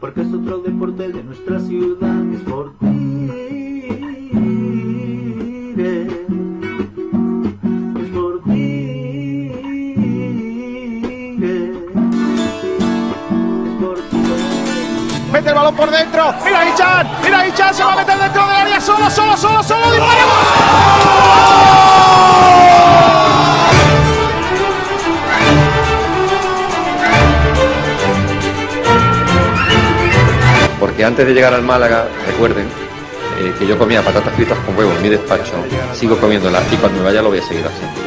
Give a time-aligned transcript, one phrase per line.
[0.00, 2.74] porque es otro deporte de nuestra ciudad, es por
[8.00, 8.42] Es por
[15.32, 16.34] Mete el balón por dentro.
[16.44, 17.08] Mira Ichan.
[17.22, 17.74] Mira Ichan.
[17.74, 18.80] Se va a meter dentro del área.
[18.80, 19.86] Solo, solo, solo, solo.
[30.78, 32.66] Porque antes de llegar al Málaga, recuerden
[33.38, 35.52] eh, que yo comía patatas fritas con huevo en mi despacho,
[35.94, 38.06] sigo comiéndolas y cuando me vaya lo voy a seguir haciendo.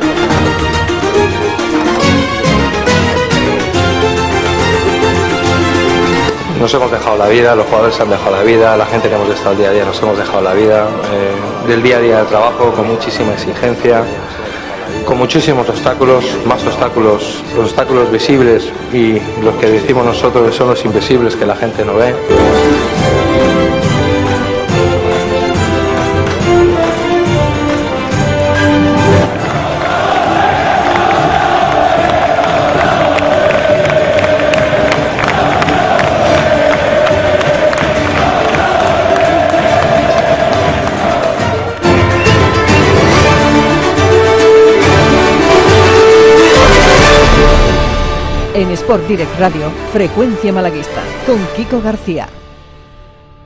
[6.60, 9.16] Nos hemos dejado la vida, los jugadores se han dejado la vida, la gente que
[9.16, 12.00] hemos estado el día a día nos hemos dejado la vida, eh, del día a
[12.02, 14.04] día del trabajo con muchísima exigencia,
[15.06, 20.84] con muchísimos obstáculos, más obstáculos, los obstáculos visibles y los que decimos nosotros son los
[20.84, 22.14] invisibles que la gente no ve.
[48.90, 52.28] Sport Direct Radio, Frecuencia Malaguista, con Kiko García.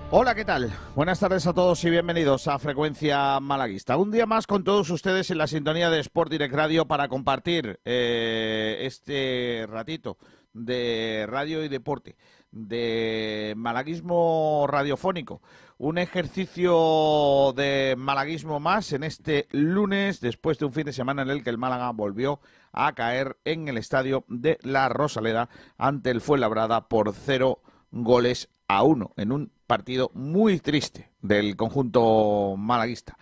[0.10, 0.72] Hola, ¿qué tal?
[0.96, 3.98] Buenas tardes a todos y bienvenidos a Frecuencia Malaguista.
[3.98, 7.82] Un día más con todos ustedes en la sintonía de Sport Direct Radio para compartir
[7.84, 10.18] eh, este ratito
[10.54, 12.16] de radio y deporte,
[12.52, 15.42] de malaguismo radiofónico.
[15.84, 21.30] Un ejercicio de malaguismo más en este lunes, después de un fin de semana en
[21.30, 22.40] el que el Málaga volvió
[22.72, 27.60] a caer en el estadio de La Rosaleda ante el Fuenlabrada por cero
[27.92, 33.18] goles a uno, en un partido muy triste del conjunto malaguista.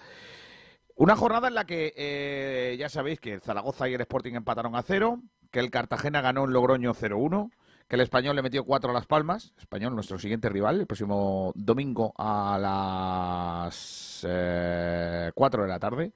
[0.96, 4.76] Una jornada en la que eh, ya sabéis que el Zaragoza y el Sporting empataron
[4.76, 5.20] a cero,
[5.50, 7.50] que el Cartagena ganó en Logroño 0-1,
[7.92, 11.52] que el Español le metió cuatro a Las Palmas, Español nuestro siguiente rival, el próximo
[11.56, 16.14] domingo a las eh, 4 de la tarde.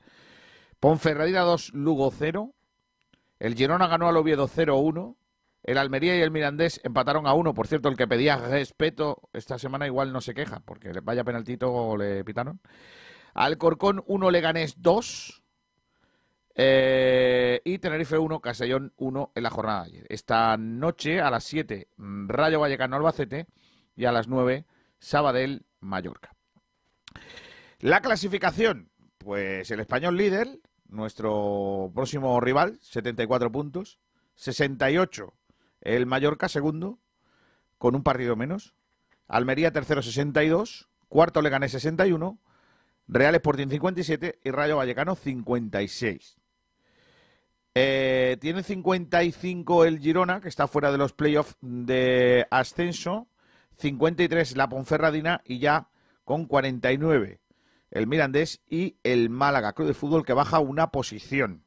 [0.79, 2.53] Ponferradina 2, Lugo 0.
[3.39, 5.17] El Girona ganó al Oviedo 0-1.
[5.63, 7.53] El Almería y el Mirandés empataron a uno.
[7.53, 11.97] Por cierto, el que pedía respeto esta semana igual no se queja, porque vaya penaltito
[11.97, 12.61] le pitaron.
[13.33, 15.43] Alcorcón 1, Leganés 2.
[16.55, 20.05] Eh, y Tenerife 1, Castellón 1 en la jornada de ayer.
[20.09, 23.47] Esta noche a las 7, Rayo Vallecano Albacete
[23.95, 24.65] y a las 9,
[24.97, 26.33] Sabadell Mallorca.
[27.79, 33.99] La clasificación, pues el español líder, nuestro próximo rival, 74 puntos.
[34.35, 35.33] 68
[35.85, 36.99] el Mallorca, segundo,
[37.77, 38.73] con un partido menos.
[39.27, 40.89] Almería, tercero, 62.
[41.07, 42.39] Cuarto, Leganés, 61.
[43.07, 44.39] Real Sporting, 57.
[44.43, 46.37] Y Rayo Vallecano, 56.
[47.77, 53.27] Eh, tiene 55 el Girona, que está fuera de los playoffs de ascenso.
[53.77, 55.89] 53 la Ponferradina y ya
[56.23, 57.41] con 49
[57.91, 61.63] el Mirandés y el Málaga Club de Fútbol que baja una posición,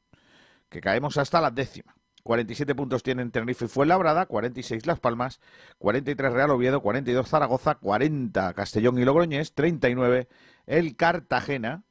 [0.69, 1.95] que caemos hasta la décima.
[2.23, 5.39] 47 puntos tienen Tenerife y Fuenlabrada, 46 Las Palmas,
[5.79, 10.27] 43 Real Oviedo, 42 Zaragoza, 40 Castellón y Logroñés, 39
[10.67, 11.83] el Cartagena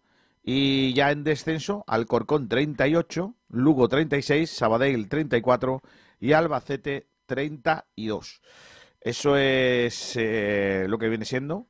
[0.50, 5.82] y ya en descenso Alcorcón 38, Lugo 36, Sabadell 34
[6.20, 8.40] y Albacete 32.
[8.98, 11.66] Eso es eh, lo que viene siendo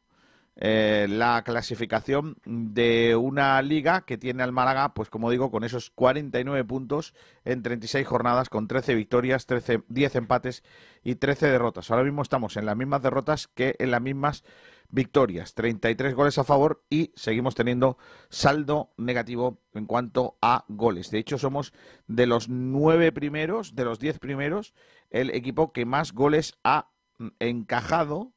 [0.61, 5.91] eh, la clasificación de una liga que tiene al Málaga, pues como digo, con esos
[5.91, 10.62] 49 puntos en 36 jornadas, con 13 victorias, 13, 10 empates
[11.03, 11.91] y 13 derrotas.
[11.91, 14.44] Ahora mismo estamos en las mismas derrotas que en las mismas
[14.91, 17.99] victorias, 33 goles a favor y seguimos teniendo
[18.31, 21.10] saldo negativo en cuanto a goles.
[21.10, 21.72] De hecho, somos
[22.06, 24.75] de los nueve primeros, de los 10 primeros,
[25.10, 26.91] el equipo que más goles ha
[27.38, 28.32] encajado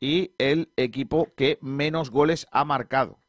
[0.00, 3.20] y el equipo que menos goles ha marcado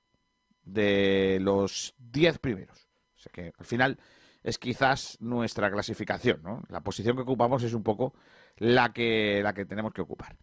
[0.63, 2.89] de los 10 primeros.
[3.15, 3.99] O sea que al final
[4.41, 6.63] es quizás nuestra clasificación, ¿no?
[6.69, 8.13] La posición que ocupamos es un poco
[8.57, 10.35] la que, la que tenemos que ocupar.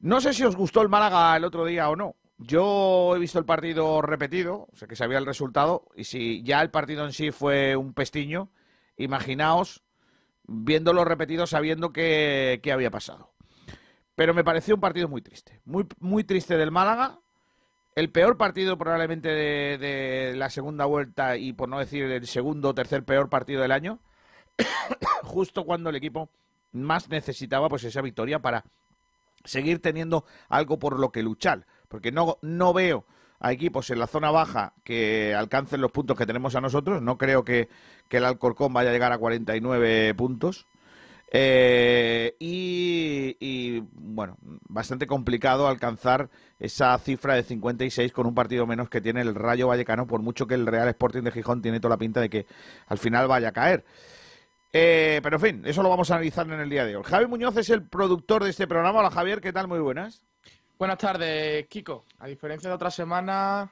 [0.00, 2.14] No sé si os gustó el Málaga el otro día o no.
[2.38, 6.60] Yo he visto el partido repetido, o sea que sabía el resultado, y si ya
[6.60, 8.50] el partido en sí fue un pestiño,
[8.96, 9.82] imaginaos
[10.46, 13.32] viéndolo repetido sabiendo qué había pasado.
[14.18, 15.60] Pero me pareció un partido muy triste.
[15.64, 17.20] Muy, muy triste del Málaga.
[17.94, 22.70] El peor partido probablemente de, de, la segunda vuelta y por no decir el segundo
[22.70, 24.00] o tercer peor partido del año.
[25.22, 26.30] Justo cuando el equipo
[26.72, 28.64] más necesitaba pues esa victoria para
[29.44, 33.04] seguir teniendo algo por lo que luchar, porque no, no veo
[33.40, 37.18] a equipos en la zona baja que alcancen los puntos que tenemos a nosotros, no
[37.18, 37.68] creo que,
[38.08, 40.66] que el Alcorcón vaya a llegar a 49 puntos.
[41.30, 48.88] Eh, y, y, bueno, bastante complicado alcanzar esa cifra de 56 con un partido menos
[48.88, 51.94] que tiene el Rayo Vallecano, por mucho que el Real Sporting de Gijón tiene toda
[51.94, 52.46] la pinta de que
[52.86, 53.84] al final vaya a caer.
[54.72, 57.02] Eh, pero en fin, eso lo vamos a analizar en el día de hoy.
[57.04, 59.00] Javi Muñoz es el productor de este programa.
[59.00, 59.68] Hola Javier, ¿qué tal?
[59.68, 60.22] Muy buenas.
[60.78, 62.04] Buenas tardes, Kiko.
[62.18, 63.70] A diferencia de otra semana,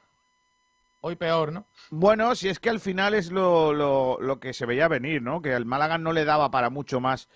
[1.01, 1.65] hoy peor, ¿no?
[1.89, 5.41] Bueno, si es que al final es lo, lo, lo que se veía venir, ¿no?
[5.41, 7.29] Que al Málaga no le daba para mucho más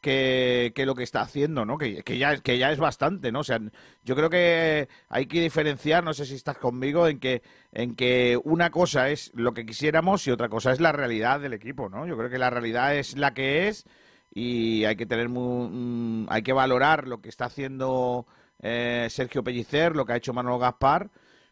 [0.00, 1.78] que, que lo que está haciendo, ¿no?
[1.78, 3.40] Que, que, ya, que ya es bastante, ¿no?
[3.40, 3.60] O sea,
[4.04, 8.38] yo creo que hay que diferenciar, no sé si estás conmigo, en que, en que
[8.44, 12.06] una cosa es lo que quisiéramos y otra cosa es la realidad del equipo, ¿no?
[12.06, 13.84] Yo creo que la realidad es la que es
[14.32, 18.26] y hay que tener muy, mm, hay que valorar lo que está haciendo
[18.60, 21.10] eh, Sergio Pellicer, lo que ha hecho Manuel Gaspar,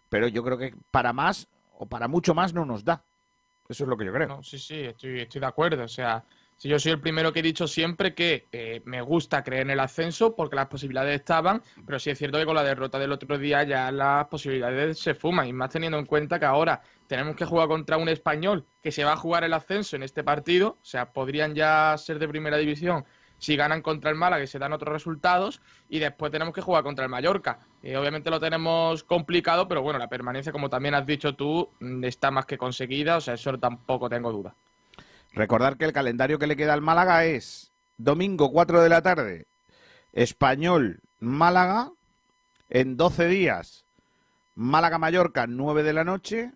[0.09, 1.49] pero yo creo que para más
[1.79, 3.05] o para mucho más no nos da.
[3.69, 4.43] Eso es lo que yo creo.
[4.43, 5.85] Sí, sí, estoy, estoy de acuerdo.
[5.85, 6.23] O sea,
[6.57, 9.71] si yo soy el primero que he dicho siempre que eh, me gusta creer en
[9.71, 13.13] el ascenso porque las posibilidades estaban, pero sí es cierto que con la derrota del
[13.13, 17.37] otro día ya las posibilidades se fuman y más teniendo en cuenta que ahora tenemos
[17.37, 20.79] que jugar contra un español que se va a jugar el ascenso en este partido,
[20.81, 23.05] o sea, podrían ya ser de primera división
[23.39, 26.83] si ganan contra el Málaga y se dan otros resultados y después tenemos que jugar
[26.83, 27.59] contra el Mallorca.
[27.83, 32.05] Eh, obviamente lo tenemos complicado, pero bueno, la permanencia, como también has dicho tú, mm,
[32.05, 34.55] está más que conseguida, o sea, eso tampoco tengo duda.
[35.35, 39.47] Recordar que el calendario que le queda al Málaga es domingo 4 de la tarde,
[40.13, 41.91] Español Málaga,
[42.71, 43.85] en 12 días,
[44.55, 46.53] Málaga Mallorca 9 de la noche,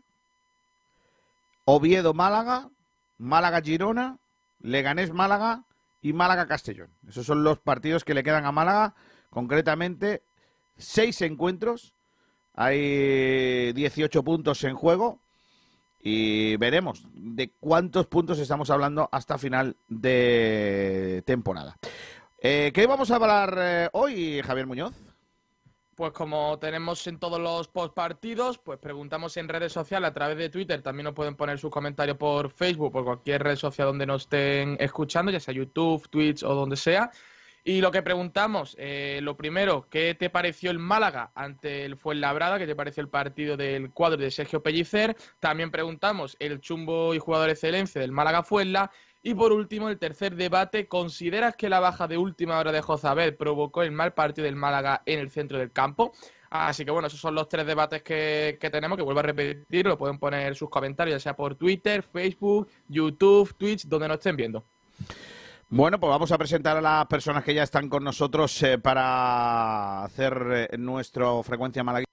[1.65, 2.71] Oviedo Málaga,
[3.19, 4.19] Málaga Girona,
[4.61, 5.65] Leganés Málaga
[6.01, 6.91] y Málaga Castellón.
[7.09, 8.95] Esos son los partidos que le quedan a Málaga,
[9.31, 10.23] concretamente
[10.77, 11.95] seis encuentros,
[12.55, 15.21] hay 18 puntos en juego
[16.01, 21.77] y veremos de cuántos puntos estamos hablando hasta final de temporada.
[22.41, 24.95] Eh, ¿Qué vamos a hablar eh, hoy, Javier Muñoz?
[25.97, 30.49] Pues como tenemos en todos los postpartidos, pues preguntamos en redes sociales a través de
[30.49, 30.81] Twitter.
[30.81, 34.77] También nos pueden poner sus comentarios por Facebook, por cualquier red social donde nos estén
[34.79, 37.11] escuchando, ya sea YouTube, Twitch o donde sea.
[37.65, 42.59] Y lo que preguntamos, eh, lo primero, ¿qué te pareció el Málaga ante el Fuenlabrada?
[42.59, 45.17] ¿Qué te pareció el partido del cuadro de Sergio Pellicer?
[45.41, 48.91] También preguntamos el chumbo y jugador excelencia del Málaga Fuenla.
[49.23, 53.37] Y por último, el tercer debate, ¿consideras que la baja de última hora de Jozabed
[53.37, 56.13] provocó el mal partido del Málaga en el centro del campo?
[56.51, 59.87] Así que bueno, esos son los tres debates que, que, tenemos, que vuelvo a repetir,
[59.87, 64.37] lo pueden poner sus comentarios, ya sea por Twitter, Facebook, YouTube, Twitch, donde nos estén
[64.37, 64.65] viendo.
[65.71, 70.03] Bueno, pues vamos a presentar a las personas que ya están con nosotros eh, para
[70.05, 72.09] hacer eh, nuestro frecuencia malaguista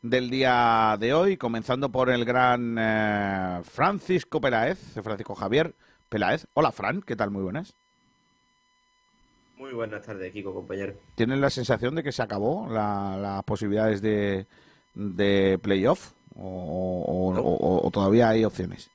[0.00, 5.74] del día de hoy, comenzando por el gran eh, Francisco Peláez, Francisco Javier
[6.08, 6.46] Peláez.
[6.54, 7.32] Hola, Fran, ¿qué tal?
[7.32, 7.74] Muy buenas.
[9.56, 10.94] Muy buenas tardes, Kiko, compañero.
[11.16, 14.46] ¿Tienes la sensación de que se acabó las la posibilidades de,
[14.94, 17.40] de playoff o, o, No.
[17.40, 18.90] o- o todavía hay opciones?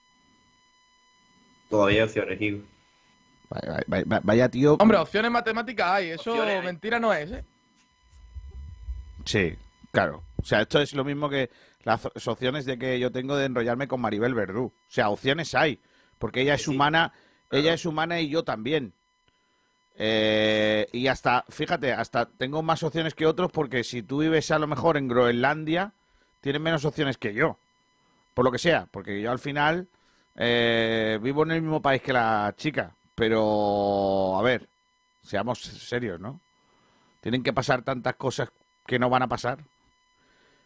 [1.70, 2.64] Todavía hay opciones, Kiko.
[3.50, 4.76] Vaya, vaya- vaya tío.
[4.80, 7.44] Hombre, opciones matemáticas hay, eso Opciones mentira no es, ¿eh?
[9.26, 9.56] Sí,
[9.92, 10.24] claro.
[10.42, 11.50] O sea, esto es lo mismo que
[11.84, 14.66] las opciones de que yo tengo de enrollarme con Maribel Verdú.
[14.66, 15.80] O sea, opciones hay,
[16.18, 17.14] porque ella es Sí, humana,
[17.52, 18.94] ella es humana y yo también.
[19.98, 24.60] Eh, y hasta, fíjate, hasta tengo más opciones que otros porque si tú vives a
[24.60, 25.92] lo mejor en Groenlandia,
[26.42, 27.58] tienes menos opciones que yo.
[28.34, 29.88] Por lo que sea, porque yo al final
[30.40, 32.96] eh, vivo en el mismo país que la chica.
[33.14, 34.70] Pero, a ver,
[35.22, 36.40] seamos serios, ¿no?
[37.20, 38.50] Tienen que pasar tantas cosas
[38.88, 39.60] que no van a pasar.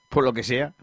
[0.10, 0.74] Por lo que sea.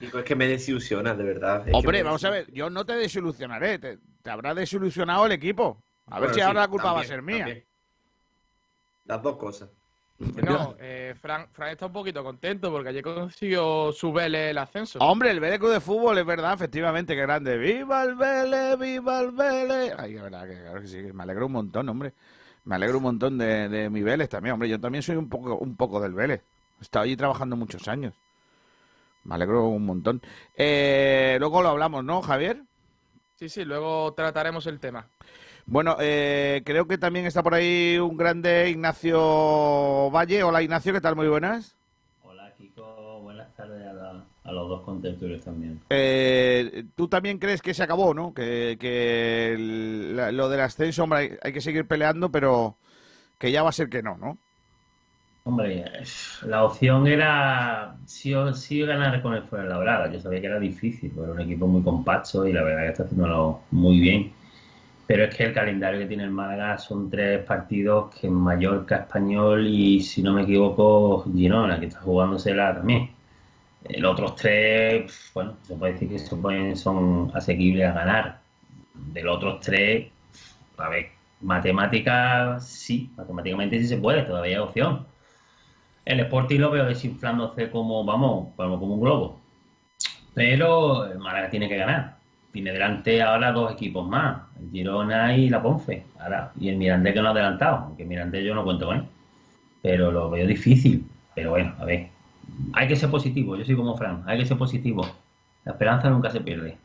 [0.00, 1.68] Kiko, es que me desilusionas, de verdad.
[1.68, 5.80] Es Hombre, vamos a ver, yo no te desilusionaré, te, te habrá desilusionado el equipo.
[6.06, 7.44] A ver si sí, ahora la culpa va a ser mía.
[7.44, 7.64] también.
[9.04, 9.70] Las dos cosas.
[10.20, 14.58] Que no, eh, Fran, Fran está un poquito contento porque ayer consiguió su Vélez el
[14.58, 14.98] ascenso.
[14.98, 17.56] Hombre, el Vélez Club de Fútbol es verdad, efectivamente, que grande.
[17.56, 19.94] ¡Viva el Vélez, viva el Vélez!
[19.96, 22.12] Ay, es verdad, que claro que sí, me alegro un montón, hombre.
[22.64, 24.68] Me alegro un montón de, de mi Vélez también, hombre.
[24.68, 26.42] Yo también soy un poco, un poco del Vélez.
[26.80, 28.12] He estado allí trabajando muchos años.
[29.24, 30.20] Me alegro un montón.
[30.54, 32.62] Eh, luego lo hablamos, ¿no, Javier?
[33.36, 35.06] Sí, sí, luego trataremos el tema.
[35.70, 40.42] Bueno, eh, creo que también está por ahí un grande Ignacio Valle.
[40.42, 41.14] Hola Ignacio, ¿qué tal?
[41.14, 41.76] Muy buenas.
[42.24, 45.80] Hola Kiko, buenas tardes a, la- a los dos contertulios también.
[45.90, 48.34] Eh, Tú también crees que se acabó, ¿no?
[48.34, 52.76] Que, que el- la- lo del ascenso, hombre, hay, hay que seguir peleando, pero
[53.38, 54.38] que ya va a ser que no, ¿no?
[55.44, 55.84] Hombre,
[56.46, 60.12] la opción era sí o sí ganar con el Fuenlabrada.
[60.12, 62.88] Yo sabía que era difícil, porque era un equipo muy compacto y la verdad que
[62.88, 64.32] está haciéndolo muy bien.
[65.10, 69.66] Pero es que el calendario que tiene el Málaga son tres partidos que Mallorca, Español
[69.66, 73.10] y, si no me equivoco, Girona, que está jugándosela también.
[73.98, 78.38] Los otros tres, bueno, se puede decir que son, son asequibles a ganar.
[78.94, 80.12] De los otros tres,
[80.78, 81.08] a ver,
[81.40, 85.06] matemáticas sí, matemáticamente sí se puede, todavía hay opción.
[86.04, 89.40] El Sporting lo veo desinflándose como, vamos, como un globo.
[90.34, 92.19] Pero el Málaga tiene que ganar.
[92.52, 96.04] Tiene delante ahora dos equipos más, el Girona y la Ponfe.
[96.18, 98.96] Ahora, y el Mirandés que no ha adelantado, aunque el Mirandés yo no cuento con
[98.96, 99.04] él.
[99.82, 101.06] Pero lo veo difícil.
[101.34, 102.08] Pero bueno, a ver.
[102.72, 105.06] Hay que ser positivo, yo soy como Fran, hay que ser positivo.
[105.64, 106.76] La esperanza nunca se pierde.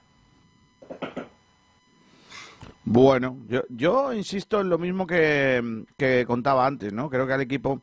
[2.83, 7.09] Bueno, yo, yo insisto en lo mismo que, que contaba antes, ¿no?
[7.09, 7.81] Creo que al equipo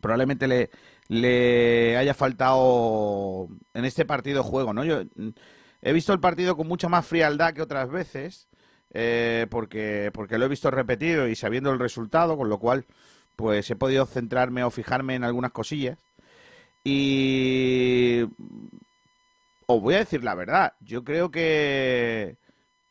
[0.00, 0.70] probablemente le,
[1.08, 4.84] le haya faltado en este partido juego, ¿no?
[4.84, 5.02] Yo
[5.82, 8.48] he visto el partido con mucha más frialdad que otras veces,
[8.92, 12.86] eh, porque, porque lo he visto repetido y sabiendo el resultado, con lo cual
[13.36, 15.98] pues he podido centrarme o fijarme en algunas cosillas.
[16.84, 18.22] Y
[19.66, 22.36] os voy a decir la verdad, yo creo que...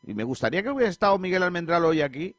[0.04, 2.36] Y me gustaría que hubiera estado Miguel Almendral hoy aquí,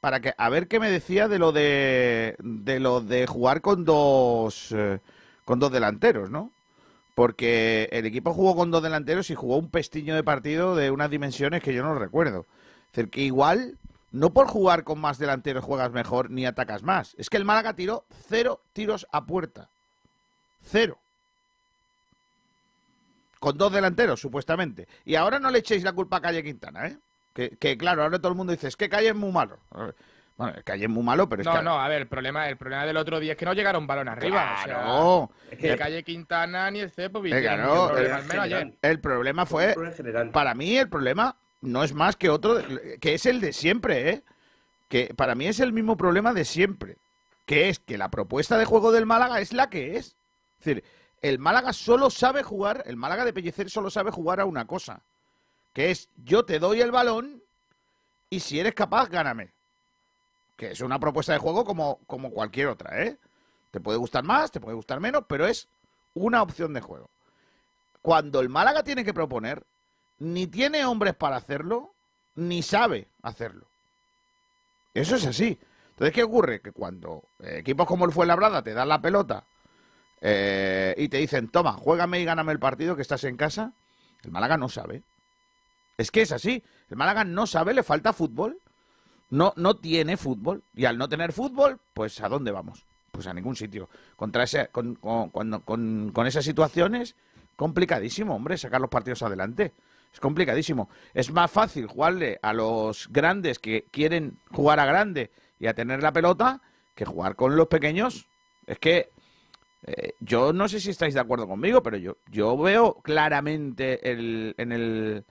[0.00, 3.86] para que a ver qué me decía de lo de de lo de jugar con
[3.86, 5.00] dos eh,
[5.46, 6.53] con dos delanteros, ¿no?
[7.14, 11.10] Porque el equipo jugó con dos delanteros y jugó un pestiño de partido de unas
[11.10, 12.46] dimensiones que yo no recuerdo.
[12.86, 13.78] Es decir, que igual
[14.14, 17.14] no por jugar con más delanteros juegas mejor ni atacas más.
[17.18, 19.68] Es que el Málaga tiró cero tiros a puerta.
[20.62, 20.98] Cero.
[23.40, 24.86] Con dos delanteros, supuestamente.
[25.04, 26.98] Y ahora no le echéis la culpa a Calle Quintana, ¿eh?
[27.34, 29.58] Que, claro, ahora todo el mundo dice, es que Calle es muy malo.
[30.36, 31.58] Bueno, Calle es muy malo, pero es no, que...
[31.58, 33.86] No, no, a ver, el problema, el problema del otro día es que no llegaron
[33.86, 34.56] balón arriba.
[34.64, 35.20] Claro.
[35.20, 39.46] O sea, es que el Calle Quintana ni el Cepo claro, el, el, el, problema
[39.46, 39.76] fue,
[40.32, 42.60] para mí el problema no es más que otro,
[43.00, 44.22] que es el de siempre, ¿eh?
[44.88, 46.98] Que para mí es el mismo problema de siempre,
[47.46, 50.16] que es que la propuesta de juego del Málaga es la que es.
[50.58, 50.84] Es decir,
[51.22, 55.02] el Málaga solo sabe jugar, el Málaga de Pellicer solo sabe jugar a una cosa,
[55.72, 57.42] que es yo te doy el balón
[58.30, 59.52] y si eres capaz, gáname.
[60.56, 63.18] Que es una propuesta de juego como, como cualquier otra, ¿eh?
[63.70, 65.68] Te puede gustar más, te puede gustar menos, pero es
[66.14, 67.10] una opción de juego.
[68.02, 69.64] Cuando el Málaga tiene que proponer,
[70.18, 71.92] ni tiene hombres para hacerlo,
[72.36, 73.66] ni sabe hacerlo.
[74.92, 75.58] Eso es así.
[75.90, 76.60] Entonces, ¿qué ocurre?
[76.60, 79.44] Que cuando equipos como el Fuenlabrada te dan la pelota
[80.20, 83.72] eh, y te dicen, toma, juégame y gáname el partido que estás en casa,
[84.22, 85.02] el Málaga no sabe.
[85.98, 86.64] Es que es así.
[86.90, 88.58] El Málaga no sabe, le falta fútbol.
[89.34, 90.62] No, no tiene fútbol.
[90.76, 92.86] Y al no tener fútbol, pues ¿a dónde vamos?
[93.10, 93.88] Pues a ningún sitio.
[94.14, 97.16] Contra ese, con, con, con, con esas situaciones,
[97.56, 99.72] complicadísimo, hombre, sacar los partidos adelante.
[100.12, 100.88] Es complicadísimo.
[101.12, 106.00] Es más fácil jugarle a los grandes que quieren jugar a grande y a tener
[106.00, 106.62] la pelota
[106.94, 108.28] que jugar con los pequeños.
[108.68, 109.10] Es que
[109.82, 114.54] eh, yo no sé si estáis de acuerdo conmigo, pero yo, yo veo claramente el,
[114.58, 115.24] en, el,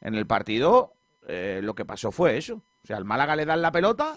[0.00, 0.93] en el partido
[1.26, 2.56] eh, lo que pasó fue eso.
[2.82, 4.16] O sea, al Málaga le dan la pelota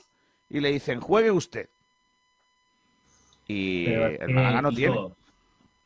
[0.50, 1.70] y le dicen, juegue usted.
[3.48, 4.98] Y el Málaga no tiene.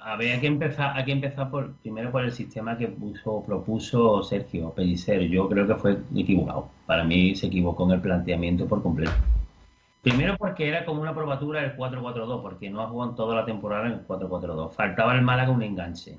[0.03, 3.43] A ver, hay que empezar, hay que empezar por, primero por el sistema que puso,
[3.45, 5.21] propuso Sergio Pellicer.
[5.29, 6.69] Yo creo que fue equivocado.
[6.87, 9.11] Para mí se equivocó en el planteamiento por completo.
[10.01, 13.45] Primero porque era como una probatura del 4-4-2, porque no ha jugado en toda la
[13.45, 14.71] temporada en el 4-4-2.
[14.71, 16.17] Faltaba el Málaga un enganche.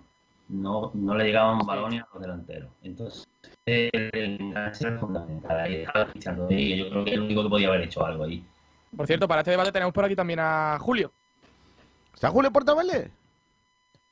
[0.49, 2.71] No, no le llegaban balones a los delanteros.
[2.85, 3.27] Entonces,
[3.67, 5.61] el enganche era fundamental.
[5.61, 6.47] Ahí estaba fichando.
[6.51, 8.45] Y yo creo que es el único que podía haber hecho algo ahí.
[8.97, 11.13] Por cierto, para este debate tenemos por aquí también a Julio.
[12.15, 13.11] ¿Está Julio Portavales?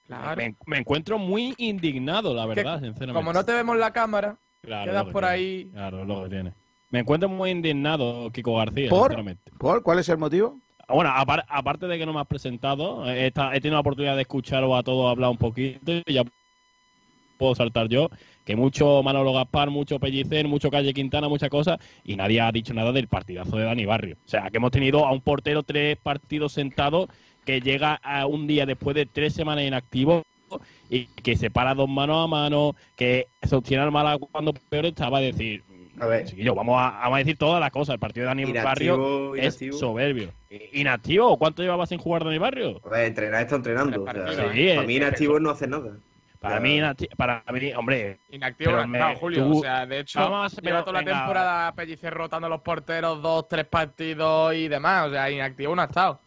[0.07, 0.37] Claro.
[0.37, 3.13] Me, me, encuentro muy indignado, la verdad, sinceramente.
[3.13, 5.29] Como no te vemos la cámara, claro, quedas por tiene.
[5.29, 5.71] ahí.
[5.73, 6.53] Claro, es lo que tiene.
[6.91, 9.03] Me encuentro muy indignado, Kiko García, ¿Por?
[9.03, 9.53] sinceramente.
[9.59, 9.83] ¿Por?
[9.85, 10.59] ¿Cuál es el motivo?
[10.89, 14.23] Bueno, apar aparte de que no me has presentado, he, he tenido la oportunidad de
[14.23, 16.25] escucharos a todos hablar un poquito y ya
[17.39, 18.11] puedo saltar yo,
[18.45, 22.75] que mucho Manolo Gaspar, mucho Pellicer, mucho Calle Quintana, muchas cosas, y nadie ha dicho
[22.75, 24.17] nada del partidazo de Dani Barrio.
[24.25, 27.09] O sea, que hemos tenido a un portero tres partidos sentados
[27.45, 30.23] que llega a un día después de tres semanas inactivo
[30.89, 35.19] y que se para dos manos a mano, que sostiene al Málaga cuando peor estaba
[35.19, 35.63] a decir,
[36.01, 36.25] a ver.
[36.57, 37.93] Vamos a, vamos a decir todas las cosas.
[37.95, 39.75] El partido de Dani Inactivo, Barrio inactivo.
[39.75, 40.31] es soberbio.
[40.73, 41.37] ¿Inactivo?
[41.37, 42.81] ¿Cuánto llevaba sin jugar Dani Barrio?
[42.85, 44.03] A ver, entrenar está entrenando.
[44.03, 44.53] O sea, Sí, para
[44.87, 45.99] mí es- inactivo no hace nada.
[46.41, 46.81] Para mí,
[47.17, 49.45] para mí, hombre, Inactivo no me- Julio.
[49.45, 53.21] tú- O sea, de hecho, Vamos, lleva pero toda la temporada Pellicer rotando los porteros,
[53.21, 55.09] dos, tres partidos y demás.
[55.09, 56.19] O sea, inactivo no ha estado.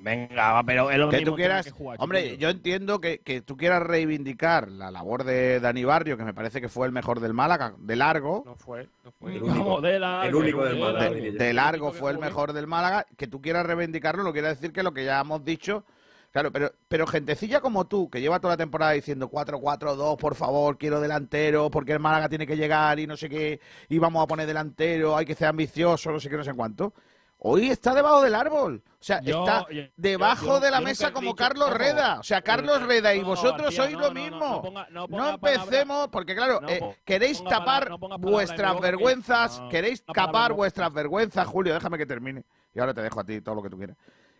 [0.00, 3.20] Venga, va, pero es lo que mismo tú quieras, que jugar, hombre, yo entiendo que,
[3.20, 6.92] que tú quieras reivindicar la labor de Dani Barrio, que me parece que fue el
[6.92, 9.36] mejor del Málaga, de largo, No fue, no fue.
[9.36, 9.58] El único.
[9.58, 11.32] Vamos, de largo, El único del de Málaga, yo.
[11.32, 14.82] de largo fue el mejor del Málaga, que tú quieras reivindicarlo, no quiere decir que
[14.82, 15.84] lo que ya hemos dicho,
[16.32, 20.78] claro, pero, pero gentecilla como tú, que lleva toda la temporada diciendo 4-4-2, por favor,
[20.78, 24.26] quiero delantero, porque el Málaga tiene que llegar y no sé qué, y vamos a
[24.26, 26.92] poner delantero, hay que ser ambicioso, no sé qué, no sé cuánto.
[27.40, 28.82] Hoy está debajo del árbol.
[28.84, 32.18] O sea, Yo- está yo- debajo yo- de la mesa como dicho- Carlos Reda.
[32.18, 34.62] O sea, Carlos eh, Reda y vosotros García, sois no, lo no, mismo.
[34.90, 41.74] no ponga- empecemos, porque claro, eh, queréis tapar vuestras vergüenzas, queréis tapar vuestras vergüenzas, Julio,
[41.74, 42.42] déjame que termine.
[42.74, 43.96] Y ahora te dejo a ti todo lo que tú quieras.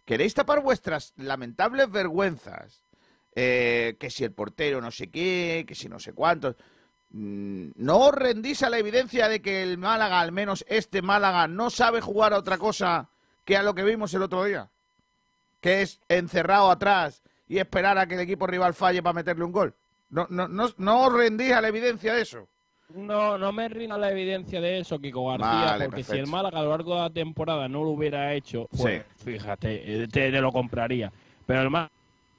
[0.09, 2.83] Queréis tapar vuestras lamentables vergüenzas.
[3.41, 6.57] eh, que si el portero no sé qué, que si no sé cuántos.
[7.11, 11.47] Mm, ¿No os rendís a la evidencia de que el Málaga, al menos este Málaga,
[11.47, 13.11] no sabe jugar a otra cosa
[13.45, 14.71] que a lo que vimos el otro día?
[15.61, 19.53] Que es encerrado atrás y esperar a que el equipo rival falle para meterle un
[19.53, 19.75] gol.
[20.09, 22.49] ¿No, no, no, no os rendís a la evidencia de eso?
[22.95, 26.61] No, no me rindo la evidencia de eso, Kiko García, Vale, porque si el Málaga
[26.61, 30.41] a lo largo de la temporada no lo hubiera hecho, pues fíjate, eh, te, te
[30.41, 31.13] lo compraría.
[31.45, 31.91] Pero el Málaga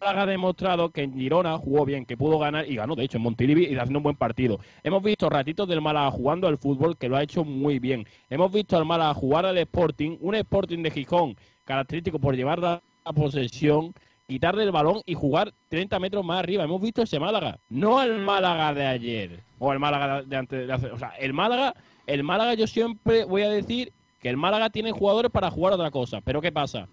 [0.01, 3.23] ha demostrado que en Girona jugó bien, que pudo ganar y ganó, de hecho, en
[3.23, 4.59] Montilivi y haciendo un buen partido.
[4.83, 8.07] Hemos visto ratitos del Málaga jugando al fútbol que lo ha hecho muy bien.
[8.27, 12.81] Hemos visto al Málaga jugar al Sporting, un Sporting de Gijón característico por llevar la
[13.13, 13.93] posesión,
[14.29, 16.63] quitarle el balón y jugar 30 metros más arriba.
[16.63, 20.71] Hemos visto ese Málaga, no el Málaga de ayer o el Málaga de antes de
[20.71, 21.73] hace- o sea, el Málaga,
[22.05, 25.89] el Málaga yo siempre voy a decir que el Málaga tiene jugadores para jugar otra
[25.91, 26.87] cosa, pero ¿qué pasa?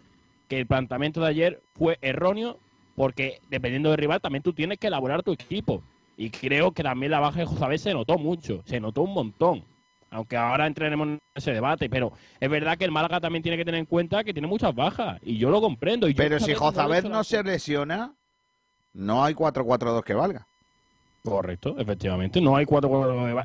[0.49, 2.59] Que el planteamiento de ayer fue erróneo
[2.95, 5.83] porque dependiendo del rival también tú tienes que elaborar tu equipo
[6.17, 9.63] y creo que también la baja de José se notó mucho, se notó un montón.
[10.11, 13.65] Aunque ahora entraremos en ese debate, pero es verdad que el Málaga también tiene que
[13.65, 16.09] tener en cuenta que tiene muchas bajas y yo lo comprendo.
[16.09, 18.15] Y Pero si no Jozabed la no se lesiona,
[18.95, 20.47] no hay 4-4-2 que valga.
[21.23, 22.41] Correcto, efectivamente.
[22.41, 22.89] No hay 4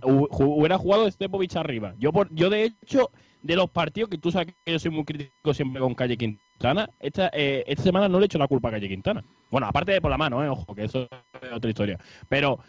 [0.03, 1.95] Hubiera jugado Stepovich arriba.
[1.97, 3.09] Yo, por, yo, de hecho,
[3.41, 6.89] de los partidos que tú sabes que yo soy muy crítico siempre con Calle Quintana,
[6.99, 9.23] esta, eh, esta semana no le echo la culpa a Calle Quintana.
[9.49, 11.07] Bueno, aparte de por la mano, eh, ojo, que eso
[11.41, 11.99] es otra historia.
[12.29, 12.59] Pero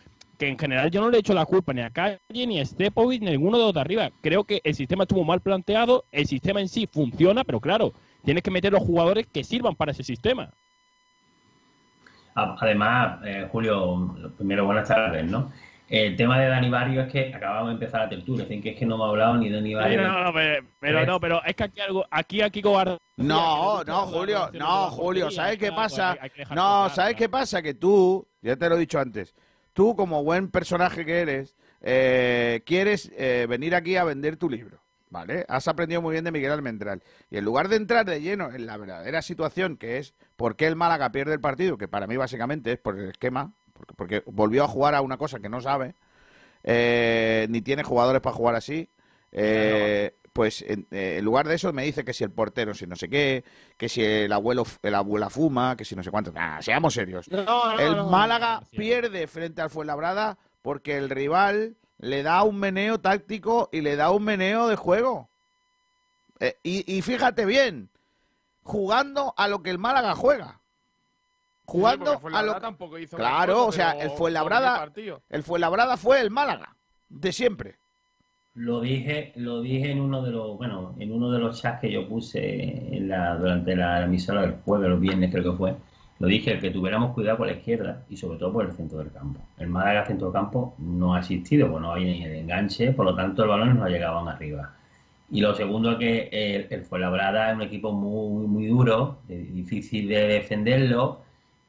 [0.43, 3.21] que en general yo no le echo la culpa ni a Calle ni a Stepovich,
[3.21, 4.11] ni a ninguno de los de arriba.
[4.23, 7.93] Creo que el sistema estuvo mal planteado, el sistema en sí funciona, pero claro,
[8.25, 10.51] tienes que meter los jugadores que sirvan para ese sistema.
[12.35, 15.53] A- Además, eh, Julio, primero, buenas tardes, ¿no?
[15.89, 18.77] El tema de Dani Barrio es que acabamos de empezar la tertulia, así que es
[18.79, 20.03] que no me ha hablado ni de Dani Barrio.
[20.03, 23.85] No, no, pero, pero no, pero es que aquí algo, aquí a Kiko García No,
[23.85, 26.17] no, Julio, no, Julio, ¿sabes qué pasa?
[26.53, 27.63] No, ¿sabes qué pasa?
[27.63, 29.33] Que tú, ya te lo he dicho antes,
[29.73, 34.83] tú como buen personaje que eres, eh, quieres eh, venir aquí a vender tu libro,
[35.11, 35.45] ¿vale?
[35.49, 37.03] Has aprendido muy bien de Miguel Almendral.
[37.31, 40.67] Y en lugar de entrar de lleno en la verdadera situación, que es por qué
[40.67, 44.23] el Málaga pierde el partido, que para mí básicamente es por el esquema, porque, porque
[44.27, 45.95] volvió a jugar a una cosa que no sabe,
[46.65, 48.89] eh, ni tiene jugadores para jugar así,
[49.33, 52.87] eh, pues en, eh, en lugar de eso me dice que si el portero, si
[52.87, 53.45] no sé qué,
[53.77, 56.33] que si el abuelo, el abuela fuma, que si no sé cuánto.
[56.33, 57.29] Nah, seamos serios.
[57.31, 62.59] No, no, el no, Málaga pierde frente al Fuenlabrada porque el rival le da un
[62.59, 65.29] meneo táctico y le da un meneo de juego.
[66.41, 67.91] Eh, y, y fíjate bien,
[68.63, 70.61] jugando a lo que el Málaga juega.
[71.65, 74.93] Jugando a lo tampoco hizo Claro, o sea, el Fuenlabrada-.
[75.29, 76.77] El Fuenlabrada fue el Málaga,
[77.09, 77.79] de siempre.
[78.55, 81.91] Lo dije, lo dije en uno de los, bueno, en uno de los chats que
[81.91, 85.75] yo puse en la, durante la emisora del jueves, los viernes creo que fue.
[86.19, 89.11] Lo dije, que tuviéramos cuidado por la izquierda y sobre todo por el centro del
[89.11, 89.41] campo.
[89.59, 93.07] El Málaga centro del campo no ha existido, pues no hay ni el enganche, por
[93.07, 94.75] lo tanto el balón no llegaban arriba.
[95.31, 100.09] Y lo segundo que el, el Fuenlabrada es un equipo muy, muy duro, de- difícil
[100.09, 101.23] de defenderlo,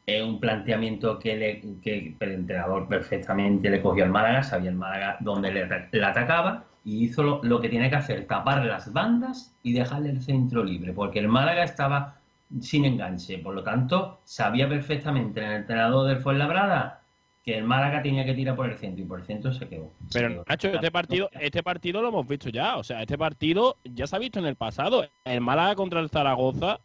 [0.05, 4.75] es un planteamiento que, le, que el entrenador perfectamente le cogió al Málaga, sabía el
[4.75, 9.73] Málaga dónde le atacaba y hizo lo, que tiene que hacer, tapar las bandas y
[9.73, 12.17] dejarle el centro libre, porque el Málaga estaba
[12.61, 17.01] sin enganche, por lo tanto sabía perfectamente el entrenador del Fuenlabrada
[17.43, 19.91] que el Málaga tenía que tirar por el centro y por el centro se quedó.
[20.07, 20.45] Se Pero quedó.
[20.47, 22.77] Nacho, este partido, este partido lo hemos visto ya.
[22.77, 25.05] O sea, este partido ya se ha visto en el pasado.
[25.25, 26.79] El Málaga contra el Zaragoza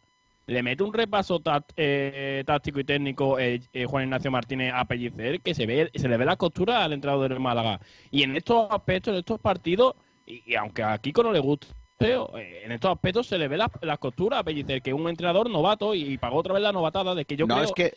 [0.49, 1.41] le mete un repaso
[1.75, 6.07] eh, táctico y técnico eh, eh, Juan Ignacio Martínez a Pellicer que se ve, se
[6.07, 7.79] le ve la costura al entrenador del Málaga.
[8.09, 11.67] Y en estos aspectos, en estos partidos, y, y aunque a Kiko no le guste,
[11.99, 15.07] eh, en estos aspectos se le ve las las costuras a Pellicer, que es un
[15.07, 17.93] entrenador novato y, pagó otra vez la novatada de que yo no, creo es que,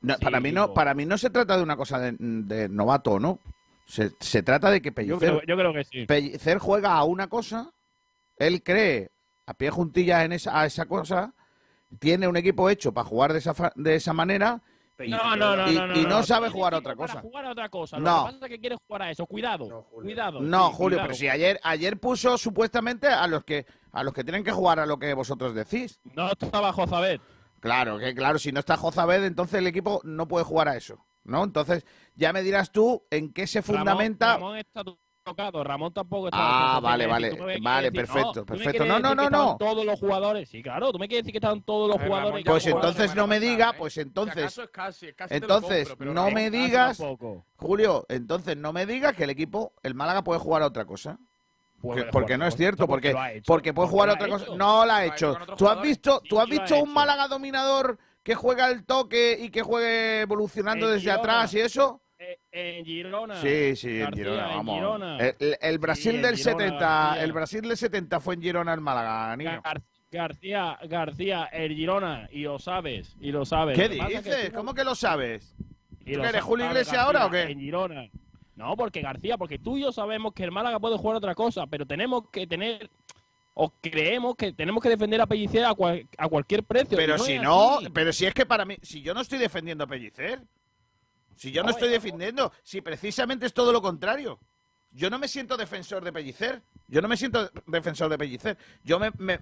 [0.00, 2.68] no, sí, para, mí no, para mí no se trata de una cosa de, de
[2.68, 3.38] novato no.
[3.86, 6.06] Se, se trata de que yo Pellicer, creo, yo creo que sí.
[6.06, 7.70] Pellicer juega a una cosa,
[8.36, 9.10] él cree
[9.46, 11.32] a pie juntillas en esa, a esa cosa,
[11.98, 14.60] tiene un equipo hecho para jugar de esa, fa- de esa manera
[14.98, 17.06] y No, no, no, y- no, no, y no, no sabe jugar a otra para
[17.08, 17.20] cosa.
[17.20, 17.98] jugar a otra cosa.
[17.98, 18.26] Lo No.
[18.26, 19.26] que pasa es que quiere jugar a eso.
[19.26, 20.40] Cuidado, cuidado.
[20.40, 21.06] No, sí, Julio, cuidado.
[21.08, 24.78] pero si ayer, ayer puso supuestamente a los que a los que tienen que jugar
[24.80, 26.00] a lo que vosotros decís.
[26.14, 27.20] No estaba Jozabet.
[27.60, 31.04] Claro, que claro, si no está Jozabed, entonces el equipo no puede jugar a eso,
[31.24, 31.42] ¿no?
[31.44, 34.34] Entonces, ya me dirás tú en qué se fundamenta.
[34.34, 34.82] Ramón, Ramón está
[35.26, 36.38] tocado, Ramón tampoco está.
[36.40, 38.84] Ah, vale, vale, vale, decir- perfecto, me perfecto.
[38.84, 39.56] No, no, no, no.
[39.58, 42.44] Todos los jugadores, sí, claro, tú me quieres decir que estaban todos los ver, jugadores.
[42.46, 43.76] Pues entonces no me pasada, diga, ¿eh?
[43.76, 47.02] pues entonces, es casi, casi entonces compro, no me digas.
[47.56, 51.18] Julio, entonces no me digas que el equipo, el Málaga puede jugar a otra cosa.
[51.18, 54.46] Que- jugar porque no es otra cierto, porque, porque puede jugar a otra cosa.
[54.56, 56.92] No la ha Lo ha hecho ¿Tú has visto, tú has visto un.
[56.92, 62.00] Málaga dominador que juega el toque y que juegue evolucionando En desde atrás y eso?
[62.52, 63.40] En Girona.
[63.40, 64.74] Sí, sí, en Girona, en vamos.
[64.76, 65.18] Girona.
[65.18, 67.22] El, Brasil del Girona, 70, García.
[67.24, 69.60] el Brasil del 70 fue en Girona el Málaga, niño.
[69.62, 73.76] Gar- García, García, el Girona, y lo sabes, y lo sabes.
[73.78, 74.50] ¿Qué que dices?
[74.50, 75.54] tú ¿Cómo que lo sabes?
[76.06, 77.42] y ¿Tú lo eres Julio Iglesias ahora o qué?
[77.42, 78.08] En Girona.
[78.54, 81.66] No, porque García, porque tú y yo sabemos que el Málaga puede jugar otra cosa,
[81.66, 82.88] pero tenemos que tener,
[83.52, 86.96] o creemos que tenemos que defender a Pellicer a, cual- a cualquier precio.
[86.96, 87.88] Pero si no, así.
[87.92, 90.40] pero si es que para mí, si yo no estoy defendiendo a Pellicer,
[91.36, 94.38] si yo no No, estoy defendiendo, si precisamente es todo lo contrario.
[94.92, 98.98] Yo no me siento defensor de Pellicer, yo no me siento defensor de Pellicer, yo
[98.98, 99.38] me, me-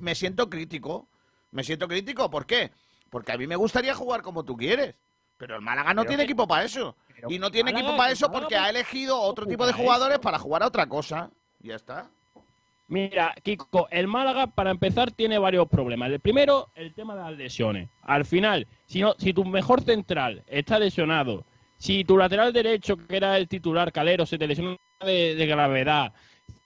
[0.00, 1.08] me siento crítico,
[1.52, 2.70] me siento crítico, ¿por qué?
[3.08, 4.94] Porque a mí me gustaría jugar como tú quieres,
[5.38, 6.94] pero el Málaga no Pero tiene que- equipo para eso.
[7.28, 10.38] Y no tiene Málaga- equipo para eso porque ha elegido otro tipo de jugadores para
[10.38, 11.30] jugar a otra cosa.
[11.60, 12.10] Ya está.
[12.88, 16.10] Mira, Kiko, el Málaga, para empezar, tiene varios problemas.
[16.10, 17.90] El primero, el tema de las lesiones.
[18.00, 21.44] Al final, si, no, si tu mejor central está lesionado,
[21.76, 26.14] si tu lateral derecho, que era el titular Calero, se te lesiona de, gravedad,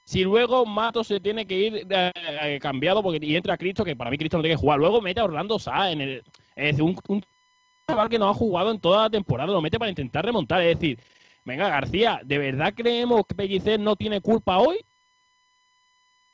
[0.04, 3.96] si luego Mato se tiene que ir eh, eh, cambiado porque y entra Cristo, que
[3.96, 6.22] para mí Cristo no tiene que jugar, luego mete a Orlando Sá en el.
[6.54, 7.24] Es decir, un, un
[7.88, 10.62] chaval que no ha jugado en toda la temporada, lo mete para intentar remontar.
[10.62, 11.00] Es decir,
[11.44, 14.78] venga, García, ¿de verdad creemos que Pellicer no tiene culpa hoy?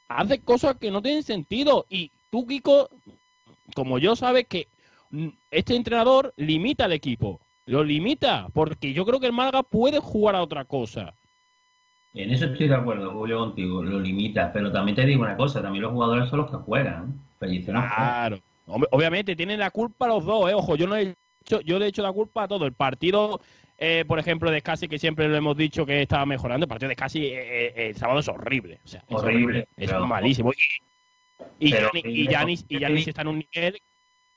[0.09, 1.87] Hace cosas que no tienen sentido.
[1.89, 2.89] Y tú, Kiko,
[3.75, 4.69] como yo, sabes que
[5.11, 7.41] mm, este entrenador limita al equipo.
[7.67, 11.13] Lo limita, porque yo creo que el Málaga puede jugar a otra cosa.
[12.15, 13.83] En eso estoy de acuerdo, Julio, contigo.
[13.83, 14.51] Lo limita.
[14.53, 17.21] Pero también te digo una cosa: también los jugadores son los que juegan.
[17.39, 17.95] Juega.
[17.95, 18.41] Claro.
[18.67, 20.55] Obviamente tienen la culpa los dos, ¿eh?
[20.55, 22.67] Ojo, yo no he hecho, yo le he hecho la culpa a todo.
[22.67, 23.41] El partido,
[23.79, 26.89] eh, por ejemplo, de Scassi, que siempre lo hemos dicho que estaba mejorando, el partido
[26.89, 27.33] de Scassi eh,
[27.69, 28.81] eh, el sábado es horrible.
[28.85, 30.53] O sea, es Horrible, Es pero- malísimo.
[31.61, 33.79] Y, Pero- Gianni- y Giannis, y Giannis está en un nivel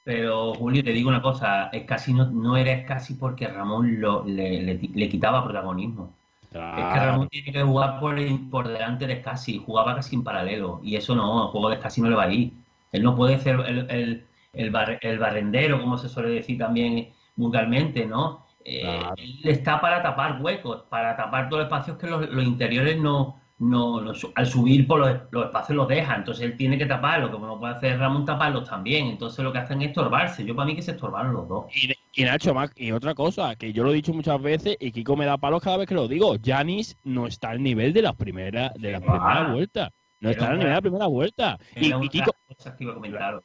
[0.04, 4.24] Pero, Julio, te digo una cosa: es casi no, no eres casi porque Ramón lo,
[4.26, 6.14] le, le- le quitaba protagonismo.
[6.44, 6.60] Es que
[7.00, 8.16] Ramón tiene que jugar por,
[8.50, 12.02] por delante de Scassi, jugaba casi en paralelo, y eso no, el juego de Scassi
[12.02, 12.52] no le va a ir.
[12.92, 17.10] Él no puede ser el, el, el, bar- el barrendero, como se suele decir también
[17.38, 18.46] vulgarmente, ¿no?
[18.66, 19.16] Eh, Claro.
[19.18, 23.42] Él está para tapar huecos, para tapar todos los espacios que los, los interiores no,
[23.60, 27.32] no, no al subir por los, los espacios los deja, entonces él tiene que taparlo,
[27.32, 30.66] como no puede hacer Ramón taparlos también, entonces lo que hacen es estorbarse, yo para
[30.66, 31.66] mí que se estorbaron los dos.
[31.76, 35.16] Y, y Nacho, y otra cosa, que yo lo he dicho muchas veces y Kiko
[35.16, 38.16] me da palos cada vez que lo digo, Janis no está al nivel de las
[38.16, 39.02] primeras de la Ah.
[39.02, 39.92] primera vuelta.
[40.20, 41.58] No está al nivel de la primera vuelta.
[41.76, 42.32] Y, y las Kiko,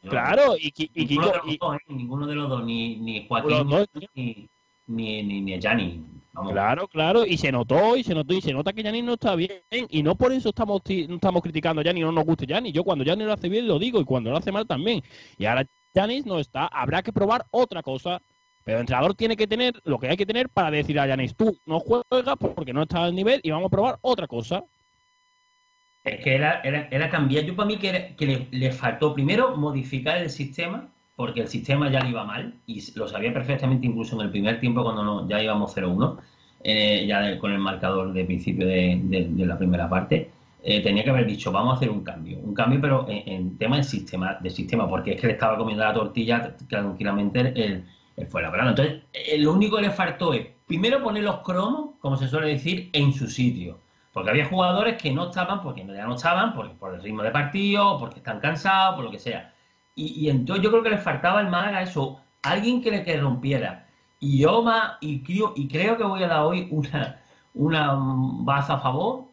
[0.08, 1.94] claro, y, Ki- y Ninguno, Kiko, de los dos, ¿eh?
[1.94, 3.88] ninguno de los dos, ni, ni Joaquín dos.
[4.14, 4.48] ni,
[4.86, 6.00] ni, ni, ni Gianni.
[6.32, 6.52] Vamos.
[6.52, 9.34] claro, claro, y se notó, y se notó, y se nota que Janis no está
[9.34, 9.52] bien,
[9.88, 12.74] y no por eso estamos, no estamos criticando a Janis, no nos guste Janis.
[12.74, 15.02] Yo cuando Janis lo hace bien lo digo, y cuando lo hace mal también.
[15.38, 18.20] Y ahora Janis no está, habrá que probar otra cosa.
[18.64, 21.34] Pero el entrenador tiene que tener lo que hay que tener para decir a Janis,
[21.36, 24.62] tú no juegas porque no estás al nivel y vamos a probar otra cosa.
[26.04, 27.44] Es que era, era, era cambiar.
[27.44, 31.48] Yo para mí que, era- que le, le faltó primero modificar el sistema, porque el
[31.48, 35.02] sistema ya le iba mal, y lo sabía perfectamente incluso en el primer tiempo cuando
[35.02, 36.18] no, ya íbamos 0-1,
[36.62, 40.30] eh, ya con el marcador de principio de, la primera parte.
[40.62, 42.38] eh, tenía que haber dicho, vamos a hacer un cambio.
[42.38, 45.84] Un cambio, pero en, tema de sistema, de sistema, porque es que le estaba comiendo
[45.84, 47.84] la tortilla tranquilamente el,
[48.16, 52.16] el fuera Entonces, eh, lo único que le faltó es, primero poner los cromos, como
[52.16, 53.78] se suele decir, en su sitio.
[54.12, 57.30] Porque había jugadores que no estaban, porque ya no estaban, por, por el ritmo de
[57.30, 59.52] partido, porque están cansados, por lo que sea.
[59.96, 63.88] Y, entonces yo creo que les faltaba al Málaga eso, alguien que le rompiera.
[64.20, 67.20] Y yo más, y creo, y creo que voy a dar hoy una,
[67.54, 69.24] una baza a favor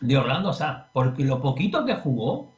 [0.00, 2.52] de Orlando Sá, porque lo poquito que jugó,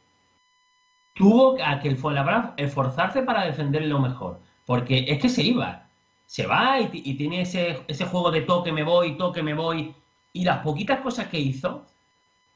[1.15, 4.41] tuvo a que el Fuenlabrada esforzarse para defender lo mejor.
[4.67, 5.89] Porque es que se iba.
[6.27, 9.55] Se va y, ti- y tiene ese, ese juego de toque me voy, toque me
[9.55, 9.95] voy.
[10.33, 11.87] Y las poquitas cosas que hizo,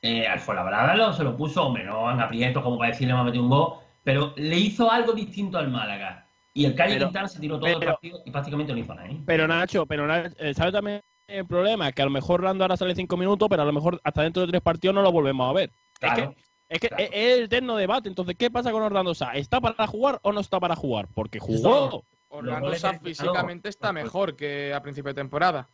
[0.03, 3.24] eh, al Fuenlabrada se lo puso, hombre, no en aprietos como para decirle me ha
[3.24, 6.24] metido un gol, pero le hizo algo distinto al Málaga.
[6.54, 8.94] Y el Calle Pero- Quintana se tiró todo el pero- partido y prácticamente no hizo
[8.94, 9.08] nada.
[9.08, 9.16] ¿eh?
[9.26, 11.92] Pero Nacho, pero Nacho, eh, ¿sabes también el problema?
[11.92, 14.42] Que a lo mejor Rando ahora sale cinco minutos, pero a lo mejor hasta dentro
[14.42, 15.70] de tres partidos no lo volvemos a ver.
[16.00, 16.22] Claro.
[16.22, 16.34] Es que,
[16.68, 17.04] es, que Claro.
[17.04, 18.08] es- el eterno debate.
[18.08, 19.32] Entonces, ¿qué pasa con Orlando Sá?
[19.34, 21.06] ¿Está para jugar o no está para jugar?
[21.14, 22.02] Porque jugó.
[22.30, 25.68] Orlando Sá físicamente está mejor que a principio de temporada.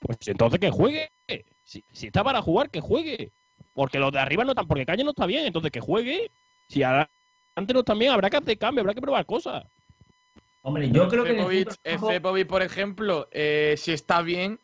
[0.00, 1.08] Pues entonces que juegue.
[1.64, 3.30] Si, si está para jugar, que juegue.
[3.74, 6.30] Porque los de arriba no están, porque Calle no está bien, entonces que juegue.
[6.68, 7.10] Si adelante
[7.56, 9.64] no están bien, habrá que hacer cambio, habrá que probar cosas.
[10.62, 11.36] Hombre, yo creo que el
[11.92, 14.60] campo- Cepovic, por ejemplo, eh, si está bien,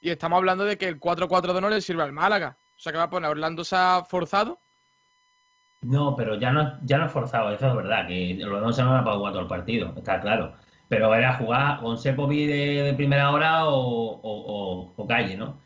[0.00, 2.58] y estamos hablando de que el 4-4-2 no le sirve al Málaga.
[2.76, 4.58] O sea, que va a poner a Orlando Sá forzado.
[5.82, 8.82] No, pero ya no, ya no es forzado, eso es verdad, que los dos se
[8.82, 10.54] no era para jugar todo el partido, está claro.
[10.88, 15.60] Pero era jugar con Sepovi de, de primera hora o, o, o- o calle, ¿no?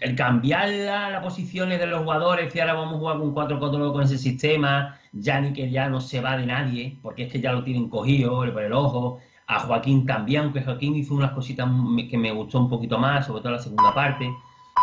[0.00, 3.92] El cambiar la- las posiciones de los jugadores, que ahora vamos a jugar con 4-4
[3.92, 7.40] con ese sistema, ya ni que ya no se va de nadie, porque es que
[7.40, 9.20] ya lo tienen cogido por el ojo.
[9.46, 11.68] A Joaquín también, aunque Joaquín hizo unas cositas
[12.10, 14.30] que me gustó un poquito más, sobre todo la segunda parte.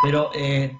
[0.03, 0.75] Pero eh,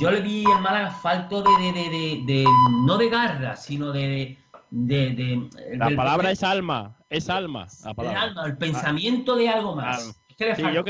[0.00, 2.44] yo le vi el Málaga falto de, de, de, de-
[2.86, 4.38] no de garra, sino de...
[4.70, 7.66] La del- palabra es alma, es alma.
[7.84, 8.22] La palabra.
[8.22, 10.08] alma, el pensamiento de algo más.
[10.16, 10.82] Ah, es que le sí, yo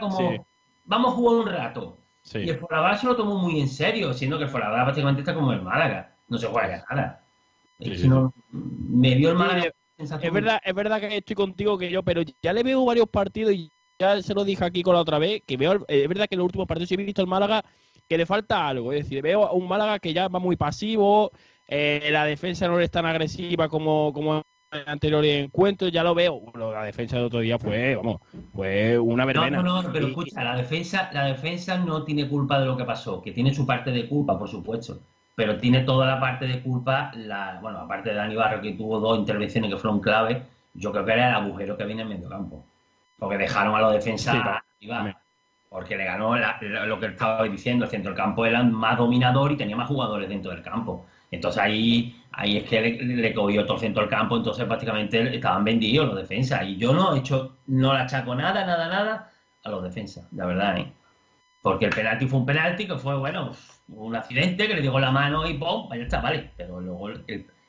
[0.00, 0.24] como, sí.
[0.88, 1.96] Vamos a jugar un rato.
[2.22, 2.38] Sí.
[2.40, 5.34] Y el Fuenlabrada se lo tomó muy en serio, siendo que el Fuenlabrada prácticamente está
[5.34, 6.14] como el Málaga.
[6.28, 7.22] No se juega nada.
[7.78, 11.78] Es que no- me dio el Málaga sensación- Es verdad, es verdad que estoy contigo
[11.78, 14.94] que yo, pero ya le veo varios partidos y ya se lo dije aquí con
[14.94, 17.22] la otra vez, que veo, es verdad que en los últimos partidos sí he visto
[17.22, 17.64] al Málaga
[18.08, 21.30] que le falta algo, es decir, veo a un Málaga que ya va muy pasivo,
[21.66, 24.42] eh, la defensa no es tan agresiva como, como
[24.86, 28.20] anteriores encuentros, ya lo veo, la defensa del otro día fue, vamos,
[28.54, 29.62] fue una No, verbena.
[29.62, 32.84] no, no, pero Y- escucha, la defensa, la defensa no tiene culpa de lo que
[32.84, 35.00] pasó, que tiene su parte de culpa, por supuesto,
[35.34, 39.00] pero tiene toda la parte de culpa, la, bueno, aparte de Dani Barrio, que tuvo
[39.00, 40.42] dos intervenciones que fueron clave,
[40.74, 42.64] yo creo que era el agujero que viene en medio campo.
[43.18, 45.16] Porque dejaron a la defensa Sí, arriba.
[45.70, 49.52] Porque le ganó la- lo que estaba diciendo, el centro del campo era más dominador
[49.52, 51.04] y tenía más jugadores dentro del campo.
[51.30, 56.06] Entonces ahí, ahí es que le, le cogió todo el campo, entonces prácticamente estaban vendidos
[56.06, 56.62] los defensas.
[56.64, 59.32] Y yo no he hecho, no le achaco nada, nada, nada
[59.64, 60.92] a los defensas, la verdad, ¿eh?
[61.62, 63.50] Porque el penalti fue un penalti que fue, bueno,
[63.88, 65.88] un accidente que le llegó la mano y ¡pum!
[65.90, 66.52] Ya está, vale.
[66.56, 67.10] Pero luego,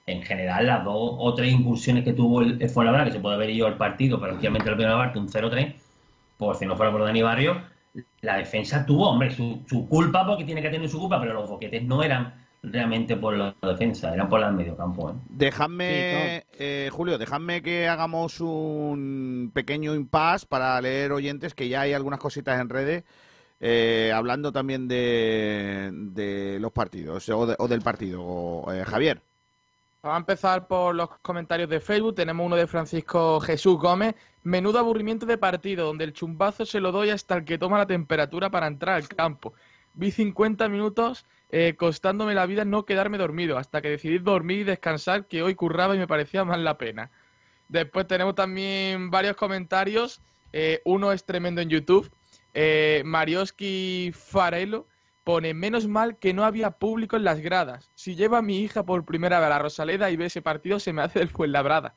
[0.06, 3.36] en general, las dos o tres incursiones que tuvo el, el Fuenlabrada, que se puede
[3.36, 5.74] haber ido el partido, pero obviamente el primera parte, un 0-3,
[6.38, 7.60] pues si no fuera por Dani Barrio,
[8.22, 11.84] la defensa tuvo, hombre, su culpa, porque tiene que tener su culpa, pero los boquetes
[11.84, 15.14] no eran realmente por la defensa, eran por el mediocampo, ¿eh?
[15.30, 21.94] Dejadme, eh, Julio, dejadme que hagamos un pequeño impasse para leer oyentes, que ya hay
[21.94, 23.04] algunas cositas en redes,
[23.62, 28.66] eh, hablando también de, de los partidos, o, de- o del partido.
[28.74, 29.22] Eh, Javier.
[30.02, 32.16] Vamos a empezar por los comentarios de Facebook.
[32.16, 34.16] Tenemos uno de Francisco Jesús Gómez.
[34.44, 37.86] Menudo aburrimiento de partido, donde el chumbazo se lo doy hasta el que toma la
[37.86, 39.54] temperatura para entrar al campo.
[39.94, 44.64] Vi 50 minutos eh, costándome la vida no quedarme dormido, hasta que decidí dormir y
[44.64, 47.10] descansar, que hoy curraba y me parecía más la pena.
[47.68, 50.22] Después tenemos también varios comentarios.
[50.54, 52.12] Eh, uno es tremendo en YouTube.
[52.54, 54.88] Eh, Marioski Farelo
[55.24, 57.90] pone menos mal que no había público en las gradas.
[57.94, 60.80] Si lleva a mi hija por primera vez a la Rosaleda y ve ese partido,
[60.80, 61.94] se me hace del Fuenlabrada.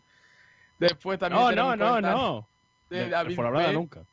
[0.78, 2.48] Después también No, no, no, no.
[2.90, 3.72] de por P.
[3.72, 4.04] nunca.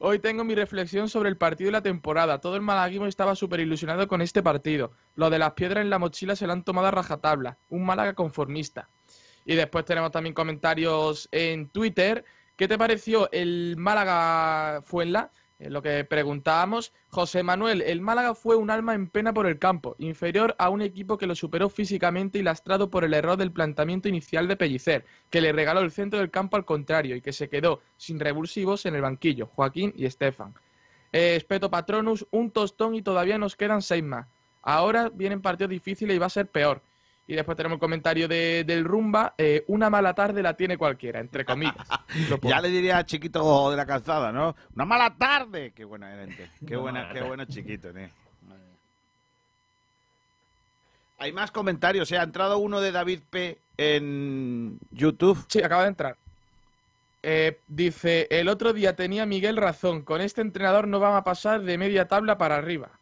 [0.00, 2.40] Hoy tengo mi reflexión sobre el partido y la temporada.
[2.40, 4.92] Todo el malaguismo estaba súper ilusionado con este partido.
[5.16, 7.58] Lo de las piedras en la mochila se lo han tomado a rajatabla.
[7.68, 8.88] Un Málaga conformista.
[9.44, 12.24] Y después tenemos también comentarios en Twitter.
[12.54, 15.32] ¿Qué te pareció el Málaga Fuenla?
[15.58, 16.92] Eh, lo que preguntábamos.
[17.10, 20.82] José Manuel, el Málaga fue un alma en pena por el campo, inferior a un
[20.82, 25.04] equipo que lo superó físicamente y lastrado por el error del planteamiento inicial de Pellicer,
[25.30, 28.86] que le regaló el centro del campo al contrario y que se quedó sin revulsivos
[28.86, 30.54] en el banquillo, Joaquín y Estefan.
[31.12, 34.26] Eh, Espeto Patronus, un tostón y todavía nos quedan seis más.
[34.62, 36.82] Ahora vienen partidos difíciles y va a ser peor.
[37.28, 41.20] Y después tenemos el comentario de, del Rumba, eh, una mala tarde la tiene cualquiera,
[41.20, 41.76] entre comillas.
[42.42, 44.56] Ya le diría a Chiquito de la calzada, ¿no?
[44.74, 45.72] Una mala tarde.
[45.76, 46.50] Qué buena gente.
[46.66, 48.08] Qué buena, qué bueno Chiquito, tío.
[51.18, 52.10] Hay más comentarios.
[52.12, 52.18] ¿eh?
[52.18, 53.58] Ha entrado uno de David P.
[53.76, 55.44] en YouTube.
[55.48, 56.16] Sí, acaba de entrar.
[57.22, 61.60] Eh, dice, el otro día tenía Miguel razón, con este entrenador no van a pasar
[61.60, 62.97] de media tabla para arriba.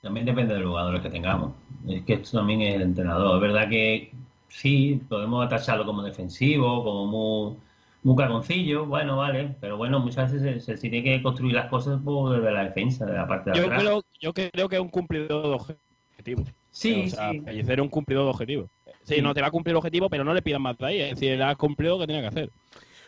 [0.00, 1.52] También depende de los jugadores que tengamos.
[1.88, 3.36] Es que esto también es el entrenador.
[3.36, 4.12] Es verdad que
[4.48, 7.56] sí, podemos atacharlo como defensivo, como muy,
[8.02, 12.00] muy cagoncillo, bueno, vale, pero bueno, muchas veces se, se tiene que construir las cosas
[12.02, 13.82] por desde la defensa, de la parte de Yo atrás.
[13.82, 16.52] creo, yo creo que es un cumplidor de objetivos.
[16.70, 17.40] Sí, o sea, sí.
[17.40, 18.70] Pellicer es un cumplidor de objetivos.
[19.02, 21.00] Sí, no te va a cumplir el objetivo, pero no le pidas más de ahí.
[21.00, 22.50] Es decir, ha cumplido lo que tenía que hacer.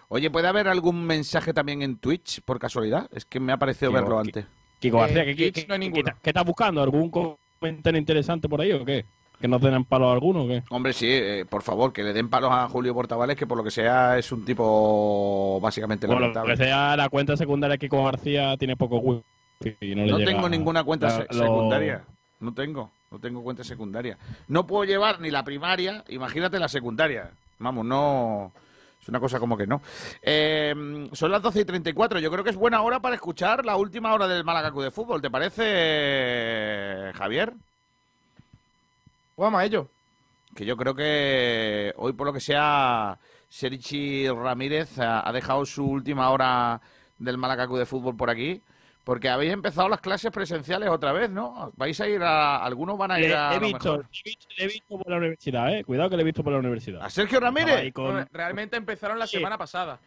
[0.09, 3.09] Oye, ¿puede haber algún mensaje también en Twitch, por casualidad?
[3.13, 4.47] Es que me ha parecido verlo antes.
[4.81, 6.83] Kiko Eh, García, ¿qué, qué, no hay qué- qué estás buscando?
[6.83, 9.05] ¿Algún comentario interesante por ahí o qué?
[9.41, 10.63] ¿Que nos den palo a alguno o qué?
[10.71, 13.63] Hombre, sí, eh, por favor, que le den palos a Julio Portavales, que por lo
[13.65, 16.57] que sea es un tipo básicamente lo lamentable.
[16.57, 20.19] que sea, la cuenta secundaria de Kiko García tiene poco wifi y no le No
[20.19, 22.05] llega tengo ninguna cuenta la- lo- secundaria.
[22.41, 24.19] No tengo, no tengo cuenta secundaria.
[24.49, 27.31] No puedo llevar ni la primaria, imagínate la secundaria.
[27.61, 28.53] Vamos, no.
[29.09, 29.81] Es una cosa como que no.
[30.21, 32.19] Eh, son las 12 y 34.
[32.19, 34.91] Yo creo que es buena hora para escuchar la última hora del Málaga Club de
[34.91, 35.23] Fútbol.
[35.23, 37.55] ¿Te parece, Javier?
[39.39, 39.89] Vamos a ello.
[40.55, 43.19] Que yo creo que hoy, por lo que sea,
[43.49, 46.79] Serichi Ramírez ha, ha dejado su última hora
[47.17, 48.61] del Málaga Club de Fútbol por aquí.
[49.09, 51.73] Porque habéis empezado las clases presenciales otra vez, ¿no?
[51.77, 52.59] ¿Vais a ir a.
[52.63, 53.55] Algunos van a ir Le a.
[53.55, 53.99] he, lo visto, mejor.
[54.13, 55.83] le he visto, le he visto por la universidad, eh.
[55.85, 57.01] Cuidado que le he visto por la universidad.
[57.03, 57.91] ¿A Sergio Ramírez?
[57.95, 59.39] con- Realmente empezaron la Sí.
[59.39, 59.99] semana pasada.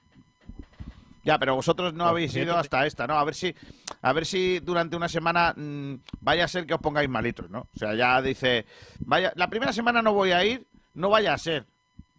[1.24, 3.16] Ya, pero vosotros no Pues habéis ido hasta esta, ¿no?
[3.18, 3.56] A ver si,
[4.04, 7.62] a ver si durante una semana mm, vaya a ser que os pongáis malitos, ¿no?
[7.76, 8.68] O sea, ya dice,
[9.00, 11.66] vaya, la primera semana no voy a ir, no vaya a ser.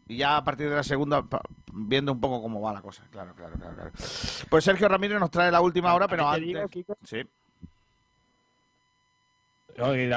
[0.09, 1.25] Y ya a partir de la segunda,
[1.73, 3.05] viendo un poco cómo va la cosa.
[3.11, 3.75] Claro, claro, claro.
[3.75, 3.91] claro.
[4.51, 6.47] Pues Sergio Ramírez nos trae la última hora, pero Te antes.
[6.47, 7.23] digo, Kiko, Sí.
[9.79, 10.11] Oye,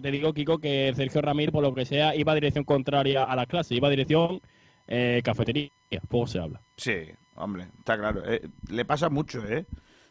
[0.00, 3.34] te digo, Kiko, que Sergio Ramírez, por lo que sea, iba a dirección contraria a
[3.34, 4.40] la clase, iba a dirección
[4.86, 5.70] eh, cafetería.
[6.08, 6.60] Poco se habla.
[6.76, 6.94] Sí,
[7.36, 8.22] hombre, está claro.
[8.26, 9.64] Eh, le pasa mucho, ¿eh?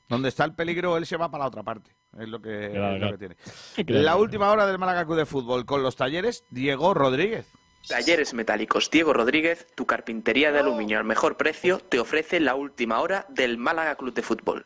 [0.10, 1.92] Donde está el peligro, él se va para la otra parte.
[2.18, 3.12] Es lo que, Claro, es lo claro.
[3.12, 3.36] que tiene.
[3.86, 4.04] Claro.
[4.04, 7.48] La última hora del Málaga Club de Fútbol con los talleres, Diego Rodríguez.
[7.88, 13.00] Talleres Metálicos Diego Rodríguez, tu carpintería de aluminio al mejor precio, te ofrece la última
[13.00, 14.66] hora del Málaga Club de Fútbol.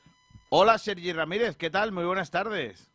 [0.49, 1.91] Hola, Sergi Ramírez, ¿qué tal?
[1.91, 2.89] Muy buenas tardes.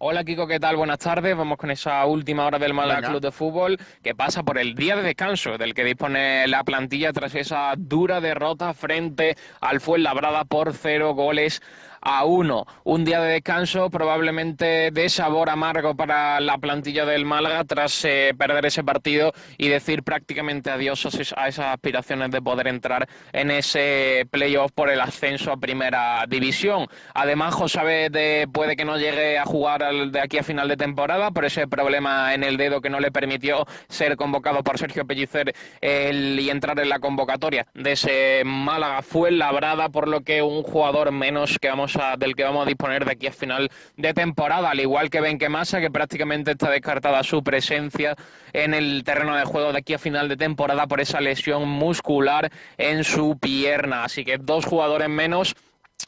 [0.00, 0.76] Hola Kiko, ¿qué tal?
[0.76, 1.36] Buenas tardes.
[1.36, 3.08] Vamos con esa última hora del Málaga Venga.
[3.10, 7.12] Club de Fútbol que pasa por el día de descanso del que dispone la plantilla
[7.12, 11.60] tras esa dura derrota frente al Fuenlabrada por cero goles
[12.00, 12.66] a uno.
[12.84, 18.34] Un día de descanso probablemente de sabor amargo para la plantilla del Málaga tras eh,
[18.38, 21.04] perder ese partido y decir prácticamente adiós
[21.36, 26.86] a esas- aspiraciones de poder entrar en ese playoff por el ascenso a primera división.
[27.14, 27.78] Además, José
[28.10, 31.44] de puede que no llegue a jugar al- de aquí a final de temporada por
[31.44, 36.38] ese problema en el dedo que no le permitió ser convocado por Sergio Pellicer el-
[36.40, 41.12] y entrar en la convocatoria de ese Málaga fue labrada, por lo que un jugador
[41.12, 41.87] menos que vamos
[42.18, 45.80] del que vamos a disponer de aquí a final de temporada, al igual que Benquemasa,
[45.80, 48.14] que prácticamente está descartada su presencia
[48.52, 52.50] en el terreno de juego de aquí a final de temporada por esa lesión muscular
[52.76, 54.04] en su pierna.
[54.04, 55.54] Así que dos jugadores menos.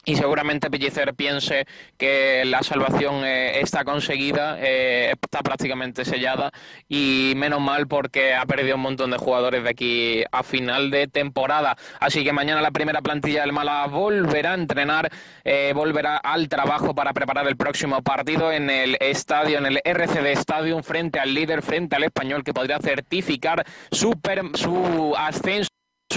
[0.03, 6.51] Y seguramente Pellicer piense que la salvación eh, está conseguida, eh, está prácticamente sellada
[6.89, 11.07] y menos mal porque ha perdido un montón de jugadores de aquí a final de
[11.07, 11.77] temporada.
[11.99, 15.11] Así que mañana la primera plantilla del Málaga volverá a entrenar,
[15.43, 20.31] eh, volverá al trabajo para preparar el próximo partido en el estadio, en el RCD
[20.31, 25.69] Stadium, frente al líder, frente al español que podría certificar su ascenso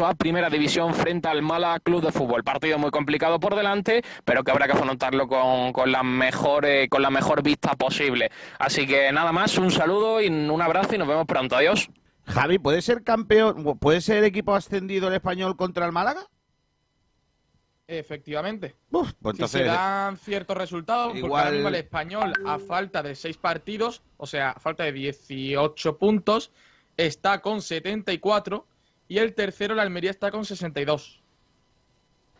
[0.02, 2.42] a primera división frente al Málaga Club de Fútbol.
[2.42, 6.88] Partido muy complicado por delante, pero que habrá que afrontarlo con, con la mejor eh,
[6.88, 8.30] con la mejor vista posible.
[8.58, 11.56] Así que nada más, un saludo y un abrazo y nos vemos pronto.
[11.56, 11.88] Adiós.
[12.26, 16.26] Javi, ¿puede ser campeón, puede ser equipo ascendido el español contra el Málaga?
[17.86, 18.74] Efectivamente.
[18.90, 23.02] Uf, pues Si se dan ciertos resultados, porque Igual- ahora mismo el español, a falta
[23.02, 26.50] de seis partidos, o sea, a falta de 18 puntos,
[26.96, 28.66] está con 74
[29.08, 31.22] y el tercero, la Almería, está con 62.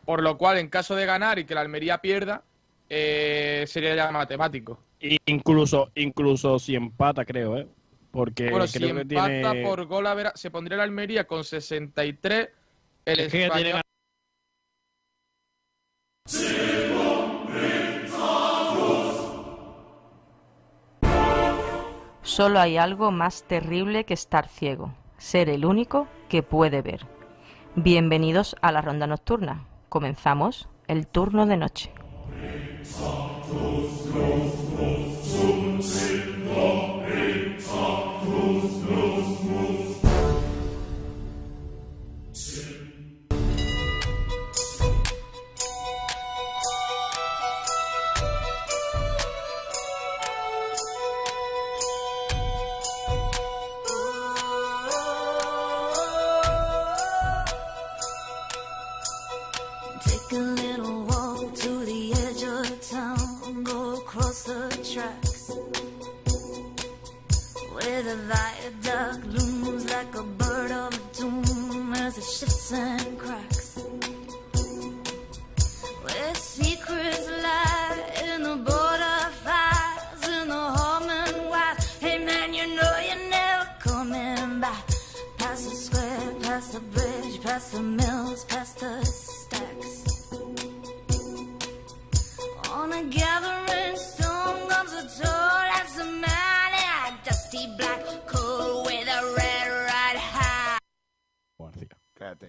[0.05, 2.43] Por lo cual, en caso de ganar y que la Almería pierda,
[2.89, 4.79] eh, sería ya matemático.
[5.27, 7.67] Incluso, incluso si empata, creo, ¿eh?
[8.11, 9.63] Porque bueno, creo si que empata tiene...
[9.63, 12.49] por gol a ver, se pondría la Almería con 63,
[13.05, 13.81] el Es que español...
[22.23, 27.07] Solo hay algo más terrible que estar ciego, ser el único que puede ver.
[27.77, 29.69] Bienvenidos a la ronda nocturna.
[29.89, 31.93] Comenzamos el turno de noche.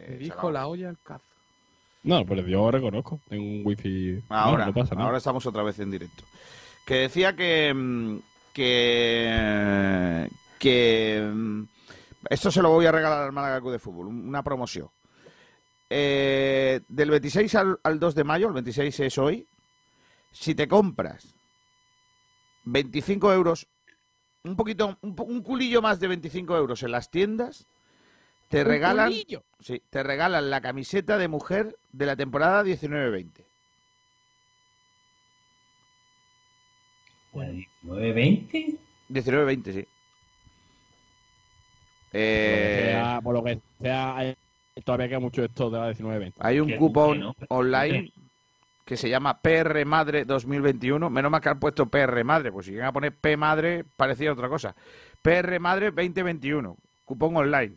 [0.09, 0.53] Me dijo chaval.
[0.53, 1.23] la olla al cazo.
[2.03, 3.19] No, pero yo reconozco.
[3.29, 4.21] Tengo un wifi.
[4.29, 5.05] Ahora, no, no pasa nada.
[5.07, 6.23] ahora estamos otra vez en directo.
[6.85, 7.73] Que decía que.
[7.73, 8.17] mm,
[8.53, 10.29] que.
[10.59, 11.29] que.
[11.33, 11.63] mm,
[12.29, 14.87] esto se lo voy a regalar al Málaga Club de Fútbol, un- una promoción.
[15.89, 19.45] Eh, del 26 al, al 2 de mayo, el 26 es hoy,
[20.31, 21.27] si te compras
[22.63, 23.67] 25 euros,
[24.43, 27.67] un poquito, un, po- un culillo más de 25 euros en las tiendas,
[28.49, 29.11] te ¿Un regalan,
[29.59, 33.43] sí, te regalan la camiseta de mujer de la temporada 19-20.
[37.83, 38.77] 9.20.
[39.09, 39.87] 19-20, sí.
[42.13, 44.35] Eh, Sea- por lo que sea, hay-
[44.85, 46.33] todavía queda mucho esto de la 19-20.
[46.39, 47.35] hay un Que- cupón que no.
[47.49, 48.11] online
[48.85, 51.09] que se llama PR Madre 2021.
[51.09, 54.31] Menos mal que han puesto PR Madre, pues si llegan a poner P Madre parecía
[54.31, 54.75] otra cosa.
[55.21, 57.75] PR Madre 2021, cupón online.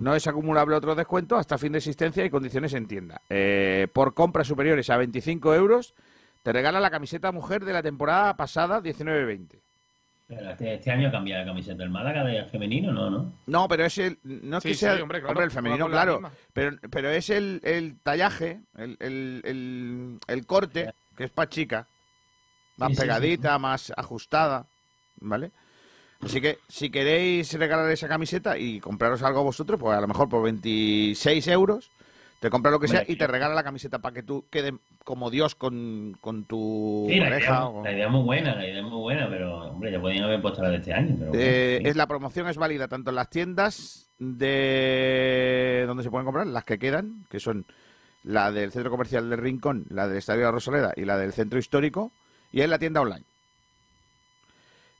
[0.00, 3.20] No es acumulable otro descuento hasta fin de existencia y condiciones en tienda.
[3.28, 5.94] Eh, por compras superiores a 25 euros,
[6.42, 9.60] te regala la camiseta mujer de la temporada pasada 19-20.
[10.26, 13.10] Pero Este, este año ha cambiado la camiseta del Málaga de femenino, ¿no?
[13.10, 13.32] ¿no?
[13.46, 14.18] No, pero es el.
[14.22, 14.92] No es Sí, que sea.
[14.92, 16.22] hombre, hombre, claro, el femenino, claro.
[16.54, 21.86] Pero, pero es el, el tallaje, el, el, el, el corte, que es para chica.
[22.78, 24.64] Más Sí, sí, sí, pegadita, más ajustada.
[25.16, 25.50] ¿Vale?
[26.22, 30.28] Así que si queréis regalar esa camiseta y compraros algo vosotros, pues a lo mejor
[30.28, 31.90] por 26 euros,
[32.40, 35.30] te compras lo que sea y te regala la camiseta para que tú quedes como
[35.30, 37.46] Dios con, con tu Sí, la pareja.
[37.52, 40.00] idea, o- la idea es muy buena, la idea es muy buena, pero hombre, ya
[40.00, 41.16] podían haber puesto la de este año.
[41.18, 41.88] Pero bueno, Eh, sí.
[41.88, 46.64] es la promoción es válida tanto en las tiendas de donde se pueden comprar, las
[46.64, 47.64] que quedan, que son
[48.24, 51.32] la del centro comercial del Rincón, la del Estadio de la Rosaleda y la del
[51.32, 52.12] centro histórico,
[52.52, 53.24] y en la tienda online.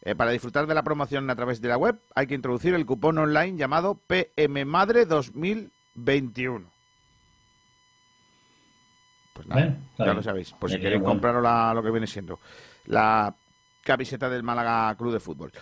[0.03, 2.87] Eh, para disfrutar de la promoción a través de la web hay que introducir el
[2.87, 6.71] cupón online llamado PM Madre 2021.
[9.35, 10.17] Pues nada, Bueno, ya bien.
[10.17, 11.15] lo sabéis, por si queréis bueno.
[11.15, 12.39] compraros la- lo que viene siendo
[12.87, 13.35] la
[13.85, 15.53] camiseta del Málaga Club de Fútbol.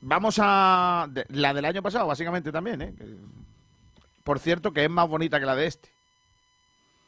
[0.00, 2.94] Vamos a de- la del año pasado, básicamente también, ¿eh?
[4.22, 5.88] Por cierto, que es más bonita que la de este.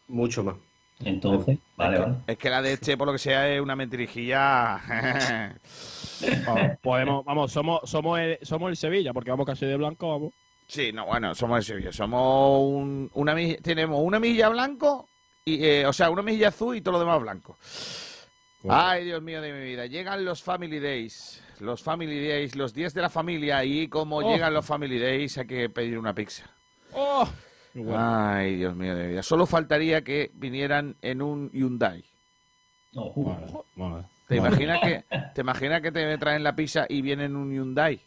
[0.08, 0.56] Mucho más.
[1.04, 2.18] Entonces, vale, es que, vale.
[2.26, 4.80] es que la de este, por lo que sea, es una mentirijilla.
[6.46, 10.34] Vamos, podemos, vamos, somos, somos, el, somos el Sevilla, porque vamos casi de blanco, vamos.
[10.66, 11.92] Sí, no, bueno, somos el Sevilla.
[11.92, 15.08] Somos un- una tenemos una milla blanco,
[15.46, 17.56] y, eh, o sea, una milla azul y todo lo demás blanco.
[18.68, 19.86] Ay, Dios mío de mi vida.
[19.86, 21.42] Llegan los Family Days.
[21.60, 23.64] Los Family Days, los 10 de la familia.
[23.64, 24.30] Y como Oh.
[24.30, 26.44] llegan los Family Days, hay que pedir una pizza.
[26.92, 27.26] ¡Oh!
[27.74, 27.96] Bueno.
[27.98, 29.22] Ay, Dios mío de vida.
[29.22, 32.04] Solo faltaría que vinieran en un Hyundai.
[32.92, 33.46] Vale,
[34.26, 34.48] ¿Te vale.
[34.48, 35.04] imaginas que
[35.34, 38.00] te imaginas que te traen la pizza y vienen en un Hyundai?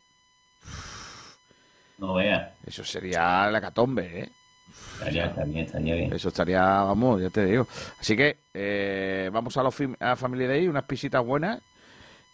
[1.97, 2.51] No veas.
[2.65, 4.29] Eso sería la catombe, ¿eh?
[4.99, 6.13] Estaría, estaría bien.
[6.13, 7.67] Eso estaría, vamos, ya te digo.
[7.99, 11.61] Así que eh, vamos a los a Family Day, unas pisitas buenas.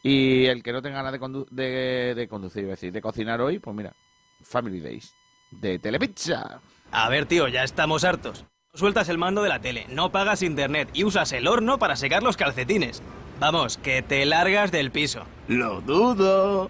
[0.02, 3.60] Y el que no tenga ganas de, condu- de, de conducir, decir, de cocinar hoy,
[3.60, 3.94] pues mira,
[4.42, 5.14] Family Days
[5.52, 6.62] de Telepizza.
[6.92, 8.46] A ver, tío, ya estamos hartos.
[8.74, 12.24] Sueltas el mando de la tele, no pagas internet y usas el horno para secar
[12.24, 13.02] los calcetines.
[13.40, 15.24] Vamos, que te largas del piso.
[15.48, 16.70] Lo dudo.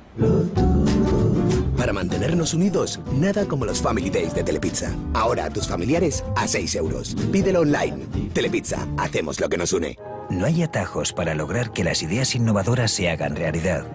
[1.78, 4.94] Para mantenernos unidos, nada como los Family Days de Telepizza.
[5.14, 7.16] Ahora a tus familiares a 6 euros.
[7.32, 8.06] Pídelo online.
[8.34, 9.98] Telepizza, hacemos lo que nos une.
[10.30, 13.86] No hay atajos para lograr que las ideas innovadoras se hagan realidad.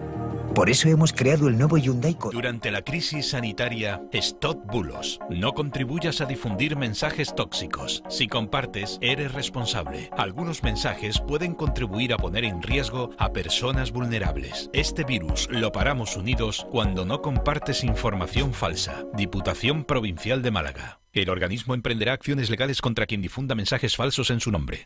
[0.55, 2.15] Por eso hemos creado el nuevo Hyundai.
[2.31, 5.19] Durante la crisis sanitaria, stop bulos.
[5.29, 8.03] No contribuyas a difundir mensajes tóxicos.
[8.07, 10.09] Si compartes, eres responsable.
[10.17, 14.69] Algunos mensajes pueden contribuir a poner en riesgo a personas vulnerables.
[14.71, 19.03] Este virus lo paramos unidos cuando no compartes información falsa.
[19.13, 21.01] Diputación Provincial de Málaga.
[21.11, 24.85] El organismo emprenderá acciones legales contra quien difunda mensajes falsos en su nombre.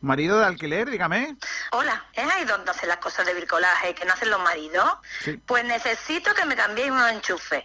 [0.00, 1.36] Marido de alquiler, dígame.
[1.72, 4.88] Hola, ¿es ahí donde hacen las cosas de bricolaje que no hacen los maridos?
[5.22, 5.36] Sí.
[5.44, 7.64] Pues necesito que me cambiéis unos enchufes.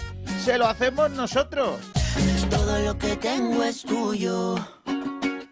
[0.39, 1.79] se lo hacemos nosotros.
[2.49, 4.55] Todo lo que tengo es tuyo.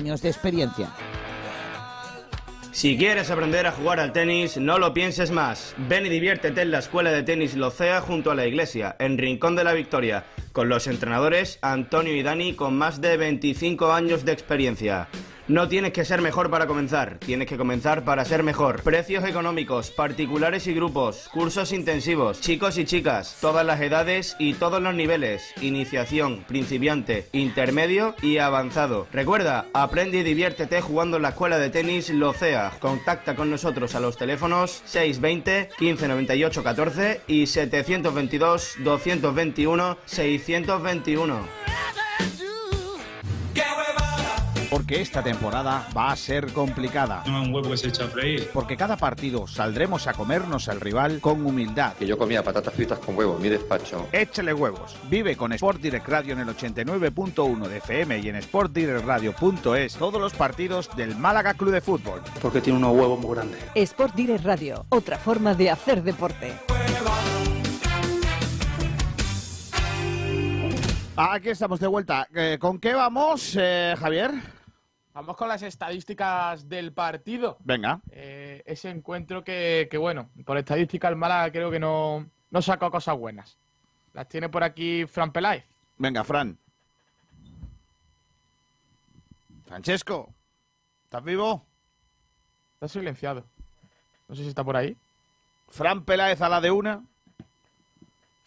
[0.03, 0.89] de experiencia.
[2.71, 5.75] Si quieres aprender a jugar al tenis, no lo pienses más.
[5.77, 9.55] Ven y diviértete en la Escuela de Tenis Locea junto a la iglesia, en Rincón
[9.55, 14.31] de la Victoria, con los entrenadores Antonio y Dani con más de 25 años de
[14.31, 15.07] experiencia.
[15.51, 18.81] No tienes que ser mejor para comenzar, tienes que comenzar para ser mejor.
[18.83, 24.81] Precios económicos, particulares y grupos, cursos intensivos, chicos y chicas, todas las edades y todos
[24.81, 29.07] los niveles, iniciación, principiante, intermedio y avanzado.
[29.11, 32.71] Recuerda, aprende y diviértete jugando en la escuela de tenis Locea.
[32.79, 42.00] Contacta con nosotros a los teléfonos 620 1598 14 y 722 221 621.
[44.71, 47.23] Porque esta temporada va a ser complicada.
[47.27, 48.49] un huevo que se echa a freír.
[48.53, 51.91] Porque cada partido saldremos a comernos al rival con humildad.
[51.95, 54.07] Que yo comía patatas fritas con huevo en mi despacho.
[54.13, 54.95] Échale huevos.
[55.09, 60.31] Vive con Sport Direct Radio en el 89.1 de FM y en sportdirectradio.es todos los
[60.33, 62.21] partidos del Málaga Club de Fútbol.
[62.41, 63.59] Porque tiene unos huevos muy grandes.
[63.75, 66.53] Sport Direct Radio, otra forma de hacer deporte.
[71.17, 72.25] Aquí estamos de vuelta.
[72.33, 74.31] Eh, ¿Con qué vamos, eh, Javier?
[75.13, 77.57] Vamos con las estadísticas del partido.
[77.59, 77.99] Venga.
[78.11, 82.89] Eh, ese encuentro que, que, bueno, por estadística el Málaga creo que no, no sacó
[82.89, 83.57] cosas buenas.
[84.13, 85.65] Las tiene por aquí Fran Peláez.
[85.97, 86.57] Venga, Fran.
[89.65, 90.33] Francesco,
[91.05, 91.65] ¿estás vivo?
[92.73, 93.45] Está silenciado.
[94.27, 94.97] No sé si está por ahí.
[95.69, 97.03] Fran Peláez a la de una.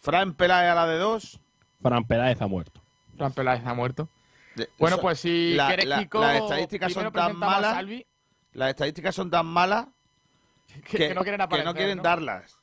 [0.01, 1.39] Fran Peláez a la de dos.
[1.81, 2.81] Fran Peláez ha muerto.
[3.17, 4.07] Fran Peláez ha muerto.
[4.79, 7.85] Bueno, pues si La- quieres, la- Kiko, las estadísticas son tan malas
[8.53, 9.87] Las estadísticas son tan malas
[10.89, 12.03] que, que no quieren aparecer, quieren ¿no?
[12.03, 12.57] darlas.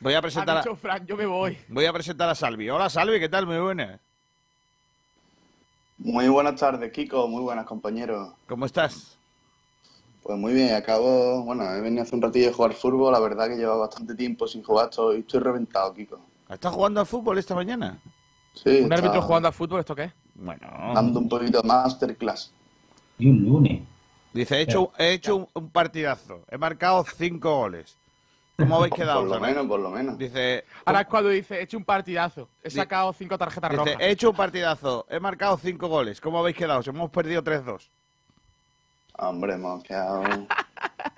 [0.00, 1.58] Voy a Ha presentar a, dicho Fran, yo me voy.
[1.68, 2.68] voy a presentar a Salvi.
[2.70, 3.46] Hola Salvi, ¿qué tal?
[3.46, 4.00] Muy buenas.
[5.98, 7.28] Muy buenas tardes, Kiko.
[7.28, 8.32] Muy buenas, compañeros.
[8.48, 9.16] ¿Cómo estás?
[10.22, 11.42] Pues muy bien, acabo.
[11.44, 13.12] Bueno, he venido hace un ratillo de jugar fútbol.
[13.12, 14.88] La verdad que lleva bastante tiempo sin jugar.
[14.88, 16.18] Estoy, estoy reventado, Kiko.
[16.48, 17.98] ¿Estás jugando al fútbol esta mañana?
[18.62, 20.12] Sí, ¿Un árbitro jugando al fútbol, esto qué es?
[20.34, 20.66] Bueno.
[20.94, 22.52] Dando un poquito de masterclass.
[23.18, 23.82] Y un lunes.
[24.32, 26.42] Dice, he hecho, he hecho un, partidazo.
[26.50, 27.96] He marcado cinco goles.
[28.56, 29.20] ¿Cómo habéis quedado?
[29.20, 30.18] Por lo menos, por lo menos.
[30.18, 32.48] Dice, Ahora es cuando dice, he hecho un partidazo.
[32.62, 33.96] He sacado cinco tarjetas dice, rojas.
[33.98, 35.06] he hecho un partidazo.
[35.08, 36.20] He marcado cinco goles.
[36.20, 36.82] ¿Cómo habéis quedado?
[36.84, 37.88] Hemos perdido 3-2.
[39.18, 40.22] Hombre, hemos quedado.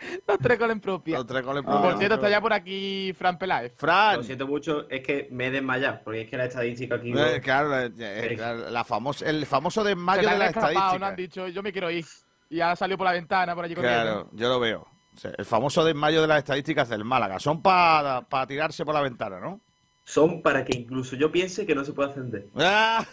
[0.26, 1.16] Los tres goles en propia.
[1.18, 1.98] Los tres goles en Por propia.
[1.98, 3.72] cierto, está ya por aquí Fran Peláez.
[3.76, 4.16] Fran.
[4.16, 7.12] Lo siento mucho, es que me he desmayado, porque es que la estadística aquí...
[7.16, 10.98] Eh, claro, eh, eh, la, la famosa, el famoso desmayo de la escapado, estadística.
[10.98, 11.06] ¿no?
[11.06, 12.04] Han dicho, yo me quiero ir.
[12.50, 14.30] Y ya salió por la ventana por allí Claro, corriendo.
[14.32, 14.86] yo lo veo.
[15.14, 17.38] O sea, el famoso desmayo de las estadísticas del Málaga.
[17.38, 19.60] Son para tirarse por la ventana, ¿no?
[20.04, 22.46] Son para que incluso yo piense que no se puede ascender.
[22.56, 23.04] Ah,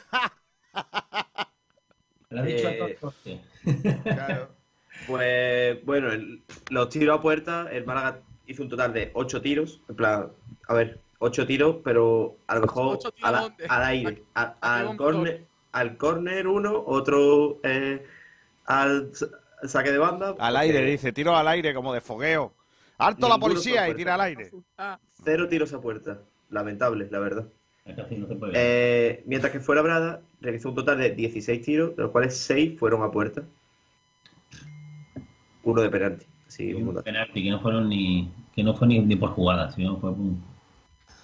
[2.30, 3.40] Lo has dicho a Eh, todos, hostia.
[5.08, 9.82] Pues bueno, el- los tiros a puerta, el Málaga hizo un total de 8 tiros.
[9.90, 10.28] En plan,
[10.68, 13.00] a ver, 8 tiros, pero a lo mejor
[13.68, 14.24] al aire.
[14.36, 18.04] A- al córner al córner uno, otro eh,
[18.66, 19.28] al sa-
[19.68, 20.36] saque de banda.
[20.40, 21.12] al aire, dice.
[21.12, 22.54] Tiro al aire como de fogueo.
[22.98, 23.88] ¡Alto la policía!
[23.88, 24.52] Y tira al aire.
[25.24, 26.20] Cero tiros a puerta.
[26.50, 27.46] Lamentable, la verdad.
[27.86, 28.54] No se puede.
[28.56, 32.78] Eh, mientras que fuera Brada realizó un total de 16 tiros, de los cuales 6
[32.80, 33.44] fueron a puerta.
[35.76, 36.26] De penalti.
[36.48, 39.98] Así, un penalti que no fueron ni que no fue ni, ni por jugada, sino
[40.00, 40.44] fue un-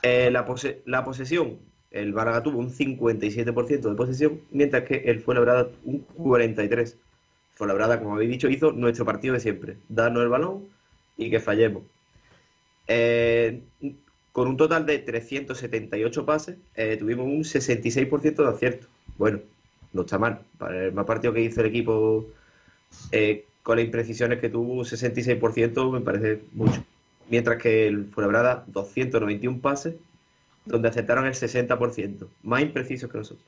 [0.04, 1.58] Eh, la, pose- la posesión,
[1.92, 6.96] el Málaga tuvo un 57% de posesión, mientras que el Fuenlabrada un 43%.
[7.56, 10.66] Fuenlabrada, como habéis dicho, hizo nuestro partido de siempre, darnos el balón
[11.18, 11.84] y que fallemos.
[12.88, 13.62] Eh,
[14.32, 18.88] con un total de 378 pases, eh, tuvimos un 66% de acierto.
[19.18, 19.40] Bueno,
[19.94, 20.42] no está mal.
[20.58, 22.26] Para el más partido que hizo el equipo
[23.12, 26.84] eh, con las imprecisiones que tuvo, un 66% me parece mucho.
[27.32, 29.96] Mientras que el Fuenlabrada, 291 pases,
[30.66, 32.28] donde aceptaron el 60%.
[32.44, 33.44] Más imprecisos que nosotros.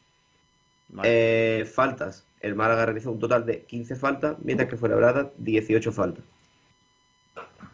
[1.04, 2.26] Eh, faltas.
[2.42, 6.24] El Málaga realizó un total de 15 faltas, mientras que Fuenlabrada 18 faltas.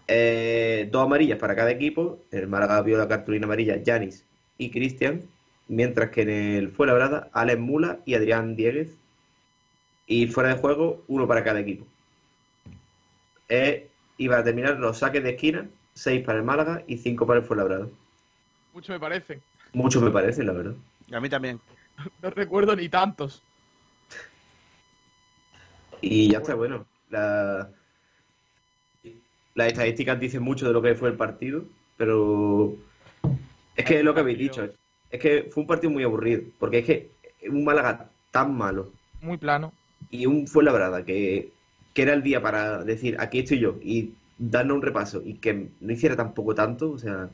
[0.10, 2.20] Eh, dos amarillas para cada equipo.
[2.30, 4.26] El Málaga vio la cartulina amarilla Yanis
[4.58, 5.22] y Cristian,
[5.70, 8.98] mientras que en el Fuenlabrada Alex Mula y Adrián Dieguez.
[10.08, 11.86] Y fuera de juego, uno para cada equipo.
[13.50, 17.40] Eh, y para terminar, los saques de esquina, 6 para el Málaga y 5 para
[17.40, 17.88] el Fuenlabrada.
[18.74, 19.42] Mucho me parecen.
[19.74, 20.74] Mucho me parece, la verdad.
[21.12, 21.60] A mí también.
[22.22, 23.42] No recuerdo ni tantos.
[26.02, 26.86] Y ya está, bueno.
[27.10, 27.70] La...
[29.56, 31.64] Las estadísticas dicen mucho de lo que fue el partido,
[31.96, 32.76] pero
[33.76, 34.68] es que es lo que habéis dicho.
[35.12, 37.12] Es que fue un partido muy aburrido, porque es que
[37.48, 38.92] un Málaga tan malo
[39.22, 39.72] Muy plano.
[40.10, 41.52] y un Fuenlabrada que,
[41.94, 45.70] que era el día para decir aquí estoy yo y darnos un repaso y que
[45.80, 47.30] no hiciera tampoco tanto, o sea,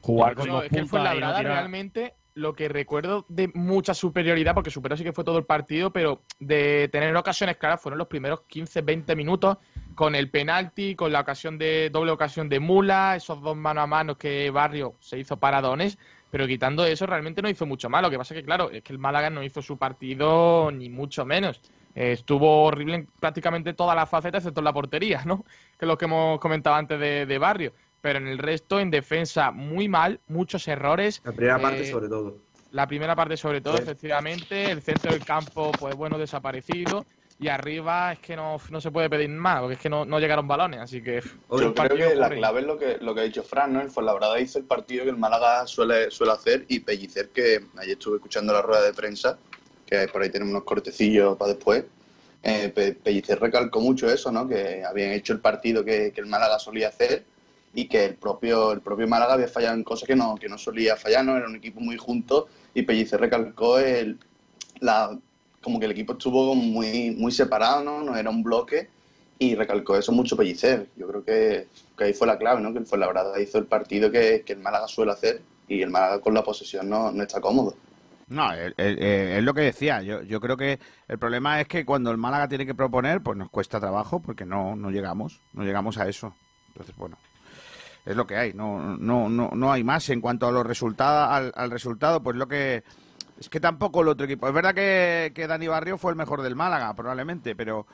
[0.00, 1.52] Jugar No, con dos es que fue la no verdad tirar.
[1.52, 5.92] realmente lo que recuerdo de mucha superioridad, porque superó sí que fue todo el partido,
[5.92, 9.58] pero de tener ocasiones claras fueron los primeros 15-20 minutos
[9.96, 13.86] con el penalti, con la ocasión de doble ocasión de Mula, esos dos mano a
[13.88, 15.98] mano que Barrio se hizo paradones,
[16.30, 18.02] pero quitando eso realmente no hizo mucho mal.
[18.02, 21.24] Lo que pasa que claro, es que el Málaga no hizo su partido ni mucho
[21.24, 21.60] menos.
[22.00, 25.42] Eh, estuvo horrible en prácticamente todas las facetas, excepto en la portería, ¿no?
[25.76, 27.72] Que es lo que hemos comentado antes de, de Barrio.
[28.00, 31.20] Pero en el resto, en defensa, muy mal, muchos errores.
[31.24, 32.36] la primera parte Eh, sobre todo.
[32.70, 33.82] La primera parte sobre todo, Sí.
[33.82, 34.70] efectivamente.
[34.70, 37.04] El centro del campo, pues bueno, desaparecido.
[37.40, 40.20] Y arriba es que no, no se puede pedir más, porque es que no, no
[40.20, 40.80] llegaron balones.
[40.80, 41.20] Así que...
[41.50, 43.80] Yo creo que la clave es lo que, lo que ha dicho Fran, ¿no?
[43.80, 47.92] El Fuenlabrada hizo el partido que el Málaga suele, suele hacer y Pellicer, que ayer
[47.92, 49.38] estuve escuchando la rueda de prensa,
[49.88, 51.84] que por ahí tenemos unos cortecillos para después.
[52.42, 54.46] Eh, Pe- Pellicer recalcó mucho eso, ¿no?
[54.46, 57.24] Que habían hecho el partido que, que el Málaga solía hacer
[57.74, 60.58] y que el propio, el propio Málaga había fallado en cosas que no, que no
[60.58, 61.36] solía fallar, ¿no?
[61.36, 64.18] Era un equipo muy junto y Pellicer recalcó el,
[64.80, 65.18] la,
[65.62, 68.02] como que el equipo estuvo muy, muy separado, ¿no?
[68.02, 68.88] No era un bloque
[69.38, 70.86] y recalcó eso mucho Pellicer.
[70.96, 71.66] Yo creo que,
[71.96, 72.72] que ahí fue la clave, ¿no?
[72.72, 76.20] Que el Fuenlabrada hizo el partido que, que el Málaga suele hacer y el Málaga
[76.20, 77.74] con la posesión no, no está cómodo.
[78.28, 80.02] No, es lo que decía.
[80.02, 83.38] Yo, yo creo que el problema es que cuando el Málaga tiene que proponer, pues
[83.38, 86.34] nos cuesta trabajo porque no, no llegamos, no llegamos a eso.
[86.68, 87.16] Entonces, bueno,
[88.04, 88.52] es lo que hay.
[88.52, 92.46] No, no, no, no hay más en cuanto a los resultados, al, resultado, pues lo
[92.48, 92.84] que
[93.40, 94.46] es que tampoco el otro equipo.
[94.46, 97.86] Es verdad que, que Dani Barrio fue el mejor del Málaga, probablemente, pero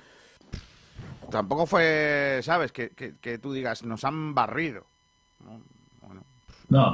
[1.31, 4.87] tampoco fue, sabes, que, que, que tú digas nos han barrido.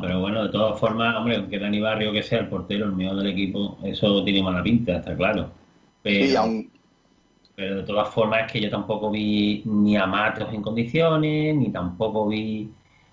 [0.01, 3.17] Pero bueno, de todas formas, hombre, aunque Dani Barrio que sea el portero, el mejor
[3.17, 5.51] del equipo, eso tiene mala pinta, está claro.
[6.03, 6.71] Pero, Sí, aún-
[7.57, 11.71] pero de todas formas es que yo tampoco vi ni a Matos en condiciones, ni
[11.73, 12.71] tampoco vi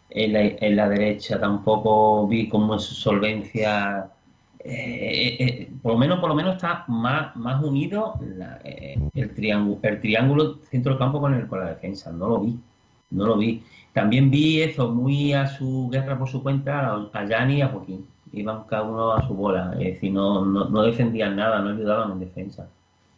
[0.10, 4.12] en la, en la derecha, tampoco vi como su solvencia.
[4.60, 9.34] eh, eh, por lo menos, por lo menos está más, más unido la- eh, el,
[9.34, 12.12] triángulo, el triángulo centro del campo con, el, con la defensa.
[12.12, 12.60] No lo vi,
[13.12, 13.64] no lo vi.
[13.98, 18.06] También vi eso, muy a su guerra por su cuenta, a- Yanni y a Joaquín.
[18.32, 22.12] Iban cada uno a su bola, es decir, no, no, no defendían nada, no ayudaban
[22.12, 22.70] en defensa.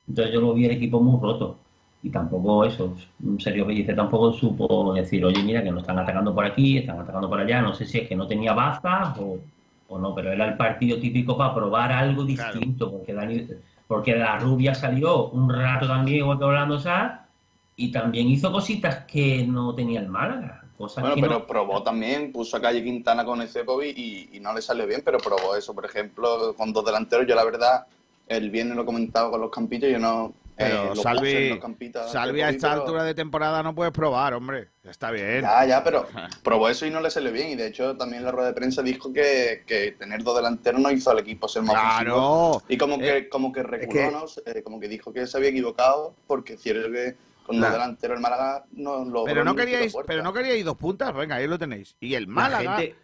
[0.07, 1.57] Entonces yo lo vi el equipo muy roto.
[2.01, 6.33] Y tampoco eso, un serio Pellicer tampoco supo decir, oye, mira que nos están atacando
[6.33, 7.61] por aquí, están atacando por allá.
[7.61, 9.37] No sé si es que no tenía bazas o,
[9.87, 13.47] o no, pero era el partido típico para probar algo distinto, porque Dani,
[13.87, 17.27] porque la rubia salió un rato también, igual que Orlando Sá,
[17.75, 20.58] y también hizo cositas que no tenía el Málaga.
[20.79, 24.39] Cosas Bueno, que pero no- probó también, puso a Calle Quintana con Ecepovic y, y
[24.39, 27.27] no le salió bien, pero probó eso, por ejemplo, con dos delanteros.
[27.27, 27.85] Yo, la verdad,
[28.29, 30.33] el viernes lo comentaba con los campitos, yo no.
[30.57, 31.59] eh, Pero puse Salvi,
[32.09, 34.69] Salvi a esta pero- altura de temporada no puedes probar, hombre.
[34.85, 35.41] Está bien.
[35.41, 36.05] Ya, ya, pero
[36.43, 37.49] probó eso y no le salió bien.
[37.49, 40.89] Y de hecho, también la rueda de prensa dijo que, que tener dos delanteros no
[40.91, 42.15] hizo al equipo ser más Claro.
[42.51, 42.63] ofensivo.
[42.69, 44.25] Y como que, Eh, como que reculó, que- ¿no?
[44.45, 47.15] Eh, como que dijo que se había equivocado, porque es cierto que
[47.57, 49.23] con delanteros el Málaga no lo.
[49.25, 51.95] Pero no queríais, pero no queríais dos puntas, venga, ahí lo tenéis.
[51.99, 52.95] Y el Málaga, gente-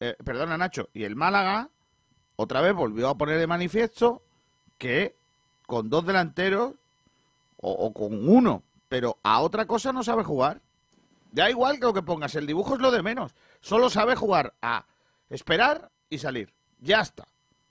[0.00, 1.68] eh, perdona Nacho, y el Málaga
[2.36, 4.22] otra vez volvió a poner de manifiesto
[4.78, 5.14] que
[5.66, 6.74] con dos delanteros
[7.58, 10.60] o, o con uno, pero a otra cosa no sabe jugar.
[11.32, 13.34] Da igual que lo que pongas, el dibujo es lo de menos.
[13.60, 14.86] Solo sabe jugar a
[15.28, 16.52] esperar y salir.
[16.80, 17.26] Ya está.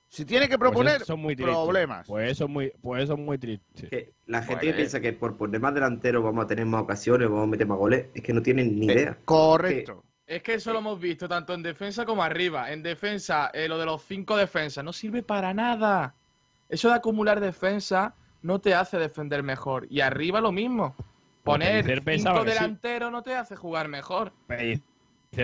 [0.08, 2.08] Si tiene que proponer, Pues es muy problemas.
[2.08, 3.89] Pues eso es muy, pues eso es muy triste.
[3.89, 6.84] Que la gente Pues- que piensa que por poner más delanteros vamos a tener más
[6.84, 9.18] ocasiones, vamos a meter más goles, es que no tienen Eh, ni idea.
[9.26, 10.03] Correcto.
[10.28, 12.72] Es que eso lo hemos visto tanto en defensa como arriba.
[12.72, 16.16] En defensa, eh, lo de los cinco defensas no sirve para nada.
[16.70, 19.86] Eso de acumular defensa no te hace defender mejor.
[19.89, 20.95] Y arriba lo mismo.
[21.43, 22.45] Poner cinco sí.
[22.47, 24.32] delanteros no te hace jugar mejor.
[24.47, 24.84] Pellicer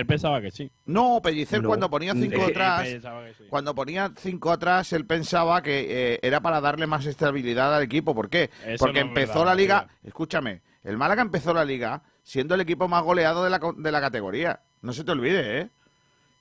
[0.06, 0.70] pensaba que sí.
[0.86, 1.68] No, Pellicer No.
[1.68, 3.44] cuando ponía cinco Sí, atrás, sí.
[3.48, 8.14] cuando ponía cinco atrás, él pensaba que eh, era para darle más estabilidad al equipo.
[8.14, 8.50] ¿Por qué?
[8.66, 12.60] Eso Porque no empezó verdad, la liga, escúchame, el Málaga empezó la liga siendo el
[12.60, 14.60] equipo más goleado de la, co- de la categoría.
[14.80, 15.68] No se te olvide, ¿eh?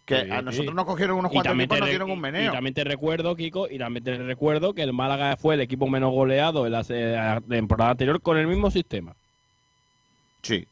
[0.06, 0.46] Que Sí, a sí.
[0.46, 2.50] nosotros nos cogieron unos Y cuantos también equipos, te nos dieron un meneo.
[2.52, 5.88] Y también te recuerdo, Kiko, y también te recuerdo que el Málaga fue el equipo
[5.88, 9.16] menos goleado en la se- la temporada anterior con el mismo sistema.
[10.42, 10.68] Sí.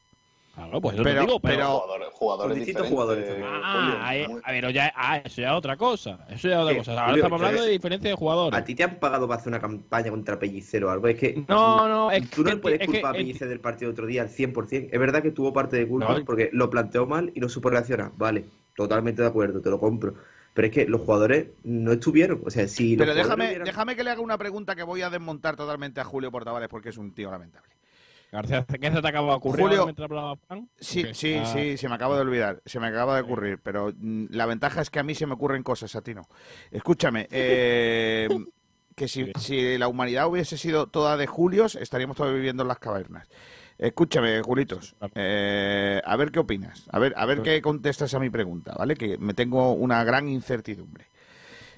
[0.60, 1.56] Claro, pues eso Pero- te digo, pero...
[1.56, 3.48] pero- Jugadores, jugadores distintos jugadores también.
[3.52, 6.20] Ah, ahí- a ver, ya, ah, eso ya es otra cosa.
[6.30, 6.92] Eso ya es otra cosa.
[6.92, 8.60] Ahora Julio, estamos hablando de diferencia de jugadores.
[8.60, 11.08] ¿A ti te han pagado para hacer una campaña contra Pellicer o algo?
[11.08, 13.24] Es que No, no, es tú no que- le puedes es que- culpar a es-
[13.24, 14.90] Pellicer del partido otro día al 100%.
[14.92, 16.26] Es verdad que tuvo parte de culpa No.
[16.26, 18.12] porque lo planteó mal y no supo reaccionar.
[18.18, 18.46] Vale,
[18.76, 20.14] totalmente de acuerdo, te lo compro.
[20.54, 22.42] Pero es que los jugadores no estuvieron.
[22.46, 25.10] O sea, si Pero déjame, hubieran- déjame que le haga una pregunta que voy a
[25.10, 27.70] desmontar totalmente a Julio Portavales porque es un tío lamentable.
[28.32, 30.36] García, ¿qué se te acaba de ocurrir Julio- mientras hablaba?
[30.80, 33.92] Sí, sí, Ah, sí, se me acaba de olvidar, se me acaba de ocurrir, pero
[33.98, 36.28] mm, la ventaja es que a mí se me ocurren cosas, a ti no.
[36.72, 38.30] Escúchame, eh,
[38.96, 42.80] que si, si la humanidad hubiese sido toda de Julios, estaríamos todos viviendo en las
[42.80, 43.28] cavernas.
[43.78, 48.30] Escúchame, Julitos, eh, a ver qué opinas, a ver, a ver qué contestas a mi
[48.30, 48.96] pregunta, ¿vale?
[48.96, 51.06] Que me tengo una gran incertidumbre.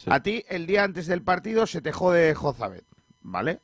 [0.08, 2.86] A ti, el día antes del partido, se te jode Jozabet,
[3.22, 3.60] ¿vale?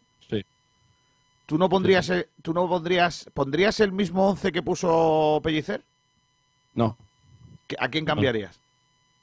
[1.47, 5.81] ¿Tú no pondrías, el- tú no pondrías, pondrías el mismo 11 que puso Pellicer?
[6.75, 6.95] No.
[7.79, 8.59] ¿A quién cambiarías?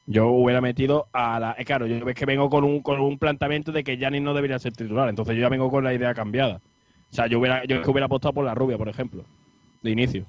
[0.06, 1.54] Yo hubiera metido a la.
[1.56, 4.34] eh, claro, yo ves que vengo con un, con un planteamiento de que Janis no
[4.34, 5.08] debería ser titular.
[5.08, 6.60] Entonces yo ya vengo con la idea cambiada.
[7.10, 9.24] O sea, yo hubiera, yo es que hubiera apostado por la rubia, por ejemplo.
[9.82, 10.24] De inicio.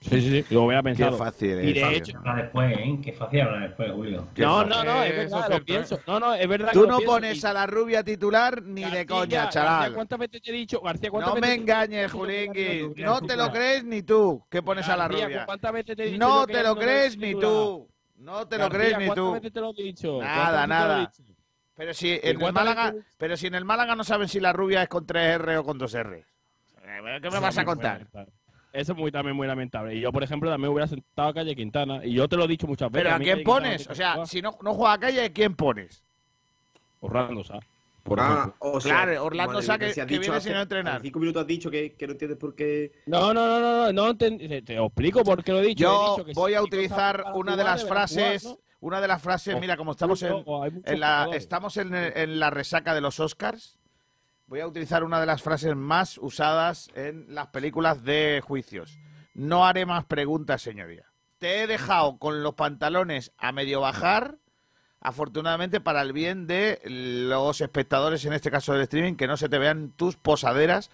[0.00, 0.54] Sí, sí, sí.
[0.54, 1.18] Lo hubiera pensado.
[1.18, 2.16] fácil Y de hecho.
[2.18, 2.98] Habla después, ¿eh?
[3.04, 4.28] Qué fácil hablar después, Julio.
[4.34, 6.00] No, no, no, es Eso verdad, lo pienso.
[6.06, 6.70] No, no, es verdad.
[6.72, 9.94] Tú que no pones Y- a la rubia titular ni de coña, García, chaval.
[9.94, 13.36] ¿Cuántas veces te he dicho, García, cuántas No veces me te engañes, rubia No te
[13.36, 15.44] lo crees ni tú que pones a la rubia.
[15.44, 17.86] ¿cuántas veces te he dicho No te lo crees ni tú.
[18.16, 19.32] No te lo crees ni ¿cuántas tú.
[19.32, 20.18] veces te lo he dicho?
[20.22, 21.44] Nada, ¿Cuántas veces te lo he nada.
[21.74, 24.82] Pero si en el Málaga, pero si en el Málaga no saben si la rubia
[24.82, 26.24] es con 3R o con 2R.
[27.22, 28.06] ¿Qué me vas a contar?
[28.72, 29.94] Eso es muy, también muy lamentable.
[29.96, 32.04] Y yo, por ejemplo, también hubiera sentado a Calle Quintana.
[32.04, 33.04] Y yo te lo he dicho muchas veces.
[33.04, 33.88] Pero ¿a quién Calle pones?
[33.88, 36.04] O sea, si no, no juega a calle, ¿a quién pones?
[37.00, 37.58] Orlando Sá,
[38.02, 38.54] por Ah, ejemplo.
[38.60, 41.00] o sea, Claro, Orlando Sá que- si que viene hace- sin entrenar.
[41.02, 42.92] cinco minutos has dicho que, que no entiendes por qué.
[43.06, 45.84] No, no, no, no, no, no te, te explico por qué lo he dicho.
[45.84, 49.08] He Yo dicho que voy si a utilizar una de las frases, jugar, una de
[49.08, 50.44] las frases, mira, como estamos en,
[50.84, 53.79] en la, estamos en, en la resaca de los Oscars,
[54.50, 58.98] voy a utilizar una de las frases más usadas en las películas de juicios.
[59.32, 61.04] No haré más preguntas, señoría.
[61.38, 64.38] Te he dejado con los pantalones a medio bajar
[65.00, 69.48] afortunadamente para el bien de los espectadores, en este caso del streaming, que no se
[69.48, 70.90] te vean tus posaderas,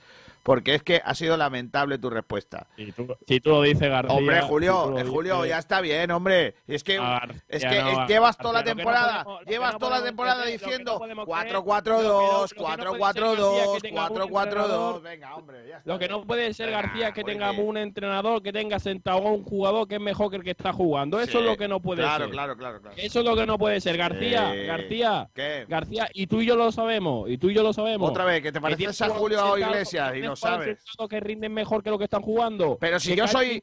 [0.46, 2.68] porque es que ha sido lamentable tu respuesta.
[2.76, 4.16] Si tú, si tú lo dices, García.
[4.16, 6.54] Hombre, si Julio, eh, Julio, dices- ya está bien, hombre.
[6.68, 9.72] Es que, García, es que no, es- llevas toda la García, no temporada, podemos- llevas
[9.72, 13.22] no toda la temporada creer, no diciendo podemos 4-4-2, creer, lo que no puede ser,
[13.22, 14.96] 4-4-2, García, que tenga un 4-4-2.
[14.96, 15.92] entrenador- Venga, hombre, ya está.
[15.92, 19.32] Lo que no puede ser, García, es que tengamos un entrenador que tenga sentado a
[19.32, 21.18] un jugador que es mejor que el que está jugando.
[21.20, 22.32] Eso Sí, es lo que no puede claro, ser.
[22.32, 22.96] Claro, claro, claro.
[22.96, 23.96] Eso es lo que no puede ser.
[23.96, 24.64] García, Sí.
[24.66, 25.66] García, ¿Qué?
[25.68, 28.08] García, y tú y yo lo sabemos, y tú y yo lo sabemos.
[28.10, 30.84] Otra vez, que te pareces a Julio Iglesias y tienes lo sabes.
[31.08, 32.76] que rinden mejor que lo que están jugando.
[32.80, 33.62] Pero si Que yo soy-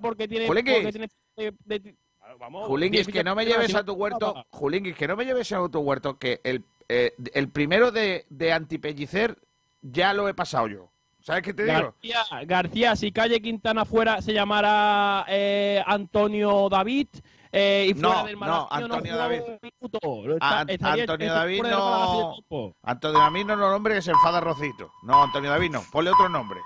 [0.00, 0.74] porque tiene, Julinguis.
[0.76, 1.94] porque tiene de- de-
[2.38, 4.34] vamos, Julinguis, tiene que no me lleves a tu huerto.
[4.50, 8.52] Julinguis, que no me lleves a tu huerto, que el, eh, el primero de, de
[8.52, 9.36] antipellicer
[9.82, 10.90] ya lo he pasado yo.
[11.20, 11.94] ¿Sabes qué te digo?
[12.02, 17.08] García, García, si Calle Quintana fuera, se llamara eh, Antonio David
[17.56, 19.40] eh, y fuera No, del no, Antonio jugaba David.
[19.46, 20.26] un minuto.
[20.28, 22.34] Lo está- A- estaría- Antonio David no.
[22.82, 24.90] Antonio David no es un nombre que se enfada Rocito.
[25.04, 25.82] No, Antonio David no.
[25.92, 26.60] Ponle otro nombre.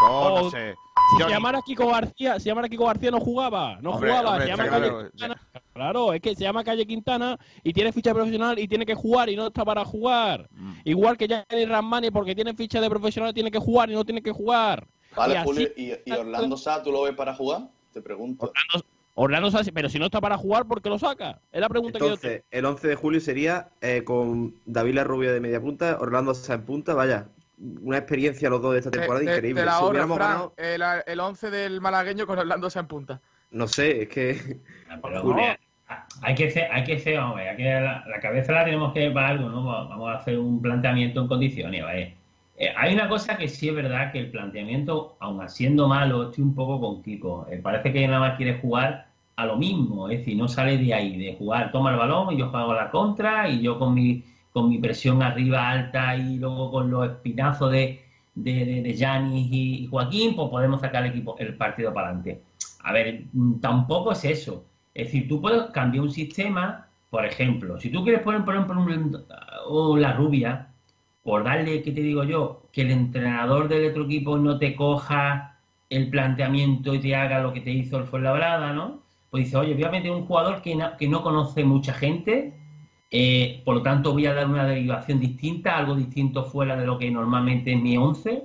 [0.00, 0.74] No, no O- sé.
[1.16, 4.44] Si se llamara Kiko García, si llamara Kiko García no jugaba, no Hombre, jugaba, hombre,
[4.44, 5.10] se llama Calle claro.
[5.10, 5.40] Quintana.
[5.72, 9.28] Claro, es que se llama Calle Quintana y tiene ficha profesional y tiene que jugar
[9.30, 10.48] y no está para jugar.
[10.52, 10.72] Mm.
[10.84, 14.22] Igual que Gianni Ramani porque tiene ficha de profesional tiene que jugar y no tiene
[14.22, 14.86] que jugar.
[15.16, 17.62] Vale, Y así- Julio, ¿y, y Orlando Sá, tú lo ves para jugar?
[17.92, 18.46] Te pregunto.
[18.46, 18.86] Orlando
[19.50, 21.40] Sassi, pero si no está para jugar, ¿por qué lo saca?
[21.52, 25.04] Es la pregunta que yo Entonces, el 11 de julio sería eh, con David La
[25.04, 27.26] Rubia de media punta, Orlando Sá en punta, vaya,
[27.82, 29.60] una experiencia los dos de esta temporada Te- te- increíble.
[29.62, 29.78] te la si
[30.16, 33.20] Fran, ganado, el, el 11 del malagueño con Orlando se en punta.
[33.50, 34.58] no sé, es que...
[35.02, 35.36] Pero Julio.
[35.42, 35.56] vamos,
[36.22, 39.00] hay que ser, hay que ser, hombre, hay que, la, la cabeza la tenemos que
[39.00, 39.64] ver para algo, ¿no?
[39.64, 42.14] Vamos a hacer un planteamiento en condiciones, ¿vale?
[42.56, 46.44] Eh, hay una cosa que sí es verdad que el planteamiento, aun siendo malo, estoy
[46.44, 47.46] un poco con Kiko.
[47.50, 49.07] Eh, parece que nada más quiere jugar
[49.38, 52.38] a lo mismo, es decir, no sale de ahí, de jugar, toma el balón y
[52.38, 56.70] yo juego la contra y yo con mi, con mi presión arriba alta y luego
[56.72, 58.00] con los espinazos de,
[58.34, 58.90] de, de,
[59.32, 62.42] y Joaquín, pues podemos sacar el equipo, el partido para adelante.
[62.82, 64.64] A ver, mm, tampoco es eso.
[64.94, 68.80] Es decir, tú puedes cambiar un sistema, por ejemplo, si tú quieres poner, por ejemplo,
[68.80, 69.24] un-
[69.66, 70.68] o la rubia,
[71.22, 72.62] por darle, ¿qué te digo yo?
[72.72, 75.58] Que el entrenador del otro equipo no te coja
[75.90, 79.02] el planteamiento y te haga lo que te hizo el Fuenlabrada, ¿no?
[79.30, 82.54] Pues dice, oye, voy a un jugador que no, que no conoce mucha gente,
[83.10, 86.98] eh, por lo tanto voy a dar una derivación distinta, algo distinto fuera de lo
[86.98, 88.44] que normalmente es mi 11.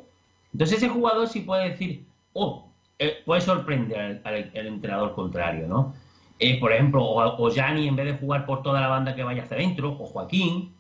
[0.54, 2.68] Entonces ese jugador sí puede decir, oh,
[3.00, 5.94] eh, puede sorprender al entrenador contrario, ¿no?
[6.40, 9.24] Eh, por ejemplo, o, o Gianni en vez de jugar por toda la banda que
[9.24, 10.74] vaya hacia adentro, o Joaquín,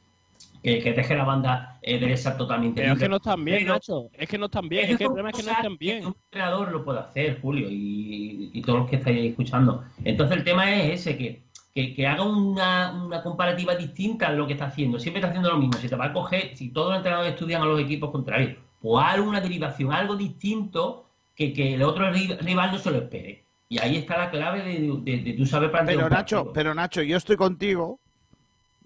[0.63, 3.73] que, que deje la banda eh, derecha totalmente Pero es que no están bien, Pero-
[3.73, 4.09] Nacho.
[4.13, 4.89] Es que no están bien.
[4.91, 6.05] Es que el problema es que no están bien.
[6.07, 9.83] un entrenador lo puede hacer, Julio, y, y todos los que estáis escuchando.
[10.03, 11.43] Entonces el tema es ese, que,
[11.75, 14.97] que, que haga una, una comparativa distinta a lo que está haciendo.
[14.99, 15.73] Siempre está haciendo lo mismo.
[15.79, 19.05] Si te va a coger, si todos los entrenadores estudian a los equipos contrarios, pues
[19.05, 23.43] haz una derivación, algo distinto que, que el otro ri- rival no se lo espere.
[23.69, 27.01] Y ahí está la clave de, de, de tú saber plantear Pero Nacho, pero Nacho,
[27.01, 27.99] yo estoy contigo.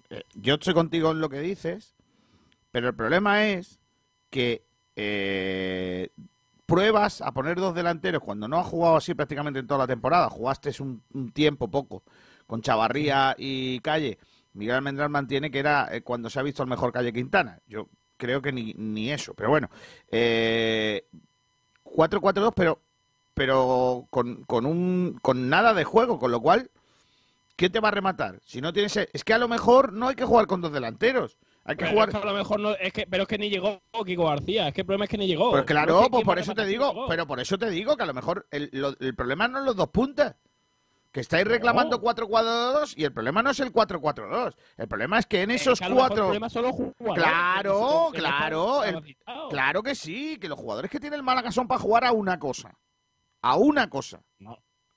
[0.10, 1.96] Eh, Yo estoy contigo en lo que dices.
[2.72, 3.80] Pero el problema es
[4.30, 4.64] que
[4.96, 6.10] eh,
[6.66, 10.30] pruebas a poner dos delanteros cuando no has jugado así prácticamente en toda la temporada.
[10.30, 12.04] Jugaste un, un tiempo poco
[12.46, 14.18] con Chavarría y Calle.
[14.54, 17.60] Miguel Almendral mantiene que era eh, cuando se ha visto el mejor Calle Quintana.
[17.68, 19.34] Yo creo que ni, ni eso.
[19.34, 19.70] Pero bueno,
[20.10, 21.08] eh,
[21.84, 22.82] 4-4-2, pero
[23.34, 26.72] pero con, con un con nada de juego, con lo cual
[27.58, 28.40] ¿quién te va a rematar?
[28.46, 31.38] Si no tienes es que a lo mejor no hay que jugar con dos delanteros,
[31.66, 33.38] hay que Pero jugar es que a lo mejor no, es que, pero es que
[33.38, 35.52] ni llegó Kiko García, es que el problema es que ni llegó.
[35.52, 38.14] Pues claro, pues por eso te digo, pero por eso te digo que a lo
[38.14, 40.36] mejor el, lo- el problema no es los dos puntas.
[41.12, 44.56] Que estáis reclamando 4-4-2 y el problema no es el 4-4-2.
[44.76, 46.16] El problema es que en esos que el cuatro.
[46.28, 48.84] problema jugadores, Claro, que claro.
[48.84, 49.18] el-
[49.50, 52.38] claro que sí, que los jugadores que tiene el Málaga son para jugar a una
[52.38, 52.78] cosa.
[53.42, 54.22] A una cosa.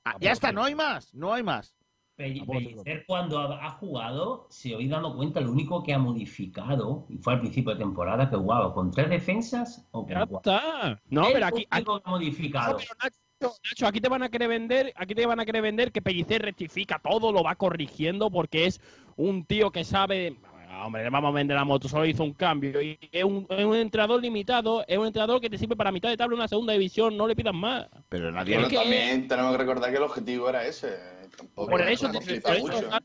[0.05, 1.75] Ah, ya está, no hay más, no hay más.
[2.21, 7.07] Pell- Pellicer cuando ha, ha jugado, se oí dando cuenta, lo único que ha modificado,
[7.09, 11.01] y fue al principio de temporada, que jugaba con tres defensas o con está.
[11.09, 12.73] No, pero aquí, que ha modificado.
[12.73, 15.63] No, pero Nacho, Nacho, aquí te van a querer vender, aquí te van a querer
[15.63, 18.81] vender que Pellicer rectifica todo, lo va corrigiendo porque es
[19.17, 20.37] un tío que sabe.
[20.83, 22.81] Hombre, le vamos a vender la moto, solo hizo un cambio.
[22.81, 26.09] Y es un, es un entrenador limitado, es un entrenador que te sirve para mitad
[26.09, 27.87] de tabla en una segunda división, no le pidas más.
[28.09, 31.20] Pero nadie también tenemos que recordar que el objetivo era ese.
[31.41, 32.91] Tampoco Por eso, por, eso, mucho.
[32.91, 33.05] Salvi-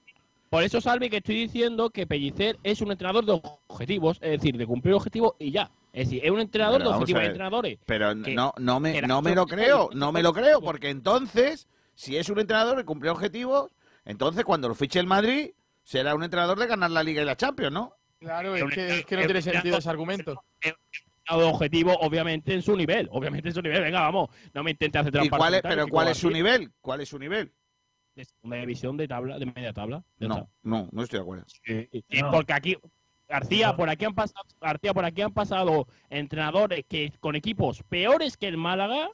[0.49, 4.57] por eso, Salvi, que estoy diciendo que Pellicer es un entrenador de objetivos, es decir,
[4.57, 5.71] de cumplir objetivos y ya.
[5.93, 7.19] Es decir, es un entrenador de objetivos.
[7.21, 7.79] ver, entrenadores.
[7.85, 11.67] Pero que- no, no, me, no me lo creo, no me lo creo, porque entonces,
[11.93, 13.71] si es un entrenador que cumple objetivos,
[14.03, 15.51] entonces cuando lo fiche el Madrid,
[15.83, 17.93] será un entrenador de ganar la Liga y la Champions, ¿no?
[18.19, 20.41] Claro, es que, es que no tiene sentido ese argumento.
[21.29, 23.07] objetivo, obviamente, en su nivel.
[23.11, 23.81] Obviamente en su nivel.
[23.81, 24.29] Venga, vamos.
[24.53, 25.37] No me intentes hacer ¿Y trampa.
[25.37, 26.71] cuál es, García, pero cuál es su nivel?
[26.81, 27.51] ¿Cuál es su nivel?
[28.15, 30.03] De segunda división de tabla, de media tabla.
[30.19, 31.45] No, no, no estoy de acuerdo.
[31.47, 32.77] Sí, sí, porque aquí
[33.27, 38.37] García, por aquí han pasado, García, por aquí han pasado entrenadores que con equipos peores
[38.37, 39.09] que el Málaga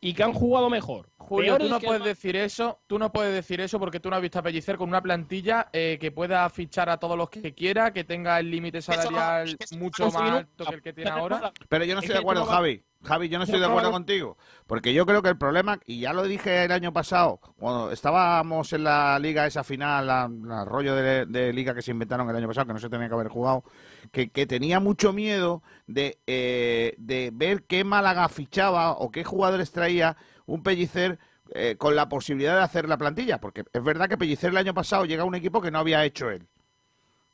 [0.00, 1.08] y que han jugado mejor.
[1.24, 4.16] Julio, tú no el puedes decir eso, tú no puedes decir eso porque tú no
[4.16, 7.54] has visto a Pellicer con una plantilla eh, que pueda fichar a todos los que
[7.54, 11.52] quiera, que tenga el límite salarial mucho más alto que el que tiene ahora.
[11.68, 12.84] Pero yo no Es estoy de acuerdo, Javi.
[13.04, 14.38] Javi, yo no estoy de acuerdo contigo.
[14.66, 18.72] Porque yo creo que el problema, y ya lo dije el año pasado, cuando estábamos
[18.72, 22.36] en la liga, esa final, la, la rollo de, de liga que se inventaron el
[22.36, 23.62] año pasado, que no se tenía que haber jugado,
[24.10, 29.70] que, que tenía mucho miedo de, eh, de ver qué Málaga fichaba o qué jugadores
[29.70, 30.16] traía
[30.46, 31.18] un Pellicer
[31.50, 33.40] eh, con la posibilidad de hacer la plantilla.
[33.40, 36.04] Porque es verdad que Pellicer el año pasado llega a un equipo que no había
[36.04, 36.46] hecho él.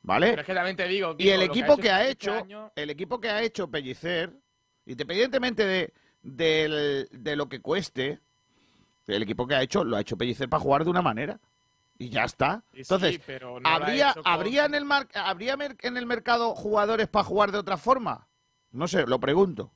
[0.03, 0.31] ¿Vale?
[0.31, 2.89] Pero es que también te digo, Y el equipo que ha este hecho, año- el
[2.91, 4.33] equipo que ha hecho Pellicer,
[4.87, 5.93] independientemente de,
[6.23, 8.19] del- de lo que cueste,
[9.07, 11.39] el equipo que ha hecho, lo ha hecho Pellicer para jugar de una manera.
[11.99, 12.63] Y ya está.
[12.73, 17.09] Sí, Entonces, pero no ¿habría, con- ¿habría, en el mar- ¿habría en el mercado jugadores
[17.09, 18.27] para jugar de otra forma?
[18.73, 19.71] No sé, lo pregunto.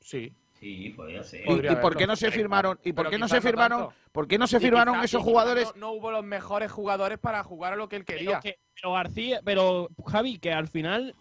[0.00, 0.34] Sí.
[0.60, 1.40] Sí, podría ser.
[1.46, 2.78] ¿Y, y por qué no se firmaron?
[2.84, 3.88] ¿Y por qué no se firmaron?
[4.12, 5.72] ¿Por qué no se firmaron quizá- esos jugadores?
[5.76, 8.40] No, no hubo los mejores jugadores para jugar a lo que él quería.
[8.40, 11.14] que- pero García, pero Javi, que al final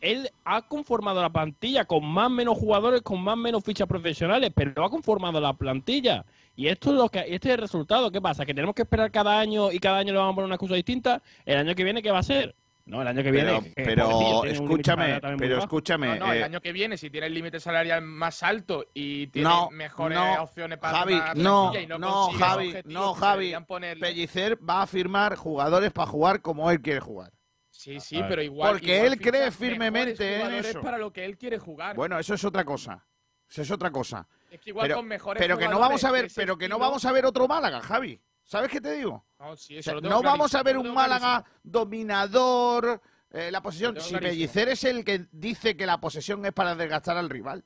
[0.00, 4.84] él ha conformado la plantilla con más menos jugadores, con más menos fichas profesionales, pero
[4.84, 6.24] ha conformado la plantilla.
[6.54, 8.10] Y esto es lo que este es el resultado.
[8.10, 8.46] ¿Qué pasa?
[8.46, 10.74] Que tenemos que esperar cada año y cada año le vamos a poner una excusa
[10.74, 11.22] distinta.
[11.44, 12.54] El año que viene, ¿qué va a ser?
[12.86, 13.74] No, el año que Pero, viene.
[13.74, 16.18] que pero límite escúchame, pero escúchame.
[16.20, 19.26] No, no, el eh, año que viene, si tiene el límite salarial más alto y
[19.26, 23.54] tiene no, mejores no, opciones para Javi, no, y no, no, Javi, no, que Javi.
[23.66, 24.00] ponerle.
[24.00, 27.32] Pellicer va a firmar jugadores para jugar como él quiere jugar.
[27.70, 28.74] Sí, sí, pero igual.
[28.74, 30.80] Porque igual él cree firmemente mejores en eso.
[30.80, 31.96] para lo que él quiere jugar.
[31.96, 33.04] Bueno, eso es otra cosa.
[33.50, 34.28] Eso es otra cosa.
[34.48, 36.78] Es que igual pero, con mejores pero que no vamos a ver, pero que no
[36.78, 38.20] vamos a ver otro Málaga, Javi.
[38.46, 39.24] ¿Sabes qué te digo?
[39.40, 43.50] No, sí, O eso sea, lo tengo no vamos a ver un Málaga dominador, eh,
[43.50, 44.00] la posesión.
[44.00, 44.20] Si clarísimo.
[44.20, 47.64] Pellicer es el que dice que la posesión es para desgastar al rival.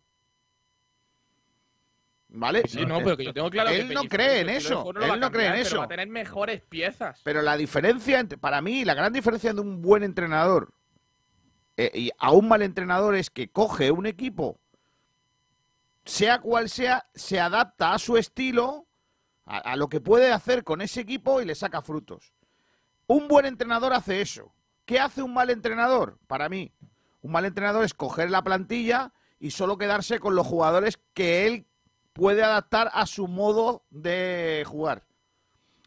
[2.32, 2.62] ¿Vale?
[2.66, 4.92] Sí, no, pero que yo tengo claro que Él no Pellicer, cree en eso.
[4.92, 5.78] no Él no cree en eso.
[5.78, 7.20] Va a tener mejores piezas.
[7.24, 10.72] Pero la diferencia, entre, para mí, la gran diferencia de un buen entrenador
[11.76, 14.60] eh, y a un mal entrenador es que coge un equipo,
[16.04, 18.86] sea cual sea, se adapta a su estilo,
[19.50, 22.32] a, a lo que puede hacer con ese equipo y le saca frutos.
[23.06, 24.54] Un buen entrenador hace eso.
[24.84, 26.18] ¿Qué hace un mal entrenador?
[26.26, 26.72] Para mí,
[27.22, 31.66] un mal entrenador es coger la plantilla y solo quedarse con los jugadores que él
[32.12, 35.04] puede adaptar a su modo de jugar.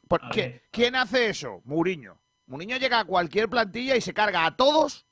[0.08, 0.64] ¿Por A qué- ver.
[0.72, 1.62] ¿Quién hace eso?
[1.66, 2.20] Mourinho.
[2.48, 5.06] Mourinho llega a cualquier plantilla y se carga a todos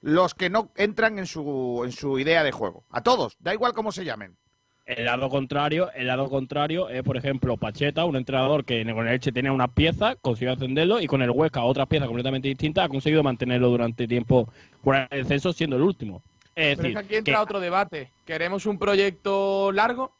[0.00, 2.84] los que no entran en su, en su idea de juego.
[2.90, 4.36] A todos, da igual cómo se llamen.
[4.84, 9.14] El lado contrario, el lado contrario es, por ejemplo, Pacheta, un entrenador que con el
[9.14, 12.88] Elche tenía una pieza, consiguió ascenderlo y con el Huesca otra pieza completamente distinta ha
[12.88, 14.48] conseguido mantenerlo durante tiempo
[14.82, 16.20] fuera del descenso siendo el último.
[16.54, 18.10] Es Pero es decir, que aquí entra que- otro debate.
[18.26, 20.10] ¿Queremos un proyecto largo?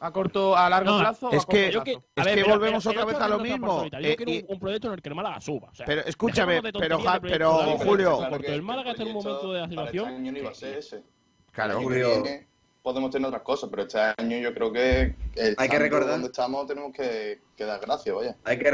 [0.00, 1.28] ¿A corto, a largo No, plazo?
[1.28, 1.78] o es corto que- plazo?
[1.78, 3.86] yo que- Es a ver, que pero- volvemos pero- otra vez a lo es mismo.
[3.90, 5.68] Yo Eh, quiero y- un, proyecto en el que el Málaga suba.
[5.70, 9.52] o sea, Pero escúchame, pero, Ja- pero Julio, porque el Málaga está en un momento
[9.52, 10.08] de la Para situación.
[10.08, 11.02] año no iba a ser ese.
[11.52, 11.78] Claro.
[11.78, 12.22] El Julio.
[12.22, 12.46] viene
[12.86, 15.12] podemos tener otras cosas, pero este año yo creo que
[15.58, 18.36] Hay que recordar- donde estamos tenemos que, que dar gracias, vaya.
[18.44, 18.68] Hay que,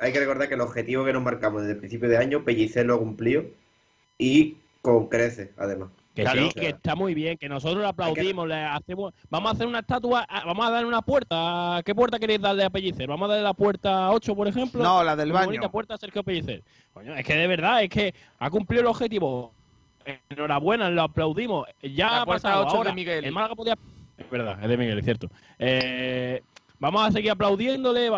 [0.00, 2.86] hay que recordar que el objetivo que nos marcamos desde el principio de año, Pellicer
[2.86, 3.44] lo ha cumplido
[4.16, 5.90] y con creces, además.
[6.14, 6.42] Que Claro.
[6.44, 9.80] sí, que está muy bien, que nosotros le aplaudimos, le hacemos, vamos a hacer una
[9.80, 11.82] estatua, ah, vamos a darle una puerta.
[11.84, 13.06] ¿Qué puerta queréis darle a Pellicer?
[13.06, 14.82] ¿Vamos a darle la puerta 8, por ejemplo?
[14.82, 15.46] No, la del Una baño.
[15.48, 16.62] bonita puerta a Sergio Pellicer.
[16.94, 19.52] Coño, es que de verdad, es que ha cumplido el objetivo.
[20.30, 21.66] Enhorabuena, lo aplaudimos.
[21.82, 22.92] Ya La ha pasado 8 es de ahora.
[22.92, 23.24] Miguel.
[23.24, 23.76] El Málaga podía...
[24.16, 25.28] Es verdad, es de Miguel, es cierto.
[25.58, 26.42] Eh,
[26.78, 28.10] vamos a seguir aplaudiéndole.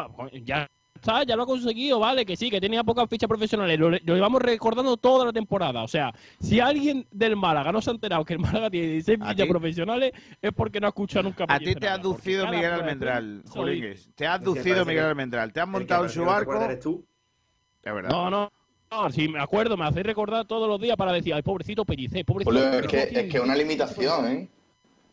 [0.42, 3.78] Ya está, ya lo ha conseguido, vale, que sí, que tenía pocas fichas profesionales.
[3.78, 5.82] Lo, lo llevamos recordando toda la temporada.
[5.82, 9.18] O sea, si alguien del Málaga no se ha enterado que el Málaga tiene 16
[9.20, 12.72] A fichas profesionales, es porque no ha escuchado nunca A ti te ha aducido Miguel
[12.72, 14.10] Almendral, Jolínguez.
[14.14, 15.52] Te ha aducido Miguel Almendral.
[15.52, 16.52] Te has montado en su barco.
[16.52, 17.04] acuerdas eres tú.
[17.82, 18.10] Es verdad.
[18.10, 18.52] No, no.
[18.94, 22.24] No, sí, me acuerdo, me hacéis recordar todos los días para decir, ay, pobrecito Pellicer,
[22.24, 22.56] pobrecito.
[22.56, 24.48] Es ¿cómo que es que una limitación, ¿eh?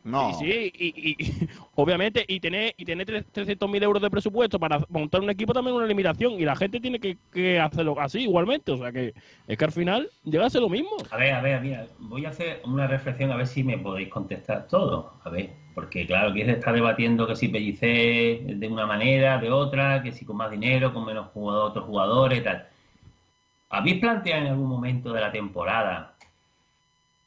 [0.03, 0.33] No.
[0.33, 4.59] Sí, sí, y, y- y- obviamente, y tener, y tener tre- 300.000 euros de presupuesto
[4.59, 7.99] para montar un equipo también es una limitación, y la gente tiene que, que hacerlo
[7.99, 9.13] así igualmente, o sea que
[9.47, 10.89] es que al final llega a ser lo mismo.
[11.11, 14.09] A ver, a ver, mira, voy a hacer una reflexión a ver si me podéis
[14.09, 15.19] contestar todo.
[15.23, 19.51] A ver, Porque, claro, aquí se está debatiendo que si Pellicer de una manera, de
[19.51, 22.67] otra, que si con más dinero, con menos jugador, otros jugadores, tal.
[23.71, 26.15] ¿Habéis planteado en algún momento de la temporada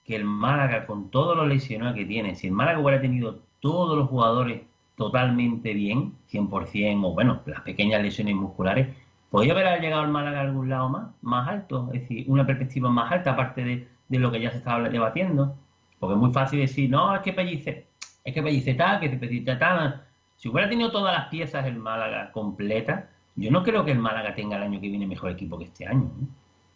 [0.04, 3.96] que el Málaga, con todos los lesionados que tiene, si el Málaga hubiera tenido todos
[3.96, 4.60] los jugadores
[4.94, 8.94] totalmente bien, 100%, o bueno, las pequeñas lesiones musculares,
[9.30, 11.88] ¿podría haber llegado el Málaga a algún lado más, más alto?
[11.94, 15.56] Es decir, una perspectiva más alta, aparte de, lo que ya se estaba debatiendo.
[15.98, 17.86] Porque es muy fácil decir, no, es que Pellicer,
[18.22, 20.02] es que Pellicer tal, que Pellicer tal.
[20.36, 24.34] Si hubiera tenido todas las piezas el Málaga completa, yo no creo que el Málaga
[24.34, 26.04] tenga el año que viene mejor equipo que este año.
[26.22, 26.26] ¿eh?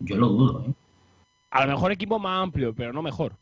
[0.00, 0.72] Yo lo dudo, ¿eh?
[1.50, 3.36] A lo mejor equipo más amplio, pero no mejor.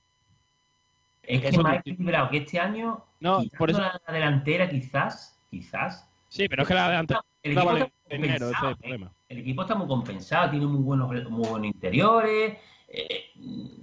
[1.23, 6.09] Es que Eso más equilibrado que este año, No, por eso- la delantera quizás, quizás.
[6.29, 9.03] Sí, pero es que la delantera el equipo vale está dinero, ese es el.
[9.03, 9.09] ¿eh?
[9.29, 12.59] El equipo está muy compensado, tiene muy buenos, muy buenos interiores,
[12.89, 13.25] eh,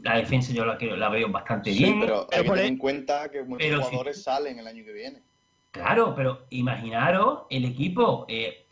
[0.02, 2.00] la defensa yo la, veo bastante Sí, bien.
[2.00, 5.22] pero hay que tener el- en cuenta que muchos jugadores salen el año que viene.
[5.74, 8.66] Claro, pero imaginaros el equipo, eh,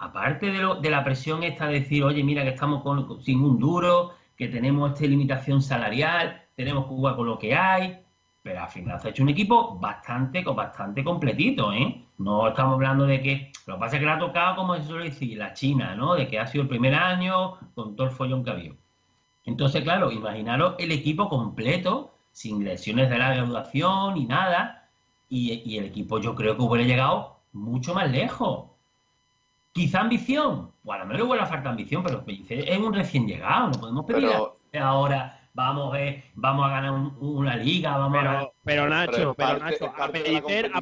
[0.00, 3.40] aparte de, lo- de la presión esta de decir, oye, mira que estamos con- sin
[3.42, 7.98] un duro, que tenemos esta limitación salarial, tenemos que jugar con lo que hay,
[8.42, 12.04] pero al final se ha hecho un equipo bastante, bastante completito, ¿eh?
[12.18, 14.84] No estamos hablando de que, lo que pasa es que le ha tocado, como se
[14.84, 16.14] suele decir, la China, ¿no?
[16.14, 18.76] De que ha sido el primer año con todo el follón que ha habido.
[19.44, 24.83] Entonces, claro, imaginaros el equipo completo, sin lesiones de larga duración ni nada,
[25.36, 28.66] y, y el equipo yo creo que hubiera llegado mucho más lejos.
[29.72, 33.68] Quizá ambición, o a lo mejor hubiera falta ambición, pero Pellicer es un recién llegado,
[33.70, 37.96] no podemos pedir Pero- a- ahora vamos a, ver, vamos a ganar un- una liga,
[37.96, 38.52] vamos a ganar...
[38.64, 40.80] Pero Nacho, pero parte- Nacho, a Pellicer, a.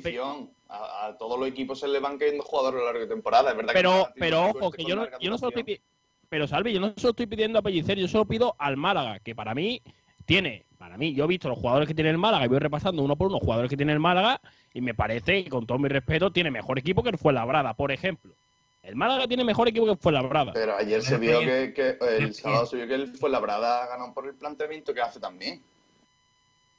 [0.74, 3.50] A, a todos los equipos se le van cayendo jugadores a lo largo de temporada.
[3.50, 5.80] Es verdad pero, pero ojo, que yo no, yo no solo estoy
[6.30, 9.34] pero Salvi, yo no solo estoy pidiendo a Pellicer, yo solo pido al Málaga, que
[9.34, 9.82] para mí
[10.24, 13.04] tiene, para mí, yo he visto los jugadores que tiene el Málaga y voy repasando
[13.04, 14.40] uno por uno los jugadores que tiene el Málaga
[14.74, 17.92] y me parece que con todo mi respeto tiene mejor equipo que el Fuenlabrada, por
[17.92, 18.34] ejemplo.
[18.82, 20.52] El Málaga tiene mejor equipo que el Fuenlabrada.
[20.52, 24.26] Pero ayer se vio que, que el sábado se vio que el Fuenlabrada ganó por
[24.26, 25.62] el planteamiento que hace también.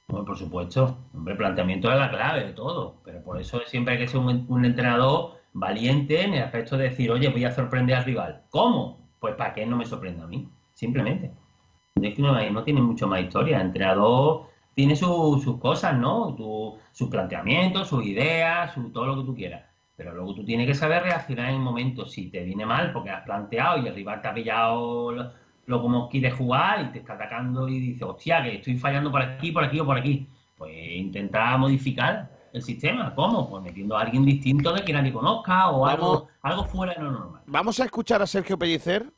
[0.09, 3.93] Bueno, por supuesto, hombre, el planteamiento es la clave de todo, pero por eso siempre
[3.93, 7.55] hay que ser un, un entrenador valiente en el aspecto de decir, oye, voy a
[7.55, 8.41] sorprender al rival.
[8.49, 8.99] ¿Cómo?
[9.21, 11.31] Pues para que él no me sorprenda a mí, simplemente.
[12.01, 13.57] Es que no, tiene mucho más historia.
[13.57, 16.33] El entrenador tiene su- sus cosas, ¿no?
[16.35, 19.63] Tu- sus planteamientos, sus ideas, su, todo lo que tú quieras.
[19.95, 22.11] Pero luego tú tienes que saber reaccionar en momentos.
[22.11, 25.31] Si te viene mal porque has planteado y el rival te ha pillado lo,
[25.67, 29.21] lo como quieres jugar y te está atacando y dices, hostia, que estoy fallando por
[29.21, 30.27] aquí, por aquí o por aquí.
[30.57, 33.13] Pues intenta modificar el sistema.
[33.13, 33.47] ¿Cómo?
[33.49, 37.11] Pues metiendo a alguien distinto de que nadie conozca o algo, algo fuera de lo
[37.11, 37.41] normal.
[37.45, 39.11] Vamos a escuchar a Sergio Pellicer.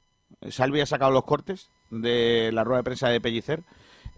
[0.49, 3.61] Salvi ha sacado los cortes de la rueda de prensa de Pellicer.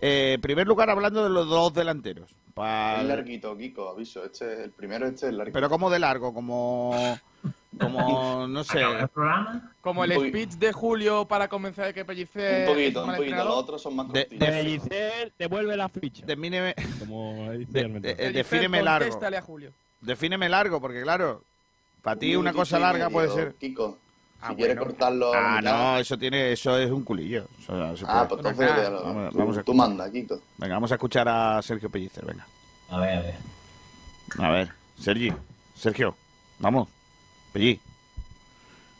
[0.01, 2.29] Eh, en primer lugar, hablando de los dos delanteros.
[2.53, 4.23] Pa- Es larguito, Kiko, aviso.
[4.25, 5.53] Este, el primero este es larguito.
[5.55, 7.17] Pero como de largo, como...
[7.79, 8.81] Como, no sé...
[9.81, 13.35] Como el speech de Julio para convencer de que Pellicer Un poquito, un poquito.
[13.35, 14.47] Los otros son más De- cortitos.
[14.47, 16.25] de- Pellicer devuelve la ficha.
[16.25, 19.19] Defíneme, Como dice de- de- eh, defíneme largo.
[19.23, 19.71] a Julio.
[20.01, 21.41] Defíneme largo, porque claro,
[22.03, 23.53] para ti Un una cosa larga medio, puede ser...
[23.55, 23.97] Kiko,
[24.41, 25.33] Ah, si cortarlo.
[25.33, 27.45] a Ah, no, eso tiene, eso es un culillo.
[27.59, 27.73] Eso
[28.07, 28.41] Ah, puede.
[28.43, 28.91] pues entonces.
[29.03, 29.75] Vamos, Tú- vamos a tú escuchar.
[29.75, 30.39] manda, Kiko.
[30.57, 32.45] Venga, vamos a escuchar a Sergio Pellicer, venga.
[32.89, 33.35] A ver, a ver.
[34.39, 34.69] A ver,
[34.99, 35.33] Sergi,
[35.75, 36.15] Sergio,
[36.59, 36.87] vamos.
[37.51, 37.79] Pelli.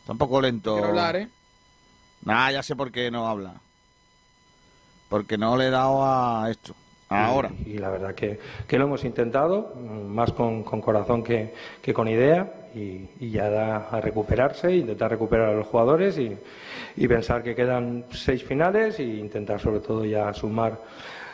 [0.01, 0.73] Está un poco lento.
[0.73, 1.27] Quiero hablar, ¿eh?
[2.23, 3.53] Nah, ya sé por qué no habla.
[5.09, 6.73] Porque no le he dado a esto.
[7.09, 7.49] Ahora.
[7.65, 11.93] Y, y la verdad que, que lo hemos intentado, más con, con corazón que, que
[11.93, 16.37] con idea, y, y ya da a recuperarse, intentar recuperar a los jugadores y,
[16.95, 20.77] y pensar que quedan seis finales e intentar sobre todo ya sumar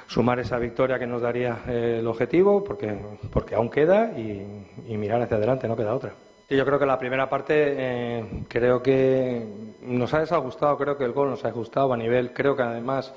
[0.07, 2.95] sumar esa victoria que nos daría eh, el objetivo, porque,
[3.32, 6.14] porque aún queda, y, mirar hacia adelante, no queda otra.
[6.49, 9.44] Yo creo que la primera parte eh, creo que
[9.82, 13.14] nos ha desajustado, creo que el gol nos ha ajustado a nivel, creo que además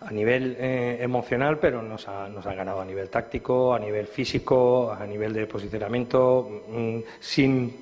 [0.00, 4.06] a nivel eh, emocional, pero nos ha, nos ha ganado a nivel táctico, a nivel
[4.06, 7.74] físico, a nivel de posicionamiento, mm, sin,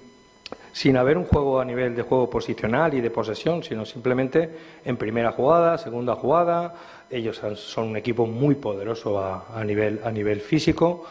[0.72, 4.50] sin haber un juego a nivel de juego posicional y de posesión, sino simplemente
[4.84, 6.74] en primera jugada, segunda jugada.
[7.10, 11.06] Ellos son un equipo muy poderoso a nivel, a nivel físico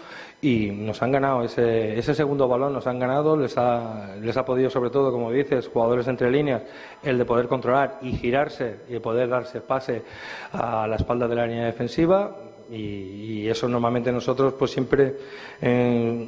[0.46, 4.46] y nos han ganado ese, ese segundo balón, nos han ganado, les ha, les ha
[4.46, 6.62] podido sobre todo, como dices, jugadores entre líneas,
[7.02, 10.04] el de poder controlar y girarse y de poder darse pase
[10.52, 12.45] a la espalda de la línea defensiva.
[12.72, 15.16] Y, eso normalmente nosotros pues siempre
[15.62, 16.28] eh,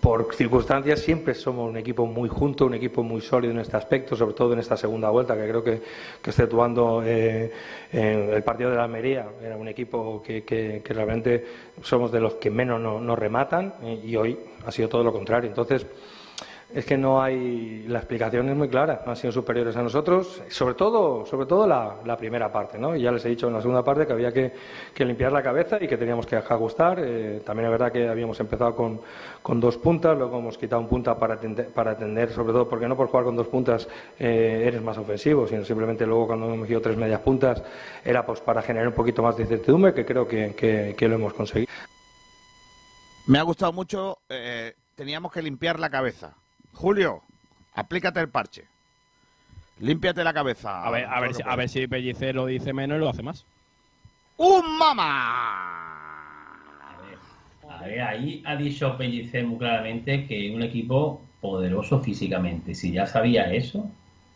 [0.00, 4.16] por circunstancias siempre somos un equipo muy junto, un equipo muy sólido en este aspecto,
[4.16, 5.82] sobre todo en esta segunda vuelta que creo que,
[6.22, 7.52] que exceptuando eh,
[7.92, 11.44] el partido de la Almería era un equipo que, realmente
[11.82, 15.12] somos de los que menos no- nos rematan eh, y hoy ha sido todo lo
[15.12, 15.48] contrario.
[15.48, 15.86] Entonces
[16.74, 17.84] es que no hay.
[17.88, 19.02] La explicación es muy clara.
[19.06, 22.94] Han sido superiores a nosotros, sobre todo, sobre todo la, primera parte, ¿no?
[22.94, 24.52] Y ya les he dicho en la segunda parte que había que,
[24.98, 26.98] limpiar la cabeza y que teníamos que ajustar.
[27.00, 29.00] Eh, también es verdad que habíamos empezado con,
[29.42, 32.86] con dos puntas, luego hemos quitado un punta para atender, para atender sobre todo porque
[32.86, 33.88] no por jugar con dos puntas
[34.18, 37.62] eh, eres más ofensivo, sino simplemente luego cuando hemos metido tres medias puntas
[38.04, 41.14] era pues para generar un poquito más de incertidumbre, que creo que, que- que lo
[41.14, 41.72] hemos conseguido.
[43.26, 44.18] Me ha gustado mucho.
[44.28, 46.34] eh, teníamos que limpiar la cabeza.
[46.72, 47.22] Julio,
[47.74, 48.64] aplícate el parche.
[49.80, 50.84] Límpiate la cabeza.
[50.84, 53.22] A ver, a ver, si, a ver si Pellicer lo dice menos y lo hace
[53.22, 53.44] más.
[54.36, 55.78] ¡Un mamá!
[57.68, 62.74] A ver, ahí ha dicho Pellicer muy claramente que un equipo poderoso físicamente.
[62.74, 63.88] Si ya sabía eso,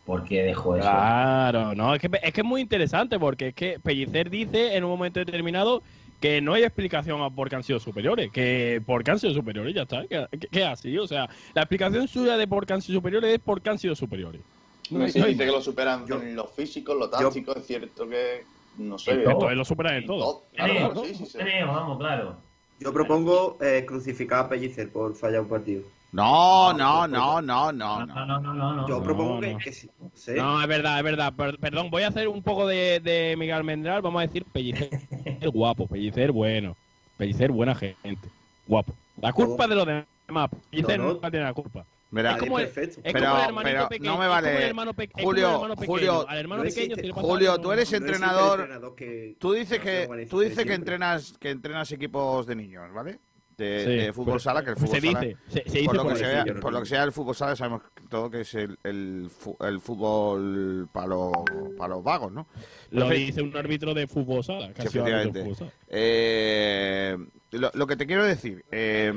[0.05, 0.89] ¿por qué dejó eso?
[0.89, 4.85] Claro, no, es que, es que es muy interesante porque es que Pellicer dice en
[4.85, 5.83] un momento determinado
[6.23, 9.75] que no hay explicación a por qué han sido superiores, que porque han sido superiores,
[9.75, 12.71] ya está, que, que- que es así, o sea, la explicación suya de por qué
[12.71, 14.41] han sido superiores es porque han sido superiores.
[14.89, 18.45] No hay dice que lo superan en lo físico, lo táctico, es cierto que
[18.77, 19.11] no sé.
[19.11, 20.47] En todo, lo superan en todo.
[20.55, 21.37] Claro, Creo, claro, sí, sí, sí.
[21.65, 22.37] vamos, claro.
[22.79, 25.83] Yo propongo eh, crucificar a Pellicer por fallar un partido.
[26.13, 28.05] No, no, no, no, no.
[28.05, 28.87] No, no, no, no.
[28.87, 29.41] Yo No, propongo no.
[29.41, 29.89] que, que sí.
[29.99, 30.11] no.
[30.35, 31.33] No, es verdad, es verdad.
[31.33, 34.01] Per- perdón, voy a hacer un poco de, de Miguel Almendral.
[34.03, 34.89] Vamos a decir Pellicer
[35.53, 36.77] guapo, Pellicer bueno.
[37.17, 38.29] Pellicer buena gente.
[38.67, 38.93] Guapo.
[39.19, 40.49] La culpa de los demás.
[40.69, 41.13] Pellicer No, no.
[41.13, 41.85] nunca tiene la culpa.
[42.11, 43.01] Mira, es como el, perfecto.
[43.03, 44.11] es Pero- como el hermanito pero pequeño.
[44.11, 44.67] no me vale.
[44.67, 45.87] hermano Julio, el hermano pequeño.
[45.87, 48.59] Julio, hermano no pequeño existe- Julio, tú eres No entrenador.
[48.59, 52.93] entrenador que- Tú dices no que tú dices que entrenas que entrenas equipos de niños,
[52.93, 53.17] ¿vale?
[53.57, 55.95] De, Sí, de fútbol sala, que el se fútbol sala, dice, se- se dice por,
[55.95, 57.81] lo por que sea, sí, yo no por lo que sea el fútbol sala sabemos
[58.09, 61.31] todo que es el, el, el fútbol para los,
[61.77, 62.47] para los vagos, ¿no?
[62.89, 64.67] Lo Pero, fin, dice un árbitro de fútbol sala.
[64.67, 65.41] Sí, de efectivamente.
[65.41, 65.71] fútbol sala.
[65.89, 67.17] Eh,
[67.51, 69.13] lo, lo que te quiero decir, eh,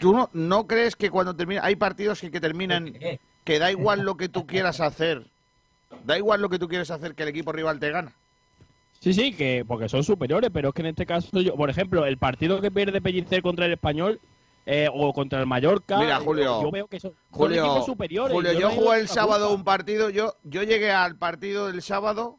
[0.00, 2.94] ¿tú no, no crees que cuando termina, hay partidos que, que terminan,
[3.44, 5.26] que da igual lo que tú quieras hacer,
[6.04, 8.12] da igual lo que tú quieres hacer que el equipo rival te gana?
[9.04, 12.06] Sí, sí, que porque son superiores, pero es que en este caso, yo, por ejemplo,
[12.06, 14.18] el partido que pierde Pellicer contra el Español
[14.64, 18.32] eh, o contra el Mallorca, Mira, Julio, yo, veo que son, Julio, equipos superiores.
[18.32, 19.58] Julio, yo jugué el sábado culpa.
[19.58, 22.38] un partido, yo, yo llegué al partido del sábado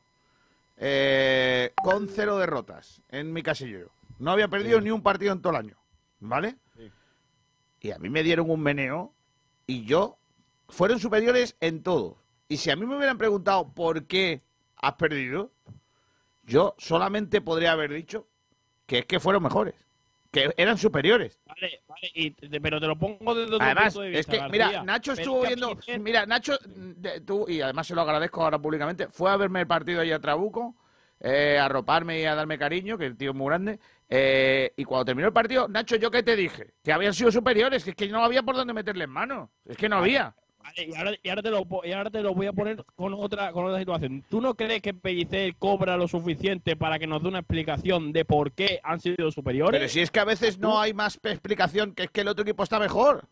[0.78, 3.92] eh, con cero derrotas en mi casillero.
[4.18, 5.78] No había perdido ni un partido en todo el año,
[6.20, 6.58] ¿vale?
[7.80, 9.14] Y a mí me dieron un meneo
[9.68, 10.18] y yo
[10.68, 12.18] fueron superiores en todo.
[12.50, 14.42] Y si a mí me hubieran preguntado por qué
[14.78, 15.52] has perdido,
[16.46, 18.28] yo solamente podría haber dicho
[18.86, 19.74] que es que fueron mejores,
[20.32, 21.40] que eran superiores.
[21.46, 24.46] Vale, vale, y te- pero te lo pongo desde Además, punto de es vista.
[24.46, 24.84] que, mira.
[24.84, 25.78] Nacho estuvo es viendo.
[26.04, 29.68] Mira, Nacho, de- tú, y además se lo agradezco ahora públicamente, fue a verme el
[29.68, 30.76] partido ahí a Trabuco,
[31.20, 33.80] eh, a arroparme y a darme cariño, que el tío es muy grande.
[34.08, 36.74] eh, y cuando terminó el partido, Nacho, ¿yo qué te dije?
[36.84, 39.50] Que habían sido superiores, que es que no había por dónde meterles mano.
[39.66, 40.36] Es que no había.
[40.66, 43.14] Vale, y ahora, y ahora te lo, y ahora te lo voy a poner con
[43.14, 44.24] otra, con otra situación.
[44.30, 48.26] ¿Tú no crees que Pellicer cobra lo suficiente para que nos dé una explicación de
[48.26, 49.80] por qué han sido superiores?
[49.80, 52.42] Pero si es que a veces no hay más explicación que es que el otro
[52.42, 53.28] equipo está mejor.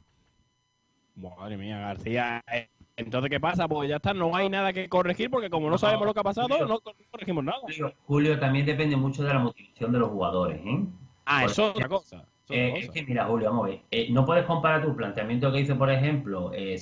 [1.16, 2.44] Madre mía, García.
[2.54, 3.68] eh, Entonces, ¿qué pasa?
[3.68, 6.24] Pues ya está, no hay nada que corregir porque como no sabemos lo que ha
[6.24, 6.80] pasado, no
[7.12, 7.58] corregimos nada.
[8.06, 10.86] Julio, también depende mucho de la motivación de los jugadores, ¿eh?
[11.26, 12.26] Ah, Por eso es otra cosa.
[12.50, 13.82] Eh, es que mira, Julio, vamos a ver.
[13.92, 16.78] eh, no puedes comparar tu planteamiento que hizo, por ejemplo, eh,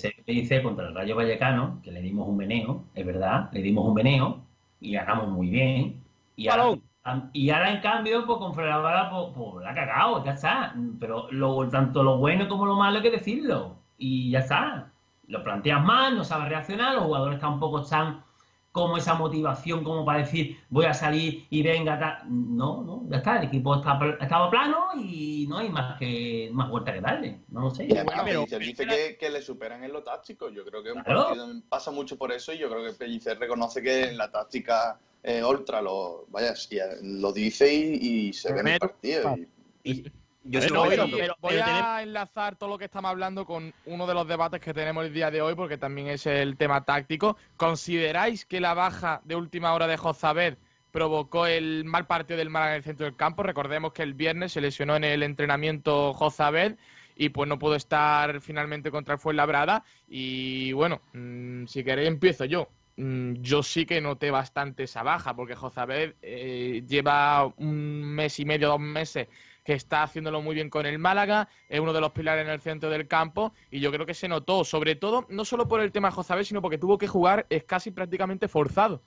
[0.64, 4.46] contra el Rayo Vallecano, que le dimos un meneo, es verdad, le dimos un meneo
[4.80, 6.04] y ganamos muy bien.
[6.36, 10.24] Y ahora, am- y ahora en cambio, pues con Fuenlabrada, pues, pues la ha cagado,
[10.26, 10.76] ya está.
[11.00, 13.78] Pero lo, tanto lo bueno como lo malo hay que decirlo.
[13.98, 14.92] Y ya está.
[15.28, 18.24] Lo planteas mal, no sabes reaccionar, los jugadores tampoco están
[18.72, 22.20] como esa motivación como para decir voy a salir y venga tal.
[22.30, 26.70] No, no, ya está, el equipo está, estaba plano y no hay más que más
[26.70, 27.40] vuelta que darle.
[27.50, 27.88] No lo sé.
[27.90, 30.50] Y además Pellicer dice que, que le superan en lo táctico.
[30.50, 31.26] Yo creo que un Claro.
[31.26, 34.98] partido pasa mucho por eso y yo creo que Pellicer reconoce que en la táctica
[35.24, 39.36] eh, ultra lo, vaya, sí, lo dice y, y se ve en el partido.
[39.84, 40.12] y-
[40.44, 44.28] Yo pero- pero voy a enlazar todo lo que estamos hablando con uno de los
[44.28, 47.38] debates que tenemos el día de hoy, porque también es el tema táctico.
[47.58, 50.56] ¿Consideráis que la baja de última hora de Jozabed
[50.92, 53.44] provocó el mal partido del Málaga en el centro del campo?
[53.44, 56.76] Recordemos que el viernes se lesionó en el entrenamiento Jozabed
[57.16, 59.84] y pues no pudo estar finalmente contra el Fuenlabrada.
[60.10, 62.68] Y bueno, mm, si queréis empiezo yo.
[62.98, 68.46] mm, yo sí que noté bastante esa baja, porque Jozabed eh, lleva un mes y
[68.46, 69.28] medio, dos meses,
[69.64, 72.60] que está haciéndolo muy bien con el Málaga, es uno de los pilares en el
[72.62, 75.92] centro del campo, y yo creo que se notó, sobre todo, no solo por el
[75.92, 79.02] tema de Jozabed, sino porque tuvo que jugar es casi prácticamente forzado,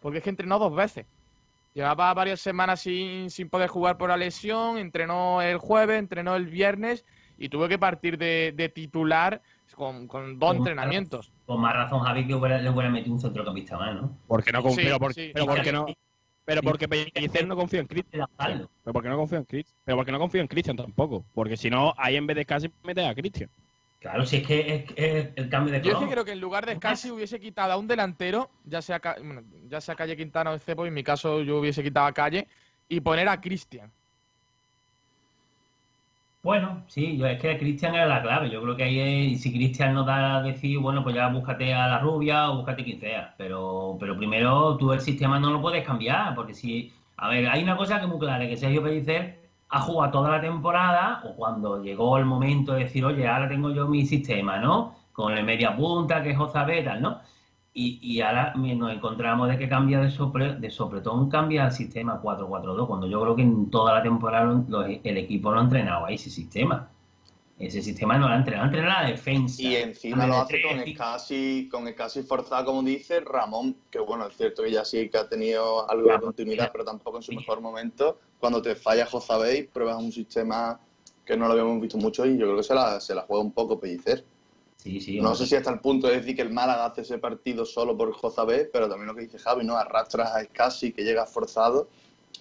[0.00, 1.06] porque es que entrenó dos veces.
[1.74, 6.46] Llevaba varias semanas sin, sin poder jugar por la lesión, entrenó el jueves, entrenó el
[6.46, 7.04] viernes
[7.36, 9.42] y tuvo que partir de, de titular
[9.74, 11.30] con, con dos Con- entrenamientos.
[11.44, 14.18] Con más razón, Javi, que le hubiera metido un centrocampista más, ¿no?
[14.26, 15.30] Porque no Sí, confío, por- sí.
[15.32, 15.86] pero porque no.
[16.48, 18.26] Pero porque Pellicer no confío en Cristian.
[18.38, 19.76] Pero porque no confío en Cristian.
[19.84, 21.22] Pero porque no confío en Cristian tampoco.
[21.34, 23.50] Porque si no, ahí en vez de casi mete a Cristian.
[23.98, 26.40] Claro, si es que es, es el cambio de Yo es que creo que en
[26.40, 30.52] lugar de Scassi hubiese quitado a un delantero, ya sea, bueno, ya sea Calle Quintana
[30.52, 32.48] o Cepo, en mi caso yo hubiese quitado a Calle,
[32.88, 33.92] y poner a Cristian.
[36.48, 38.48] Bueno, sí, yo, es que Cristian era la clave.
[38.48, 41.28] Yo creo que ahí es, y si Cristian no da a decir, bueno, pues ya
[41.28, 43.34] búscate a la rubia o búscate quien sea.
[43.36, 47.62] Pero, pero primero tú el sistema no lo puedes cambiar, porque si, a ver, hay
[47.62, 51.36] una cosa que es muy clara, que Sergio Pellicer ha jugado toda la temporada, o
[51.36, 54.94] cuando llegó el momento de decir, oye, ahora tengo yo mi sistema, ¿no?
[55.12, 57.20] Con el media punta, que es Ozabeta, ¿no?
[57.80, 62.20] Y, y ahora nos encontramos de que cambia de, sopre, de sopletón, cambia al sistema
[62.20, 64.64] 4-4-2, cuando yo creo que en toda la temporada
[65.04, 66.90] el equipo no ha entrenado a ese sistema.
[67.56, 69.62] Ese sistema no lo ha entrenado, ha entrenado la defensa.
[69.62, 74.00] Y encima lo hace con el casi, con el casi forzado, como dice Ramón, que
[74.00, 77.22] bueno, es cierto que ya sí que ha tenido algo de continuidad, pero tampoco en
[77.22, 78.18] su mejor momento.
[78.40, 80.80] Cuando te falla Jozabey, pruebas un sistema
[81.24, 83.44] que no lo habíamos visto mucho y yo creo que se la, se la juega
[83.44, 84.24] un poco Pellicer.
[84.78, 85.20] Sí, sí.
[85.20, 87.96] No sé si hasta el punto de decir que el Málaga hace ese partido solo
[87.96, 89.76] por Jozabé, pero también lo que dice Javi, ¿no?
[89.76, 91.88] Arrastras a Escasi, que llega forzado,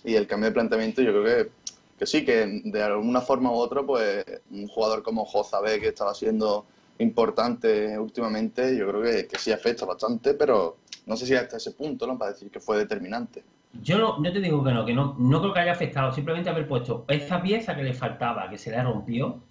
[0.04, 1.52] y el cambio de planteamiento yo creo que,
[1.98, 6.14] que sí, que de alguna forma u otra, pues un jugador como Jozabé, que estaba
[6.14, 6.66] siendo
[7.00, 10.78] importante últimamente, yo creo que, que sí afecta bastante, pero
[11.08, 12.18] no sé si hasta ese punto, ¿no?
[12.18, 13.44] Para decir que fue determinante.
[13.82, 16.50] Yo no, yo te digo que no, que no, no creo que haya afectado, simplemente
[16.50, 19.42] haber puesto esa pieza que le faltaba, que se le rompió,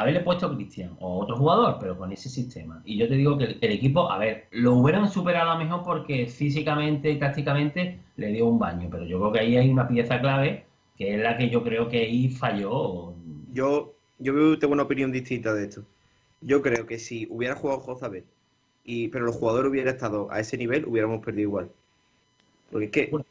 [0.00, 2.80] haberle puesto a Cristian o otro jugador, pero con ese sistema.
[2.84, 5.60] Y yo te digo que el, el equipo, a ver, lo hubieran superado a lo
[5.64, 9.68] mejor porque físicamente y tácticamente le dio un baño, pero yo creo que ahí hay
[9.70, 10.64] una pieza clave
[10.96, 13.14] que es la que yo creo que ahí falló.
[13.54, 15.82] Yo, yo tengo una opinión distinta de esto.
[16.42, 18.24] Yo creo que si hubiera jugado Jozabet,
[18.84, 21.70] y pero los jugadores hubieran estado a ese nivel, hubiéramos perdido igual.
[22.70, 23.06] Porque es que.
[23.06, 23.24] por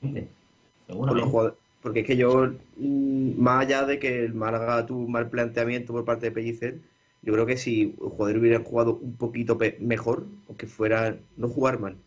[1.15, 5.11] los jugadores- porque es que yo, mm, más allá de que el Málaga tuvo un
[5.11, 6.79] mal planteamiento por parte de Pellicer,
[7.21, 11.17] yo creo que si los jugadores hubieran jugado un poquito pe- mejor, o que fuera
[11.37, 11.97] no jugar mal,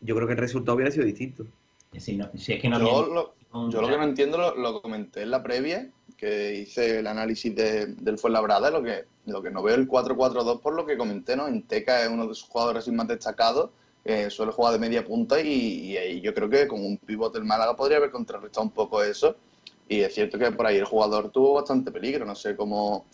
[0.00, 1.46] yo creo que el resultado hubiera sido distinto.
[1.98, 3.34] Si, no- si es que no yo, había- lo,
[3.70, 7.54] yo lo que no entiendo lo, lo comenté en la previa, que hice el análisis
[7.54, 11.36] de, del Fuenlabrada, lo que, lo que no veo el 4-4-2 por lo que comenté,
[11.36, 11.46] ¿no?
[11.48, 13.70] Enteca es uno de sus jugadores así más destacados,
[14.06, 17.38] eh, suele jugar de media punta y, y ahí yo creo que con un pivote
[17.38, 19.36] del Málaga podría haber contrarrestado un poco eso.
[19.88, 23.06] Y es cierto que por ahí el jugador tuvo bastante peligro, no sé cómo,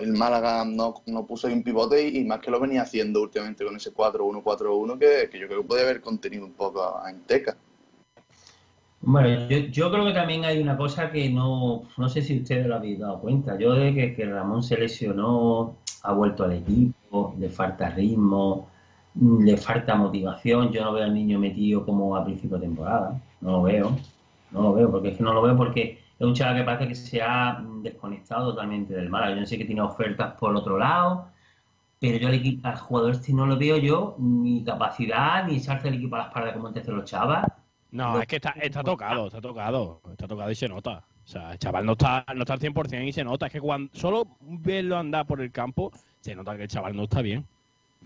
[0.00, 3.64] el Málaga no, no puso ahí un pivote y, más que lo venía haciendo últimamente
[3.64, 7.56] con ese 4-1-4-1 que, que yo creo que podría haber contenido un poco a Enteca.
[9.00, 12.66] Bueno, yo, yo creo que también hay una cosa que no, no sé si ustedes
[12.66, 13.58] lo habéis dado cuenta.
[13.58, 18.68] Yo de que, que Ramón se lesionó, ha vuelto al equipo, le falta ritmo,
[19.20, 20.70] le falta motivación.
[20.72, 23.20] Yo no veo al niño metido como a principio de temporada.
[23.40, 23.96] No lo veo.
[24.50, 26.88] No lo veo, porque es que no lo veo porque es un chaval que parece
[26.88, 29.34] que se ha desconectado totalmente del Málaga.
[29.34, 31.28] Yo no sé que tiene ofertas por otro lado,
[32.00, 35.88] pero yo al, equi- al jugador este no lo veo yo ni capacidad, ni echarse
[35.88, 37.46] el equipo a la espalda como antes los chavas.
[37.90, 41.04] No, es que está, está tocado, está tocado, está tocado y se nota.
[41.24, 43.46] O sea, el chaval no está, no está al 100% y se nota.
[43.46, 45.90] Es que cuando solo verlo andar por el campo,
[46.20, 47.46] se nota que el chaval no está bien.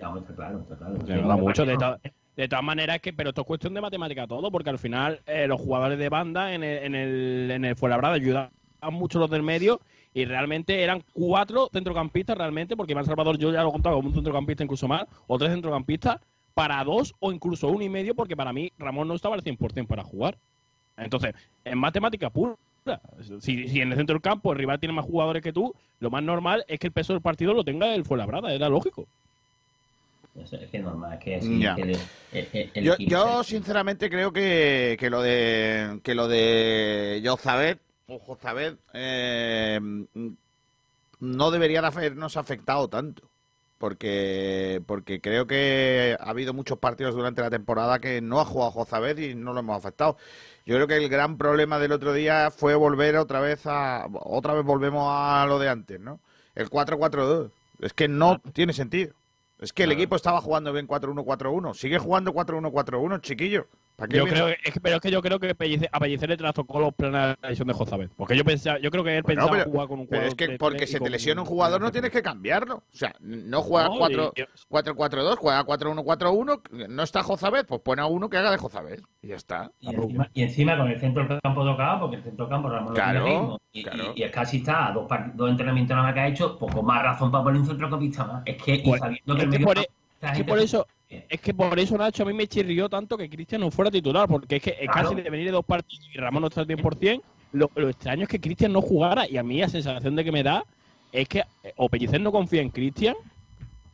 [0.09, 0.95] Hombre, está claro, está claro.
[1.39, 1.65] Mucho.
[1.67, 1.99] De, to-
[2.37, 5.47] de todas maneras, que, pero esto es cuestión de matemática todo, porque al final eh,
[5.47, 8.51] los jugadores de banda en el, en el, en el Fuenlabrada ayudan
[8.91, 9.81] mucho los del medio
[10.15, 14.15] y realmente eran cuatro centrocampistas realmente, porque Iván Salvador yo ya lo contaba como un
[14.15, 16.21] centrocampista incluso más, o tres centrocampistas
[16.55, 19.87] para dos o incluso uno y medio, porque para mí Ramón no estaba al 100%
[19.87, 20.37] para jugar.
[20.97, 21.35] Entonces,
[21.65, 22.57] en matemática pura,
[23.41, 26.11] si, si en el centro del campo el rival tiene más jugadores que tú, lo
[26.11, 29.07] más normal es que el peso del partido lo tenga el Fuenlabrada, era lógico.
[30.35, 31.75] Es que es normal, es que, sí, Ya.
[31.75, 31.99] que el-
[32.33, 38.19] el- el- el Yo, sinceramente creo que, que lo de que lo de Jozabet o
[38.19, 39.79] Jozabet eh,
[41.21, 43.23] no debería de habernos afectado tanto.
[43.79, 48.71] Porque, porque creo que ha habido muchos partidos durante la temporada que no ha jugado
[48.71, 50.17] Jozabet y no lo hemos afectado.
[50.65, 54.07] Yo creo que el gran problema del otro día fue volver otra vez a.
[54.13, 56.21] Otra vez volvemos a lo de antes, ¿no?
[56.55, 57.51] El 4-4-2.
[57.81, 59.15] Es que no tiene sentido.
[59.63, 61.75] Es que el equipo estaba jugando bien 4-1-4-1.
[61.75, 63.69] Sigue jugando 4-1-4-1, chiquillo.
[64.03, 66.01] ¿Para qué Yo creo, que- es que, pero es que yo creo que Pellicer, a
[66.01, 68.11] Pellicer le trastocó los planes de la lesión de Jozabet.
[68.17, 70.41] Porque yo pensaba, yo creo que él Bueno, pensaba pero- jugar con un pero jugador
[70.43, 72.79] es que porque se te lesiona un jugador no tienes que cambiarlo.
[72.79, 76.61] O sea, no juega No, 4 y- y- 4-4-2, juega 4-1-4-1.
[76.89, 79.01] No está Jozabet, pues pone a uno que haga de Jozabet.
[79.23, 79.71] Y ya está.
[79.79, 82.71] Y encima, y encima con el centro del campo tocado, porque el centro del campo
[82.71, 83.61] Ramón no Claro, tiene ritmo.
[83.73, 84.13] Y, claro.
[84.17, 86.83] y, y es casi está a dos, dos entrenamientos nada más que ha hecho, poco
[86.83, 88.43] más razón para poner un centrocampista más.
[88.47, 90.45] Es que, y Pues, sabiendo que es el que medio por, campo- esta es que
[90.45, 90.87] por se- eso
[91.29, 94.29] es que por eso Nacho a mí me chirrió tanto que Cristian no fuera titular
[94.29, 95.09] porque es que es Claro.
[95.11, 97.21] casi de venir de dos partidos y Ramón no está al 100%
[97.53, 100.33] lo, lo extraño es que Cristian no jugara y a mí la sensación de que
[100.33, 100.65] me da
[101.11, 103.15] es que eh, o Pellicer no confía en Cristian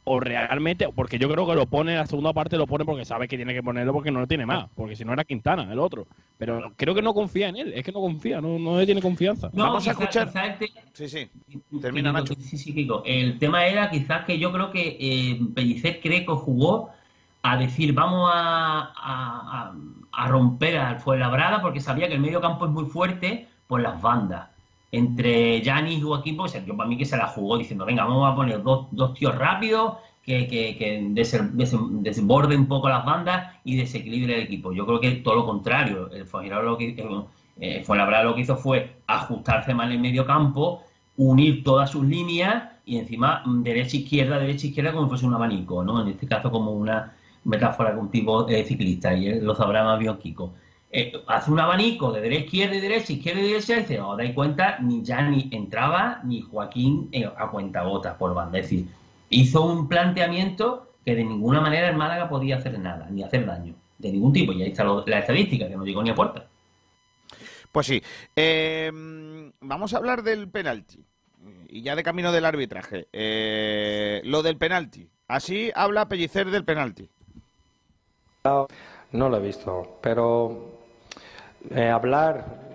[0.04, 3.04] o realmente porque yo creo que lo pone en la segunda parte lo pone porque
[3.04, 5.70] sabe que tiene que ponerlo porque no lo tiene más porque si no era Quintana
[5.70, 6.06] el otro
[6.38, 9.02] pero creo que no confía en él es que no confía no, no le tiene
[9.02, 10.28] confianza No, Vamos a escuchar.
[10.28, 11.28] quizá el te- Sí, sí.
[11.48, 12.34] Sí, Termina, Kiko, Nacho.
[12.40, 13.02] Sí, sí, Kiko.
[13.04, 16.90] El tema era quizás que yo creo que eh, Pellicer cree que jugó
[17.52, 19.72] a decir vamos a, a,
[20.12, 24.00] a- romper al Fuenlabrada porque sabía que el medio campo es muy fuerte por las
[24.02, 24.48] bandas.
[24.90, 28.30] Entre Yanis y Joaquín, pues yo para mí que se la jugó diciendo, venga, vamos
[28.30, 30.98] a poner dos, dos tíos rápidos que, que, que
[32.56, 34.72] un poco las bandas y desequilibre el equipo.
[34.72, 36.10] Yo creo que todo lo contrario.
[36.10, 36.94] El Fuenlabrada lo que,
[37.60, 37.84] eh,
[38.24, 40.82] lo que hizo fue ajustarse en el medio campo,
[41.16, 46.00] unir todas sus líneas y encima mm, derecha-izquierda, derecha-izquierda como si fuese un abanico, ¿no?
[46.02, 47.12] En este caso como una
[47.44, 50.54] metáfora con un tipo eh, ciclista y él lo sabrá más bien Kiko.
[50.90, 54.16] Eh, hace un abanico de derecha, izquierda y derecha, izquierda y derecha y dice, os
[54.16, 58.34] dais cuenta, ni ya ni entraba ni Joaquín eh, a cuentagotas por.
[58.46, 58.86] Es decir,
[59.30, 63.74] hizo un planteamiento que de ninguna manera el Málaga podía hacer nada, ni hacer daño,
[63.98, 64.52] de ningún tipo.
[64.52, 66.46] Y ahí está lo- la estadística, que no llegó ni a puerta.
[67.70, 68.02] Pues sí.
[68.34, 68.90] Eh,
[69.60, 71.04] vamos a hablar del penalti.
[71.68, 73.08] Y ya de camino del arbitraje.
[73.12, 75.06] Eh, lo del penalti.
[75.28, 77.08] Así habla Pellicer del penalti.
[78.44, 80.78] No lo he visto, pero
[81.70, 82.68] eh, hablar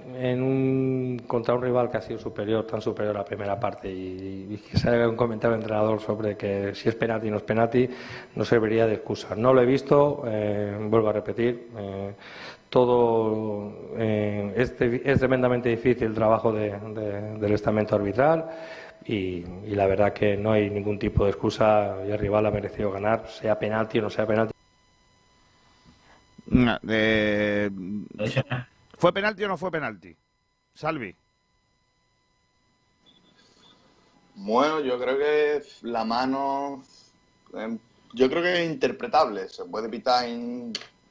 [1.27, 4.77] contra un rival que ha sido superior, tan superior a la primera parte, y, que
[4.77, 7.90] se haga un comentario del entrenador sobre que si es penalti no es penalti,
[8.35, 9.35] no serviría de excusa.
[9.35, 11.69] No lo he visto, eh, vuelvo a repetir.
[11.77, 12.14] eh,
[12.69, 14.76] todo eh, es,
[15.19, 18.49] tremendamente difícil el trabajo de- de- del estamento arbitral
[19.06, 22.52] y, y la verdad que no hay ningún tipo de excusa y el rival ha
[22.52, 24.53] merecido ganar, sea penalti o no sea penalti.
[26.48, 27.70] No, eh,
[28.98, 30.15] ¿Fue penalti o no fue penalti?
[30.74, 31.15] Salvi.
[34.36, 36.84] Bueno, yo creo que la mano.
[37.56, 37.78] eh,
[38.14, 39.49] yo creo que es interpretable.
[39.49, 40.26] Se puede pitar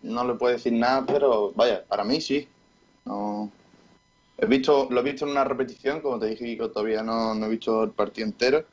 [0.03, 2.49] no le puede decir nada, pero vaya, para mí sí.
[3.05, 3.51] No.
[4.39, 7.47] He visto, lo he visto en una repetición, como te dije, Kiko, todavía no, no
[7.47, 8.65] he visto el partido entero.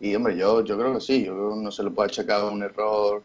[0.00, 2.44] Y hombre, yo, yo creo que sí, yo creo que no se le puede achacar
[2.44, 3.22] un error,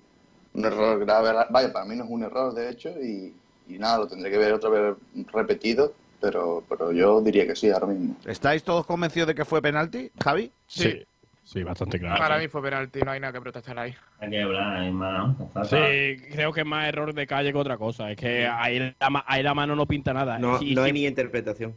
[0.53, 1.45] un error grave.
[1.49, 3.33] Vaya, para mí no es un error, de hecho, y,
[3.67, 4.95] y nada, lo tendré que ver otra vez
[5.31, 8.15] repetido, pero, pero yo diría que sí, ahora mismo.
[8.25, 10.51] ¿Estáis todos convencidos de que fue penalti, Javi?
[10.67, 11.03] Sí.
[11.45, 12.17] Sí, bastante claro.
[12.17, 13.93] Para mí fue penalti, no hay nada que protestar ahí.
[14.19, 15.65] Hay que hablar, hay más, ¿no?
[15.65, 18.09] Sí, creo que es más error de calle que otra cosa.
[18.09, 20.39] Es que ahí la, ahí la mano no pinta nada.
[20.39, 21.75] No, no hay ni interpretación.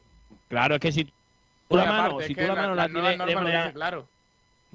[0.48, 4.06] Claro, es que si tú la mano, si tú la mano la la claro.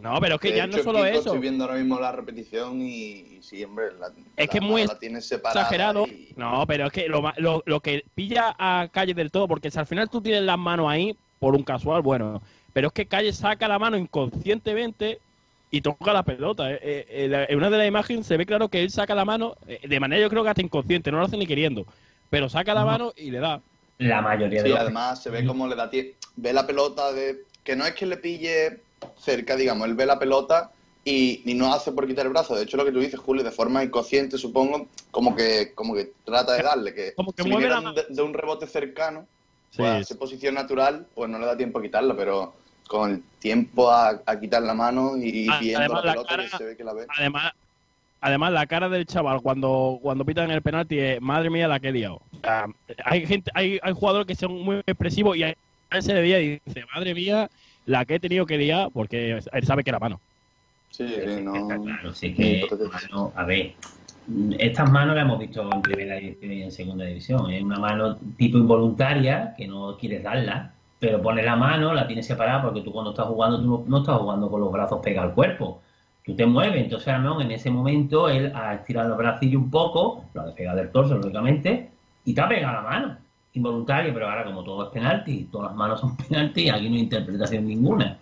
[0.01, 1.19] No, pero es que De ya no solo Kiko, eso.
[1.19, 4.69] Estoy viendo ahora mismo la repetición y, y sí, hombre, la, Es que la es
[4.71, 6.05] muy mano la tienes separada exagerado.
[6.07, 9.69] y- No, pero es que lo, lo, lo que pilla a Calle del todo, porque
[9.69, 12.41] si al final tú tienes las manos ahí por un casual, bueno,
[12.73, 15.19] pero es que Calle saca la mano inconscientemente
[15.69, 16.71] y toca la pelota.
[16.71, 19.13] Eh, eh, eh, la- en una de las imágenes se ve claro que él saca
[19.15, 21.85] la mano eh, de manera yo creo que hasta inconsciente, no lo hace ni queriendo,
[22.29, 22.87] pero saca la No.
[22.87, 23.61] mano y le da.
[23.99, 25.89] La mayoría de Sí, los además se ve como le da
[26.37, 28.81] ve la pelota de que no es que le pille
[29.17, 30.71] cerca, digamos, él ve la pelota
[31.03, 32.55] y, y no hace por quitar el brazo.
[32.55, 36.11] De hecho, lo que tú dices, Julio, de forma inconsciente, supongo, como que como que
[36.23, 39.25] trata de darle, que, Como que si mueve la de, de un rebote cercano,
[39.71, 39.77] Sí.
[39.77, 42.53] pues a esa posición natural, pues no le da tiempo a quitarla, pero
[42.89, 46.11] con el tiempo a, a quitar la mano y, y Ah, viendo además, la la
[46.13, 47.05] pelota cara- que se ve que la ve.
[47.17, 47.53] Además,
[48.19, 51.87] además la cara del chaval cuando, cuando pitan el penalti es, madre mía, la que
[51.87, 52.21] he liado.
[53.05, 55.49] Hay gente, hay, hay jugadores que son muy expresivos y a
[55.91, 57.49] él se le veía y dice, madre mía,
[57.85, 60.21] la que he tenido que liar porque él sabe que era mano.
[60.89, 61.67] Sí, sí, no.
[61.67, 63.75] Claro, sí que, mano, a ver,
[64.59, 67.49] estas manos las hemos visto en primera división y en segunda división.
[67.51, 72.27] Es una mano tipo involuntaria que no quieres darla, pero pones la mano, la tienes
[72.27, 75.29] separada porque tú cuando estás jugando, tú no, no estás jugando con los brazos pegados
[75.29, 75.81] al cuerpo.
[76.23, 80.29] Tú te mueves, entonces Ramón en ese momento él ha estirado los bracillos un poco,
[80.33, 83.20] lo ha despegado del torso, lógicamente, y te ha pegado la mano.
[83.53, 87.01] Involuntaria, pero ahora como todo es penalti, todas las manos son penalti, aquí no hay
[87.01, 88.17] interpretación ninguna.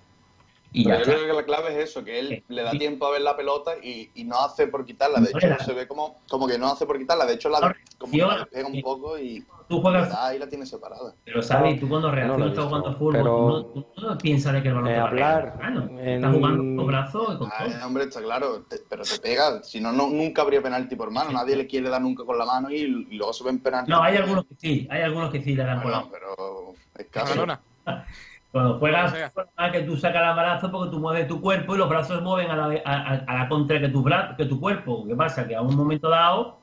[0.72, 1.24] Y Pero ya yo está.
[1.24, 3.72] creo que la clave es eso, que él le da tiempo a ver la pelota
[3.82, 5.20] y, y no hace por quitarla.
[5.20, 7.26] De No hecho, se ve como, como que no hace por quitarla.
[7.26, 10.48] De hecho, la, como yo- la despega un poco y Tú juegas- da y la
[10.48, 11.14] tiene separada.
[11.26, 14.54] Pero sabes, tú cuando No reaccionas visto, jugando fútbol, pero- tú no, tú no piensas
[14.54, 16.00] de que el balón Eh, te va a pegar hablar en la mano.
[16.00, 17.50] en- Estás jugando con los brazos y con todo.
[17.58, 19.64] Ay, hombre, está claro, te- pero te pega.
[19.64, 21.32] Si no, no, nunca habría penalti por mano.
[21.32, 23.90] Nadie le quiere dar nunca con la mano y, y luego se ven penalti.
[23.92, 26.74] No, hay algunos que sí, hay algunos que sí le dan con la Bueno, pero
[26.96, 27.46] es caso.
[28.52, 31.88] Cuando juegas, juegas que tú sacas el brazo porque tú mueves tu cuerpo y los
[31.88, 34.04] brazos mueven a la, a, a- a la contra que tu,
[34.38, 35.06] que tu cuerpo.
[35.08, 35.48] ¿Qué pasa?
[35.48, 36.58] Que a un momento dado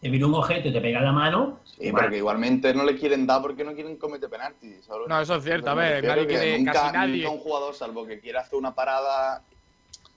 [0.00, 1.60] te viene un objeto y te pega la mano.
[1.64, 4.74] Sí, porque igualmente no le quieren dar porque no quieren cometer penalti.
[4.82, 5.08] ¿sabes?
[5.08, 7.16] No, eso es cierto, a ver, nadie que quiere- nunca, casi nadie.
[7.22, 9.42] nunca un jugador, salvo que quiera hacer una parada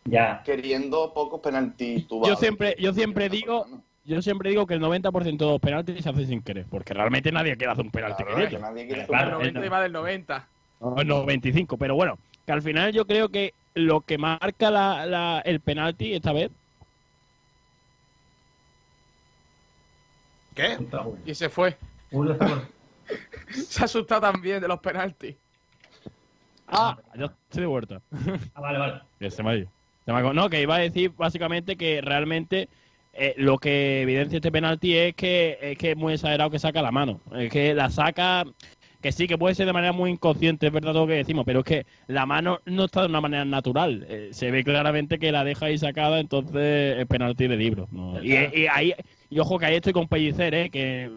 [0.05, 0.41] Ya.
[0.43, 2.39] queriendo pocos penaltis Yo tubados.
[2.39, 3.67] siempre, yo siempre digo,
[4.05, 7.31] yo siempre digo que el 90% de los penaltis se hacen sin querer, porque realmente
[7.31, 10.47] nadie quiere hacer un penalti Claro, que nadie quiere El 90 y más del 90.
[10.81, 15.05] No, el 95, pero bueno, que al final yo creo que lo que marca la,
[15.05, 16.51] la- el penalti esta vez
[20.55, 20.77] ¿Qué?
[21.25, 21.77] Y se fue.
[23.49, 25.35] se ha asustado también de los penaltis.
[26.67, 28.01] Ah, ya estoy de vuelta.
[28.53, 29.31] Ah, vale, vale.
[29.31, 29.69] Se me ha ido.
[30.05, 30.33] Se me ha ido.
[30.33, 32.67] No, que iba a decir básicamente que realmente
[33.13, 36.81] eh, lo que evidencia este penalti es que es que es muy exagerado que saca
[36.81, 37.19] la mano.
[37.33, 38.45] Es que la saca,
[39.01, 41.59] que sí, que puede ser de manera muy inconsciente, es verdad lo que decimos, pero
[41.59, 44.05] es que la mano no está de una manera natural.
[44.07, 47.87] Eh, se ve claramente que la deja ahí sacada, entonces es penalti de libro.
[47.91, 48.21] ¿no?
[48.23, 48.93] Y, y ahí,
[49.29, 50.69] y ojo que ahí estoy con Pellicer, ¿eh?
[50.69, 51.09] que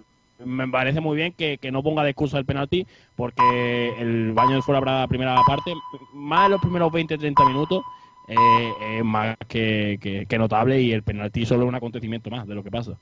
[0.44, 2.86] me parece muy bien que, que no ponga de excusa el penalti,
[3.16, 5.72] porque el baño de fuera para la primera parte,
[6.14, 7.82] más de los primeros 20-30 minutos,
[8.28, 12.46] eh, es más que, que- que notable y el penalti solo es un acontecimiento más
[12.46, 12.98] de lo que pasa.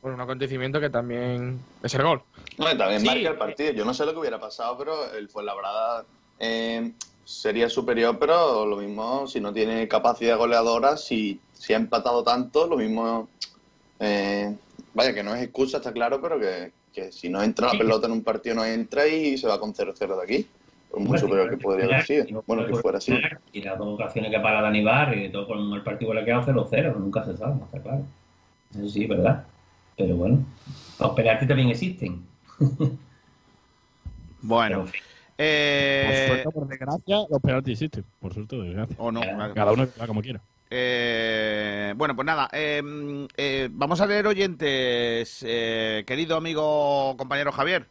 [0.00, 2.22] Bueno, un acontecimiento que también es el gol.
[2.58, 3.72] No, también Sí, marca el partido.
[3.72, 6.04] Yo no sé lo que hubiera pasado, pero el Fuenlabrada
[6.38, 6.92] eh,
[7.24, 12.66] sería superior, pero lo mismo, si no tiene capacidad goleadora, si, si ha empatado tanto,
[12.66, 13.28] lo mismo.
[14.00, 14.54] eh,
[14.94, 18.06] vaya, que no es excusa, está claro, pero que, que si no entra la pelota
[18.06, 20.46] en un partido, no entra y se va con 0-0 de aquí.
[20.90, 22.42] Por muy Bueno, superior que podría haber sido.
[22.46, 23.14] Bueno, que fuera así.
[23.52, 26.24] Y las dos ocasiones que para Dani Bar y todo con el partido le ha
[26.26, 28.02] quedado 0-0, nunca se sabe, está claro.
[28.74, 29.44] Eso sí, ¿verdad?
[29.96, 30.44] Pero bueno,
[31.00, 32.26] los penaltis también existen.
[34.44, 34.80] Bueno.
[34.84, 34.90] Por
[35.38, 38.04] Eh, suerte o por desgracia, los penaltis existen.
[38.20, 38.96] Por suerte desgracia.
[38.98, 39.20] O no.
[39.54, 40.40] Cada uno como quiera.
[40.70, 42.82] Eh, bueno, pues nada, eh,
[43.36, 47.86] eh, vamos a leer oyentes, eh, querido amigo compañero Javier.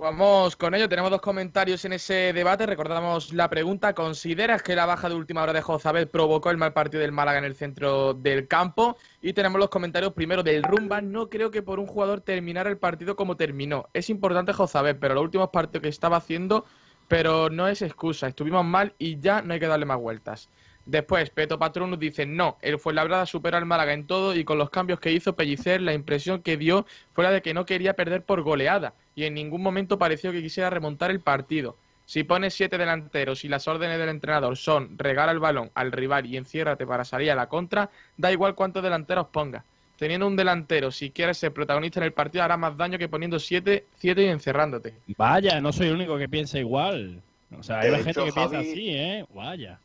[0.00, 2.64] Vamos con ello, tenemos dos comentarios en ese debate.
[2.64, 6.72] Recordamos la pregunta: ¿Consideras que la baja de última hora de Jozabel provocó el mal
[6.72, 8.96] partido del Málaga en el centro del campo?
[9.20, 11.02] Y tenemos los comentarios primero del Rumba.
[11.02, 13.90] No creo que por un jugador terminara el partido como terminó.
[13.92, 16.64] Es importante Jozabel, pero los últimos partidos que estaba haciendo,
[17.06, 18.26] pero no es excusa.
[18.26, 20.48] Estuvimos mal y ya no hay que darle más vueltas.
[20.90, 24.58] Después, Peto Patrón nos dice, no, el Fuenlabrada superó al Málaga en todo y con
[24.58, 27.94] los cambios que hizo Pellicer, la impresión que dio fue la de que no quería
[27.94, 31.76] perder por goleada y en ningún momento pareció que quisiera remontar el partido.
[32.06, 36.26] Si pones siete delanteros y las órdenes del entrenador son regala el balón al rival
[36.26, 39.62] y enciérrate para salir a la contra, da igual cuántos delanteros pongas.
[39.96, 43.38] Teniendo un delantero, si quieres ser protagonista en el partido, hará más daño que poniendo
[43.38, 44.94] siete, siete y encerrándote.
[45.16, 47.22] Vaya, no soy el único que piensa igual.
[47.56, 49.24] O sea, hay De gente hecho, que piensa así, ¿eh?
[49.32, 49.78] Vaya.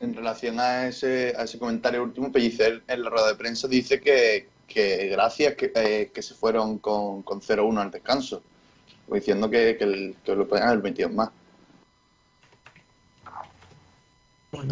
[0.00, 4.00] En relación a ese, a ese comentario último, Pellicer en la rueda de prensa dice
[4.00, 4.48] que,
[5.10, 8.42] gracias que, eh, que se fueron con, con 0-1 al descanso,
[9.08, 11.30] diciendo que, lo podían haber metido más.
[14.50, 14.68] Pues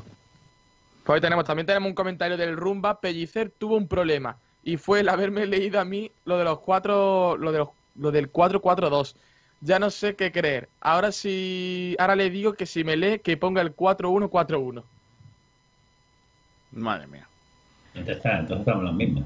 [1.07, 3.01] hoy tenemos, también tenemos un comentario del Rumba.
[3.01, 7.37] Pellicer tuvo un problema y fue el haberme leído a mí lo de los cuatro,
[7.37, 9.15] lo de los, lo del 4-4-2.
[9.61, 10.69] Ya no sé qué creer.
[10.81, 14.85] Ahora sí, ahora le digo que si me lee que ponga el 4-1-4-1.
[16.77, 17.27] Madre mía.
[17.95, 19.25] Entonces, estamos los mismos.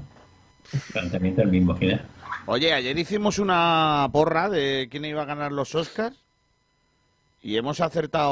[0.91, 2.05] Planteamiento el mismo, al final.
[2.45, 6.17] Oye, ayer hicimos una porra de quién iba a ganar los Oscars
[7.41, 8.31] y hemos acertado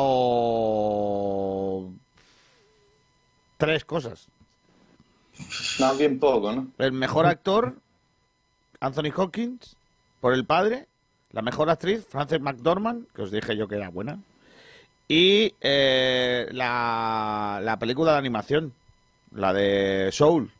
[3.57, 4.27] tres cosas.
[5.79, 6.67] No, bien poco, ¿no?
[6.77, 7.75] El mejor actor,
[8.79, 9.75] Anthony Hopkins,
[10.21, 10.87] por el padre.
[11.31, 14.17] La mejor actriz, Frances McDormand, que os dije yo que era buena.
[15.07, 18.73] Y eh, la, la película de animación,
[19.31, 20.51] la de Soul.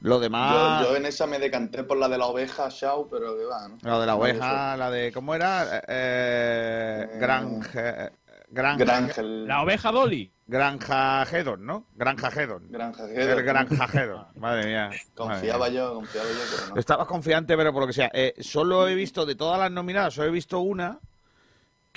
[0.00, 0.82] Lo demás...
[0.82, 3.68] Yo, yo en esa me decanté por la de la oveja, Shaw, pero que va,
[3.68, 3.78] ¿no?
[3.82, 5.12] La de la No, oveja, la de...
[5.12, 5.82] ¿Cómo era?
[5.88, 8.12] Eh, Granja...
[8.50, 9.46] Granja, Grangel.
[9.46, 10.32] La oveja Dolly.
[10.46, 11.86] Granja Hedon, ¿no?
[11.94, 12.66] Granja Hedon.
[12.70, 14.26] Granja El Granja Hedon.
[14.36, 14.90] Madre mía.
[15.14, 15.80] Confiaba Madre mía.
[15.80, 16.80] yo, confiaba yo, pero no.
[16.80, 18.10] Estaba confiante, pero por lo que sea.
[18.14, 20.98] Eh, solo he visto, de todas las nominadas, solo he visto una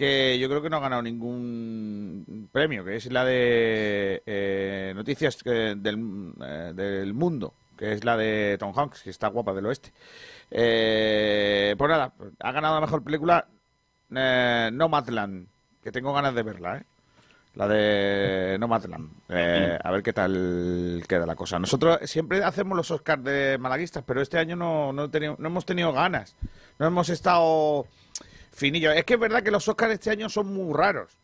[0.01, 5.37] que yo creo que no ha ganado ningún premio, que es la de eh, Noticias
[5.45, 9.67] eh, del, eh, del Mundo, que es la de Tom Hanks, que está guapa del
[9.67, 9.93] oeste.
[10.49, 13.45] Eh, pues nada, ha ganado la mejor película
[14.15, 15.45] eh, Nomadland,
[15.83, 16.83] que tengo ganas de verla, ¿eh?
[17.53, 19.11] La de Nomadland.
[19.29, 21.59] Eh, a ver qué tal queda la cosa.
[21.59, 25.93] Nosotros siempre hacemos los Oscars de malaguistas, pero este año no, no, no hemos tenido
[25.93, 26.35] ganas.
[26.79, 27.85] No hemos estado
[28.51, 28.95] finillos.
[28.95, 31.17] Es que es verdad que los Oscars este año son muy raros.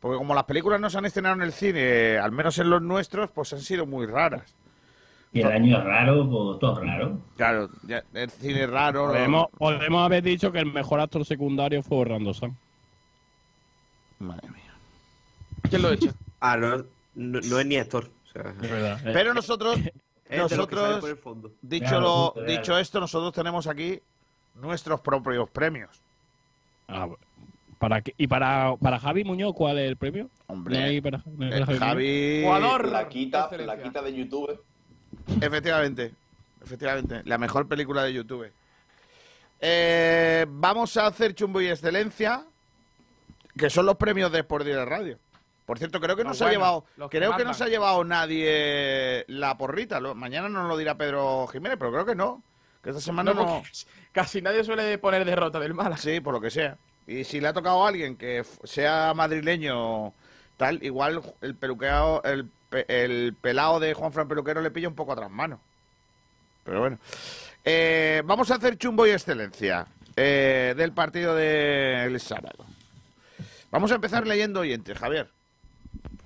[0.00, 2.80] Porque como las películas no se han estrenado en el cine, al menos en los
[2.80, 4.54] nuestros, pues han sido muy raras.
[5.32, 7.18] Y el año es raro, pues todo raro.
[7.36, 9.08] Claro, ya, el cine es raro.
[9.08, 12.54] Podemos, podemos haber dicho que el mejor actor secundario fue Orlando Sam.
[14.20, 14.72] Madre mía.
[15.68, 16.12] ¿Quién lo ha hecho?
[16.40, 16.76] Ah, no,
[17.16, 18.08] no, no es ni actor.
[18.28, 18.54] O sea,
[19.02, 19.76] Pero nosotros,
[20.28, 21.04] Es nosotros,
[21.62, 23.98] dicho, lo, dicho esto, nosotros tenemos aquí
[24.56, 26.02] nuestros propios premios.
[26.88, 27.08] Ah,
[27.78, 30.28] para que- ¿Y para, para Javi Muñoz cuál es el premio?
[30.46, 32.42] Hombre, ¿No hay para- no hay Eh, para Javi...
[32.88, 34.60] Plaquita, plaquita de YouTube.
[35.40, 36.12] Efectivamente,
[36.64, 38.50] efectivamente, la mejor película de YouTube.
[39.60, 42.44] Eh, vamos a hacer Chumbo y Excelencia,
[43.56, 45.18] que son los premios de Sport Direct Radio.
[45.66, 47.68] Por cierto, creo que no se ha llevado, los que creo que no se ha
[47.68, 50.00] llevado nadie la porrita.
[50.00, 52.42] Lo- mañana nos lo dirá Pedro Jiménez, pero creo que no.
[52.82, 53.62] Que esta semana No,
[54.12, 55.96] Casi nadie suele poner derrota del Málaga.
[55.96, 56.76] Sí, por lo que sea.
[57.06, 60.12] Y si le ha tocado a alguien que sea madrileño,
[60.56, 64.94] tal, igual el peluqueado, el, pe- el pelado de Juan Fran Peluquero le pilla un
[64.94, 65.60] poco atrás mano.
[66.64, 66.98] Pero bueno.
[67.64, 69.86] Eh, vamos a hacer chumbo y excelencia
[70.16, 72.64] eh, del partido del sábado.
[73.70, 75.30] Vamos a empezar leyendo oyentes, Javier.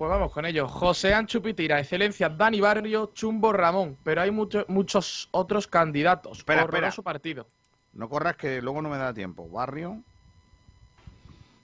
[0.03, 0.67] Pues vamos con ello.
[0.67, 3.95] José Ancho Pitira, excelencia, Dani Barrio, Chumbo Ramón.
[4.03, 6.39] Pero hay mucho- muchos otros candidatos.
[6.39, 6.77] Espera, espera.
[6.79, 7.47] Horroroso partido.
[7.93, 9.47] No corras que luego no me da tiempo.
[9.47, 10.03] Barrio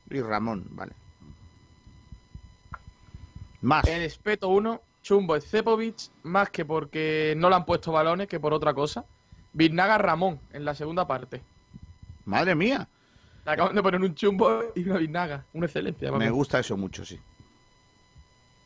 [0.09, 0.93] y Ramón, vale.
[3.59, 3.85] Más.
[3.89, 8.53] El Espeto 1, Chumbo Cepovic, más que porque no le han puesto balones que por
[8.53, 9.03] otra cosa.
[9.51, 11.41] Vinaga Ramón en la segunda parte.
[12.23, 12.87] Madre mía.
[13.45, 15.43] Le acaban de poner un chumbo y una Vinaga.
[15.51, 16.09] Una excelencia.
[16.13, 17.19] Me gusta eso mucho, sí.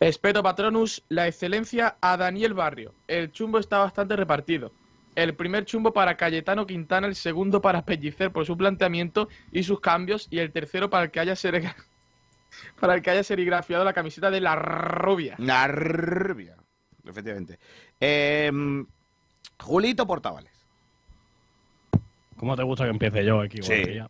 [0.07, 2.93] Espeto Patronus, la excelencia a Daniel Barrio.
[3.07, 4.73] El chumbo está bastante repartido.
[5.15, 9.79] El primer chumbo para Cayetano Quintana, el segundo para Pellicer por su planteamiento y sus
[9.79, 11.75] cambios, y el tercero para el que haya serigra-
[12.81, 15.35] para el que haya serigrafiado la camiseta de la rubia.
[15.37, 16.57] La rubia.
[17.05, 17.57] Efectivamente.
[17.97, 18.85] Em,
[19.61, 20.51] Julito Portavales.
[22.35, 23.61] ¿Cómo te gusta que empiece yo aquí?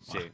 [0.01, 0.31] Sí.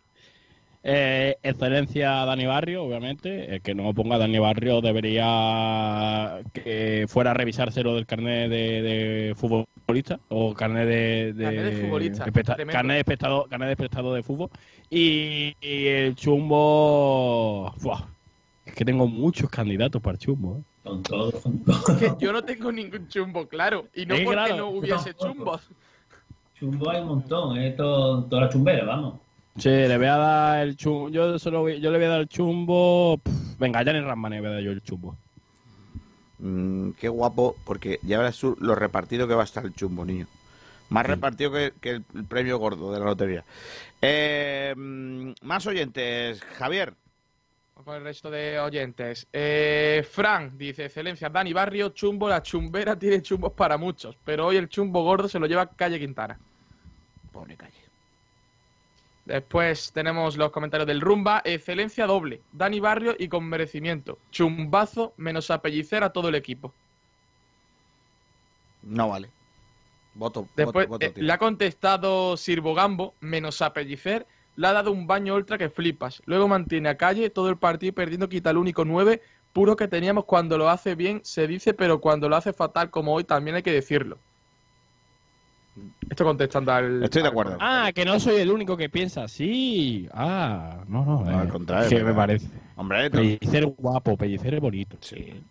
[0.81, 3.56] Eh, excelencia Dani Barrio, obviamente.
[3.56, 9.35] El que no ponga Dani Barrio debería que fuera a revisárselo del carnet de, de
[9.35, 12.26] futbolista o carnet de, de, Carnet de futbolista,
[12.72, 14.49] carnet de espectador, carnet de espectador de fútbol.
[14.89, 17.73] Y, y el chumbo.
[17.81, 18.06] ¡Buah!
[18.65, 20.57] Es que tengo muchos candidatos para el chumbo.
[20.57, 20.64] ¿eh?
[20.84, 21.43] Son todos,
[21.99, 23.88] Que yo no tengo ningún chumbo, claro.
[23.93, 24.57] Y no Sí, porque claro.
[24.57, 25.69] no hubiese chumbos.
[26.57, 29.15] Chumbo hay un montón, es todo, toda la chumbera, vamos.
[29.58, 31.10] Sí, le voy a dar el chumbo.
[31.10, 33.18] Yo, se lo voy- yo le voy a dar el chumbo.
[33.18, 35.18] Pff, venga, ya en Ramman le voy a dar yo el chumbo.
[36.40, 40.28] Mm, qué guapo, porque ya verás lo repartido que va a estar el chumbo, niño.
[40.90, 43.44] Más repartido que, que el, premio gordo de la lotería.
[44.02, 46.42] Eh, más oyentes.
[46.58, 46.94] Javier.
[47.74, 49.28] Con el resto de oyentes.
[49.32, 54.58] Eh, Fran dice, excelencia, Dani Barrio, chumbo, la chumbera tiene chumbos para muchos, pero hoy
[54.58, 56.38] el chumbo gordo se lo lleva Calle Quintana.
[57.32, 57.78] Pobre Calle.
[59.30, 65.51] Después tenemos los comentarios del Rumba, excelencia doble, Dani Barrio y con merecimiento, chumbazo menos
[65.51, 66.73] apellicer a todo el equipo.
[68.81, 69.30] No vale.
[70.15, 70.47] Voto.
[70.56, 74.26] Después voto, voto, eh, le ha contestado Sirvo Gambo, menos apellicer,
[74.56, 76.23] le ha dado un baño ultra que flipas.
[76.26, 79.22] Luego mantiene a calle todo el partido perdiendo, quita el único 9,
[79.53, 83.14] puro que teníamos cuando lo hace bien, se dice, pero cuando lo hace fatal como
[83.14, 84.18] hoy también hay que decirlo.
[86.10, 87.03] Esto contestando al...
[87.03, 87.57] Estoy de al- acuerdo.
[87.60, 90.07] Ah, que no soy el único que piensa así.
[90.14, 91.23] Ah, no, no.
[91.23, 92.47] No, eh, al contrario, ¿Qué es me parece?
[92.76, 93.10] Hombre.
[93.10, 94.97] Pellicer guapo, Pellicer bonito.
[95.01, 95.41] Sí.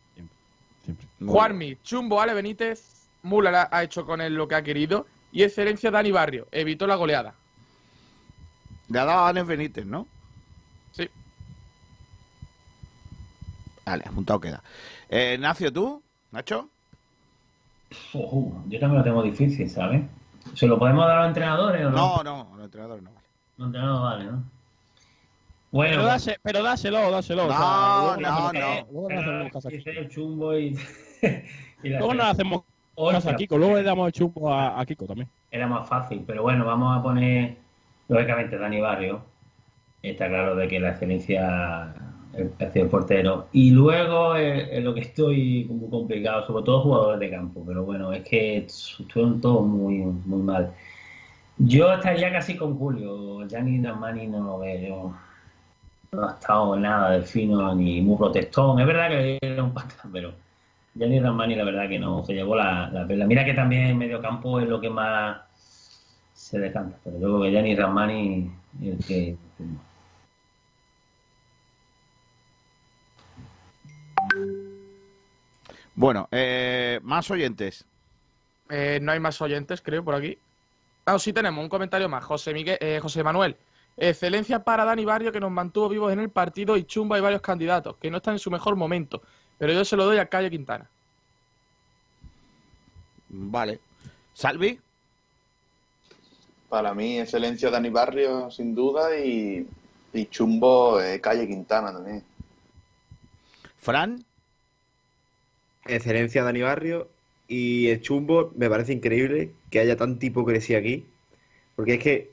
[1.24, 5.42] Juanmi, Chumbo, Ale Benítez, Mula la- ha hecho con él lo que ha querido y
[5.42, 7.34] excelencia Dani Barrio, evitó la goleada.
[8.88, 10.06] Le ha dado a Anes Benítez, ¿no?
[10.92, 11.08] Sí.
[13.84, 14.62] Vale, apuntado queda.
[15.08, 16.02] Eh, Nacio, ¿tú?
[16.32, 16.68] ¿Nacho?
[18.12, 20.02] Yo también lo tengo difícil, ¿sabes?
[20.54, 21.96] ¿Se lo podemos dar a los entrenadores o no?
[21.96, 23.26] No, no, los entrenadores no vale.
[23.56, 24.44] Los entrenadores vale, ¿no?
[25.70, 27.44] Bueno, pero, dase- pero dáselo, dáselo.
[27.44, 28.86] o sea, No, no, no.
[28.90, 30.78] Luego no hacemos a el chumbo y...
[31.82, 32.62] Luego hacemos
[33.12, 33.58] caso a Kiko.
[33.58, 35.28] Luego le damos el chumbo a, a Kiko también.
[35.50, 37.56] Era más fácil, pero bueno, vamos a poner,
[38.08, 39.22] lógicamente, Dani Barrio.
[40.02, 41.94] está claro de que la excelencia
[42.60, 43.48] hacia el portero.
[43.52, 47.84] Y luego eh, en lo que estoy muy complicado, sobre todo jugadores de campo, pero
[47.84, 50.72] bueno, es que estuvieron todos muy, muy mal.
[51.58, 55.14] Yo estaría casi con Julio, Gianni Ramani no lo veo.
[56.12, 58.80] No ha estado nada de fino ni muy protestón.
[58.80, 60.32] Es verdad que era un patán, pero
[60.94, 63.26] Gianni Ramani la verdad que no, se llevó la, la perla.
[63.26, 65.38] Mira que también en medio campo es lo que más
[66.32, 68.50] se decanta, pero yo creo que Gianni Ramani
[68.82, 69.36] el que...
[75.98, 77.84] Bueno, eh, más oyentes.
[78.70, 80.38] Eh, no hay más oyentes, creo, por aquí.
[81.04, 82.22] Ah, sí tenemos un comentario más.
[82.22, 83.56] José, Miguel, eh, José Manuel.
[83.96, 87.42] Excelencia para Dani Barrio, que nos mantuvo vivos en el partido, y Chumba hay varios
[87.42, 89.22] candidatos, que no están en su mejor momento.
[89.58, 90.88] Pero yo se lo doy a Calle Quintana.
[93.30, 93.80] Vale.
[94.34, 94.78] ¿Salvi?
[96.68, 99.66] Para mí, excelencia Dani Barrio, sin duda, y,
[100.12, 102.22] y chumbo eh, Calle Quintana también.
[103.78, 104.27] ¿Fran?
[105.88, 107.08] Excelencia Dani Barrio
[107.48, 111.04] y el chumbo me parece increíble que haya tanta hipocresía aquí,
[111.76, 112.30] porque es que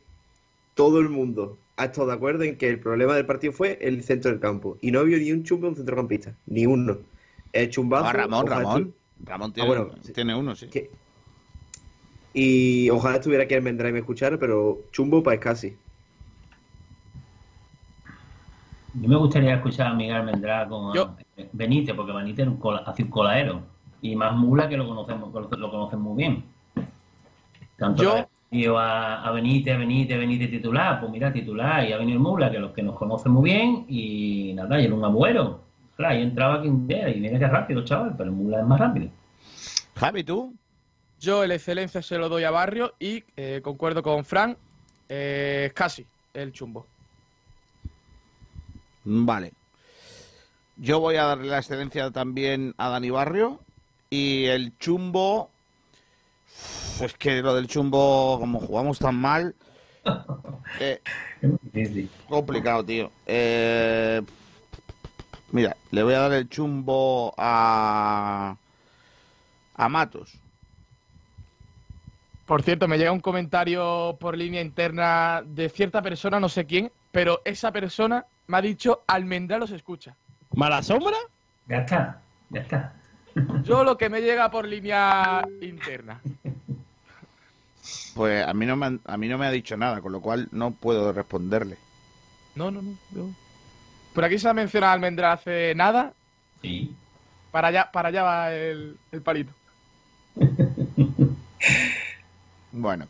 [0.73, 4.03] todo el mundo ha estado de acuerdo en que el problema del partido fue el
[4.03, 6.97] centro del campo y no había ni un chumbo en un centrocampista, ni uno.
[7.53, 8.07] El chumbazo.
[8.07, 8.93] Ah, Ramón, Ramón.
[9.25, 10.67] Ramón Ah, tiene, bueno, tiene uno, sí.
[10.67, 10.89] que-
[12.33, 15.77] Y ojalá estuviera aquí Almendra y me escuchara, pero chumbo pues casi.
[19.01, 20.95] Yo me gustaría escuchar a Miguel Almendrá con
[21.37, 23.61] eh, Benítez, porque Benítez era un cola- hace un colaero.
[24.01, 26.45] Y más Mula que lo conocemos, lo, lo conocen muy bien.
[27.77, 28.03] Tanto
[28.51, 32.59] Yo- a, a Benítez, Benítez, Benítez titular, pues mira, titular, y ha venido Mula, que
[32.59, 35.59] los que nos conocen muy bien, y nada, y era un abuelo.
[35.97, 39.09] Claro, y entraba y mira que rápido, chaval, pero Mula es más rápido.
[39.95, 40.53] Javi, ¿tú?
[41.19, 44.55] Yo el excelencia se lo doy a Barrio y eh, concuerdo con Fran,
[45.09, 46.85] eh, casi el chumbo.
[49.05, 49.53] Vale.
[50.77, 53.59] Yo voy a darle la excelencia también a Dani Barrio.
[54.09, 55.49] Y el chumbo.
[56.47, 59.55] Uf, Es que lo del chumbo, como jugamos tan mal.
[60.79, 61.01] eh,
[62.27, 63.11] complicado, tío.
[63.25, 64.21] Eh,
[65.51, 68.57] mira, le voy a dar el chumbo a.
[69.77, 70.39] A Matos.
[72.45, 76.91] Por cierto, me llega un comentario por línea interna de cierta persona, no sé quién,
[77.11, 80.15] pero esa persona me ha dicho Almendra los escucha.
[80.53, 81.15] ¿Mala sombra?
[81.67, 82.93] Ya está, ya está.
[83.63, 86.21] Yo lo que me llega por línea interna.
[88.15, 90.21] Pues a mí, no me han- a mí no me ha dicho nada, con lo
[90.21, 91.77] cual no puedo responderle.
[92.55, 93.35] No, no, no.
[94.13, 96.13] Por aquí se ha mencionado Almendra hace nada.
[96.61, 96.95] Sí.
[97.51, 99.51] Para allá, para allá va el, el palito.
[102.77, 103.07] Bueno,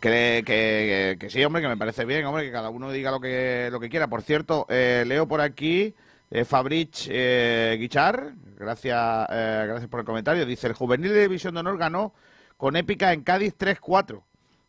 [0.00, 3.80] que, sí, hombre, que me parece bien, hombre, que cada uno diga lo que, lo
[3.80, 4.06] que quiera.
[4.06, 5.92] Por cierto, eh, leo por aquí
[6.30, 10.46] eh, Fabrich eh, Guichar, gracias, eh, gracias por el comentario.
[10.46, 12.14] Dice, el juvenil de División de Honor ganó
[12.56, 14.22] con épica en Cádiz 3-4.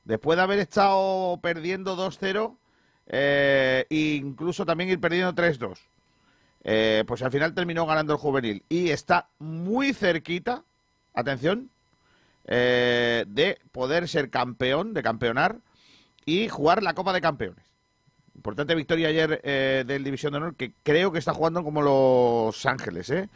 [0.04, 2.58] Después de haber estado perdiendo 2-0
[3.06, 5.78] eh, e incluso también ir perdiendo 3-2.
[6.64, 8.64] Eh, pues al final terminó ganando el juvenil.
[8.68, 10.64] Y está muy cerquita,
[11.14, 11.70] atención,
[12.52, 15.60] eh, de poder ser campeón, de campeonar
[16.26, 17.64] y jugar la Copa de Campeones.
[18.36, 22.66] Importante victoria ayer eh, del División de Honor, que creo que está jugando como Los
[22.66, 23.30] Ángeles, ¿eh?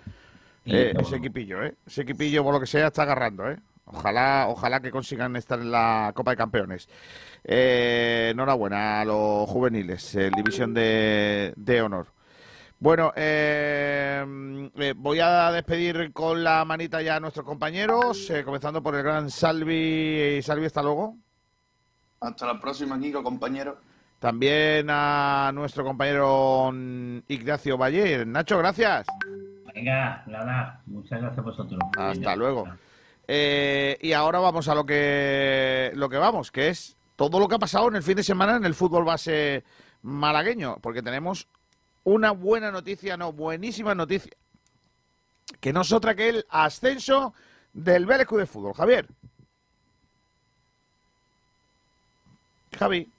[0.66, 1.76] Eh, ese equipillo, ¿eh?
[1.86, 3.58] Ese equipillo, por lo que sea, está agarrando, ¿eh?
[3.86, 6.88] Ojalá, ojalá que consigan estar en la Copa de Campeones.
[7.44, 12.08] Enhorabuena a los juveniles, el División de, de Honor.
[12.84, 14.26] Bueno, eh,
[14.76, 19.04] eh, voy a despedir con la manita ya a nuestros compañeros, eh, comenzando por el
[19.04, 20.42] gran Salvi.
[20.42, 21.16] Salvi, hasta luego.
[22.20, 23.78] Hasta la próxima, Kiko, compañero.
[24.20, 26.74] También a nuestro compañero
[27.30, 28.26] Ignacio Valle.
[28.26, 29.08] Nacho, gracias.
[29.74, 31.80] Venga, nada, muchas gracias a vosotros.
[31.98, 32.68] Hasta luego.
[33.26, 37.56] Eh, y ahora vamos a lo que lo que vamos, que es todo lo que
[37.56, 39.64] ha pasado en el fin de semana en el fútbol base
[40.02, 41.48] malagueño, porque tenemos
[42.04, 44.34] una buena noticia, no, buenísima noticia,
[45.60, 47.34] que no es otra que el ascenso
[47.74, 48.74] del Vélez Club de Fútbol.
[48.74, 49.08] Javier.
[52.78, 53.10] Javi.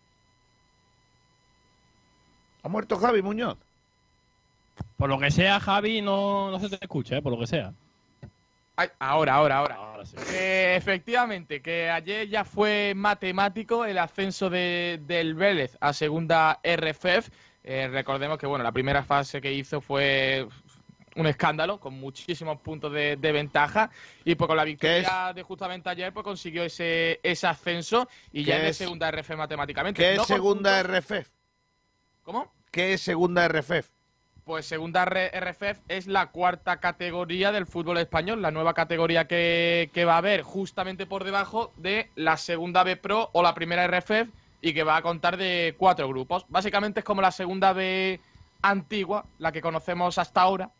[2.63, 3.59] ¿Ha muerto Javi Muñoz?
[4.97, 7.23] Por lo que sea, Javi, no, no se te escucha, ¿eh?
[7.23, 7.73] por lo que sea.
[8.77, 9.75] Ay, ahora, ahora, ahora.
[10.33, 17.29] Eh, efectivamente, que ayer ya fue matemático el ascenso de, del Vélez a segunda RFF.
[17.65, 20.47] Eh, recordemos que bueno, la primera fase que hizo fue
[21.17, 23.91] un escándalo, con muchísimos puntos de, de ventaja.
[24.25, 28.51] Y pues con la victoria de justamente ayer, pues consiguió ese, ese ascenso y ¿Qué
[28.51, 30.03] ya es de segunda RF matemáticamente.
[30.03, 31.31] ¿Qué es No segunda RFF?
[32.23, 32.53] ¿Cómo?
[32.75, 33.89] ¿qué es segunda RFF?
[34.45, 40.05] Pues segunda RFF es la cuarta categoría del fútbol español, la nueva categoría que, que
[40.05, 44.29] va a haber justamente por debajo de la segunda B Pro o la primera RFF
[44.65, 46.47] y que va a contar de cuatro grupos.
[46.49, 48.19] Básicamente es como la segunda B
[48.63, 50.71] antigua, la que conocemos hasta ahora,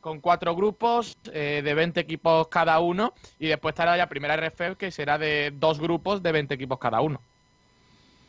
[0.00, 4.78] con cuatro grupos eh, de 20 equipos cada uno y después estará la primera RFF
[4.78, 7.20] que será de dos grupos de 20 equipos cada uno.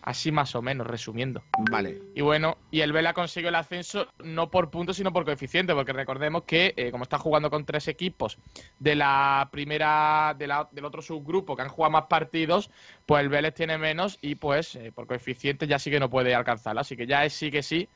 [0.08, 1.44] Así más o menos, resumiendo.
[1.70, 2.00] Vale.
[2.16, 5.92] Y bueno, y el Vela consiguió el ascenso no por puntos, sino por coeficiente, porque
[5.92, 8.38] recordemos que, eh, como está jugando con tres equipos
[8.80, 12.72] de la primera, de la- del otro subgrupo que han jugado más partidos,
[13.06, 16.34] pues el Vélez tiene menos y pues eh, por coeficiente ya sí que no puede
[16.34, 16.80] alcanzarlo.
[16.80, 17.90] Así que ya es sí que sí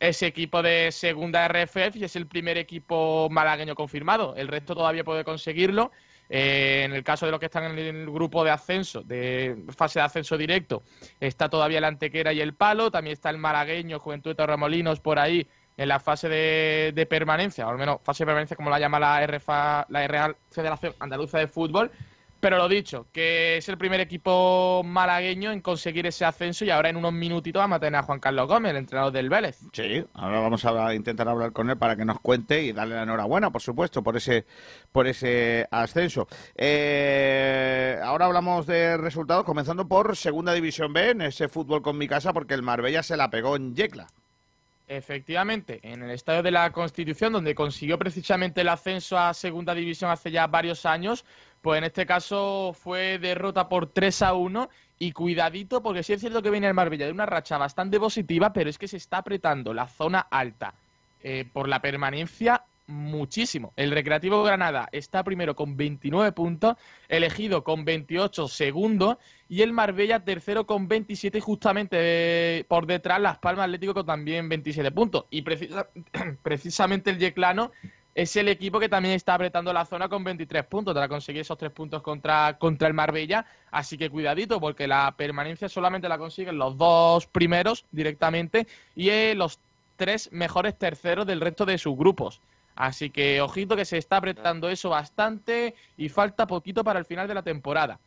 [0.00, 4.34] ese equipo de segunda RFF y es el primer equipo malagueño confirmado.
[4.36, 5.92] El resto todavía puede conseguirlo.
[6.28, 9.98] Eh, en el caso de los que están en el grupo de ascenso, de fase
[9.98, 10.82] de ascenso directo,
[11.20, 12.90] está todavía el Antequera y el Palo.
[12.90, 17.66] También está el malagueño, Juventud de Torremolinos, por ahí en la fase de, de permanencia,
[17.66, 21.38] o al menos fase de permanencia como la llama la, RFA, la Real Federación Andaluza
[21.38, 21.90] de Fútbol.
[22.40, 26.88] Pero lo dicho, que es el primer equipo malagueño en conseguir ese ascenso y ahora
[26.88, 29.58] en unos minutitos vamos a tener a Juan Carlos Gómez, el entrenador del Vélez.
[29.72, 33.02] Sí, ahora vamos a intentar hablar con él para que nos cuente y darle la
[33.02, 34.46] enhorabuena, por supuesto, por ese,
[34.92, 36.28] por ese ascenso.
[36.54, 42.06] Eh, ahora hablamos de resultados, comenzando por Segunda División B, en ese fútbol con mi
[42.06, 44.06] casa, porque el Marbella se la pegó en Yecla.
[44.90, 50.10] Efectivamente, en el Estadio de la Constitución, donde consiguió precisamente el ascenso a Segunda División
[50.10, 51.26] hace ya varios años,
[51.62, 54.68] pues en este caso fue derrota por 3 a 1
[54.98, 58.52] y cuidadito, porque sí es cierto que viene el Marbella de una racha bastante positiva,
[58.52, 60.74] pero es que se está apretando la zona alta
[61.22, 63.72] eh, por la permanencia muchísimo.
[63.76, 66.76] El Recreativo Granada está primero con 29 puntos,
[67.08, 69.18] elegido con 28 segundo
[69.48, 74.06] y el Marbella tercero con 27 y justamente eh, por detrás Las Palmas Atlético con
[74.06, 75.26] también 27 puntos.
[75.30, 75.88] Y precisa-
[76.42, 77.72] precisamente el Yeclano
[78.18, 81.56] es el equipo que también está apretando la zona con 23 puntos para conseguir esos
[81.56, 83.46] tres puntos contra, contra el Marbella.
[83.70, 88.66] Así que cuidadito porque la permanencia solamente la consiguen los dos primeros directamente
[88.96, 89.60] y eh, los
[89.94, 92.40] tres mejores terceros del resto de sus grupos.
[92.74, 97.28] Así que ojito que se está apretando eso bastante y falta poquito para el final
[97.28, 98.00] de la temporada.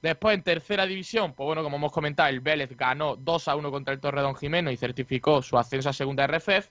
[0.00, 3.70] Después, en tercera división, pues bueno, como hemos comentado, el Vélez ganó 2 a 1
[3.70, 6.70] contra el Torredón Jimeno y certificó su ascenso a segunda RFF.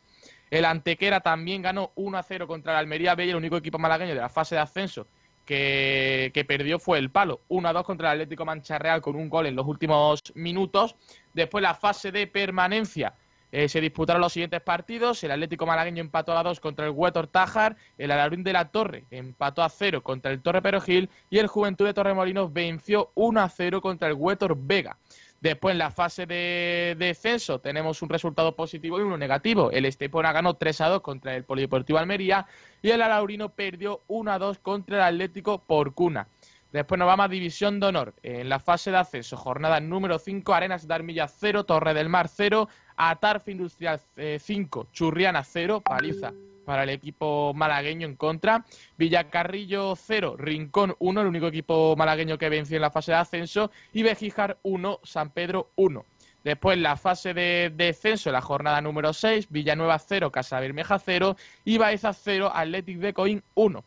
[0.49, 4.13] El Antequera también ganó 1 a 0 contra el Almería B el único equipo malagueño
[4.13, 5.07] de la fase de ascenso
[5.47, 7.41] que, perdió fue el Palo.
[7.47, 10.95] 1 a 2 contra el Atlético Mancha Real con un gol en los últimos minutos.
[11.33, 13.15] Después, la fase de permanencia.
[13.49, 15.23] Eh, se disputaron los siguientes partidos.
[15.23, 17.77] El Atlético Malagueño empató a 2 contra el Huetor Tájar.
[17.97, 21.09] El Alaurín de la Torre empató a 0 contra el Torre Perojil.
[21.29, 24.97] Y el Juventud de Torremolinos venció 1 a 0 contra el Huetor Vega.
[25.41, 29.72] Después, en la fase de descenso, tenemos un resultado positivo y uno negativo.
[29.72, 32.47] El Estepona ganó 3 a 2 contra el Polideportivo Almería.
[32.81, 36.27] Y el Alaurino perdió 1 a 2 contra el Atlético Porcuna.
[36.72, 38.14] Después nos vamos a División de Honor.
[38.23, 42.27] En la fase de ascenso, jornada número 5, Arenas de Armilla 0, Torre del Mar
[42.27, 44.01] 0, Atarfe Industrial
[44.39, 46.34] 5, Churriana 0, paliza
[46.68, 48.65] para el equipo malagueño en contra.
[48.98, 53.72] Villacarrillo 0, Rincón 1, el único equipo malagueño que venció en la fase de ascenso.
[53.94, 56.06] Y Bejijar 1, San Pedro 1.
[56.44, 61.77] Después la fase de descenso, la jornada número 6, Villanueva 0, Casa Bermeja 0 y
[61.77, 63.84] Baeza 0, Athletic de Coín 1.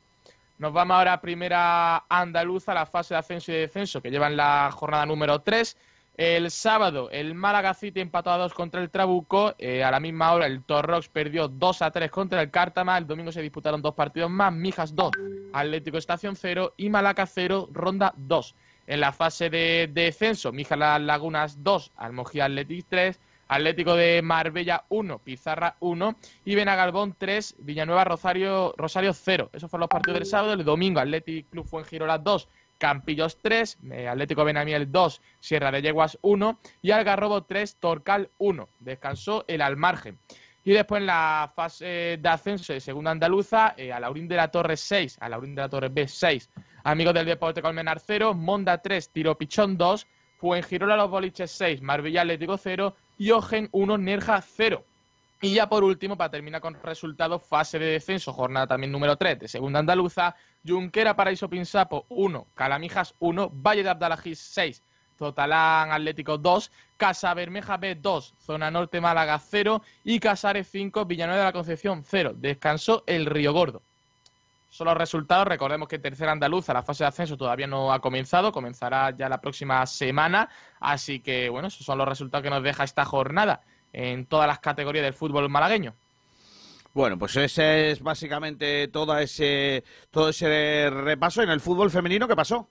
[0.57, 4.71] Nos vamos ahora a primera andaluza, la fase de ascenso y descenso, que llevan la
[4.73, 5.77] jornada número 3.
[6.21, 9.55] El sábado, el Málaga City empató a 2 contra el Trabuco.
[9.57, 12.99] Eh, a la misma hora, el Torrox perdió 2 a 3 contra el Cártama.
[12.99, 15.13] El domingo se disputaron dos partidos más: Mijas 2,
[15.55, 18.55] Atlético Estación 0 y Malaca 0, Ronda 2.
[18.87, 23.19] En la fase de descenso, Mijas Las Lagunas 2, Almojía Athletic 3,
[23.49, 29.49] Atlético de Marbella 1, Pizarra 1 y Benagalbón 3, Villanueva Rosario, Rosario 0.
[29.55, 30.53] Esos fueron los partidos del sábado.
[30.53, 32.47] El domingo, Atlético Club Fuengirola 2,
[32.81, 38.69] Campillos 3, eh, Atlético Benamiel 2, Sierra de Yeguas 1 y Algarrobo 3, Torcal 1.
[38.81, 40.19] Descansó el Almargen.
[40.65, 44.79] Y después en la fase de ascenso de segunda andaluza, eh, Alaurín de la Torre
[44.79, 46.49] 6, Alaurín de la Torre B 6,
[46.85, 50.07] Amigos del Deporte Colmenar 0, Monda 3, Tiro Pichón 2,
[50.39, 54.83] Fuengirola Los Boliches 6, Marbella Atlético 0 y Ogen 1, Nerja 0.
[55.43, 59.39] Y ya por último, para terminar con resultados, fase de descenso, jornada también número 3
[59.39, 60.37] de segunda andaluza,
[60.67, 64.83] Junquera Paraíso Pinsapo 1, Calamijas 1, Valle de Abdalajís 6,
[65.19, 71.41] Totalán Atlético 2, Casa Bermeja B 2, Zona Norte Málaga 0 y Casares 5, Villanueva
[71.41, 72.35] de la Concepción 0.
[72.37, 73.81] Descansó el Río Gordo.
[74.71, 75.47] Son los resultados.
[75.49, 79.41] Recordemos que tercera andaluza, la fase de ascenso todavía no ha comenzado, comenzará ya la
[79.41, 80.49] próxima semana.
[80.79, 83.63] Así que, bueno, esos son los resultados que nos deja esta jornada.
[83.93, 85.95] En todas las categorías del fútbol malagueño.
[86.93, 92.35] Bueno, pues ese es básicamente todo ese, todo ese repaso en el fútbol femenino que
[92.35, 92.69] pasó.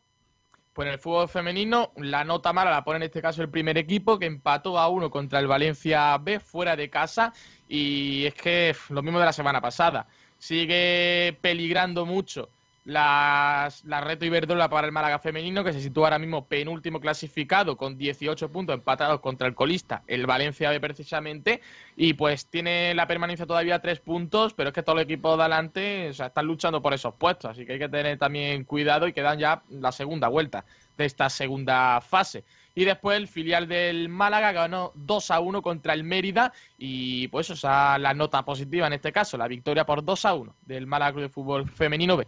[0.73, 3.77] Pues en el fútbol femenino, la nota mala la pone en este caso el primer
[3.77, 7.33] equipo, que empató a uno contra el Valencia B fuera de casa.
[7.67, 10.07] Y es que lo mismo de la semana pasada.
[10.37, 12.49] Sigue peligrando mucho
[12.85, 17.77] las- la Reto Iberdrola para el Málaga femenino, que se sitúa ahora mismo penúltimo clasificado
[17.77, 21.61] con 18 puntos empatados contra el colista, el Valencia B precisamente.
[21.95, 25.43] Y pues tiene la permanencia todavía tres puntos, pero es que todos los equipos de
[25.43, 27.51] adelante o sea, están luchando por esos puestos.
[27.51, 30.65] Así que hay que tener también cuidado y quedan ya la segunda vuelta
[30.97, 32.43] de esta segunda fase.
[32.75, 37.49] Y después el filial del Málaga ganó 2 a 1 contra el Mérida y pues
[37.49, 40.87] esa es la nota positiva en este caso, la victoria por 2 a 1 del
[40.87, 42.27] Málaga Club de Fútbol Femenino B.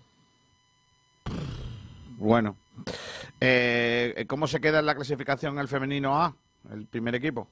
[2.17, 2.55] Bueno.
[3.39, 6.35] Eh, ¿Cómo se queda en la clasificación el femenino A,
[6.71, 7.47] el primer equipo?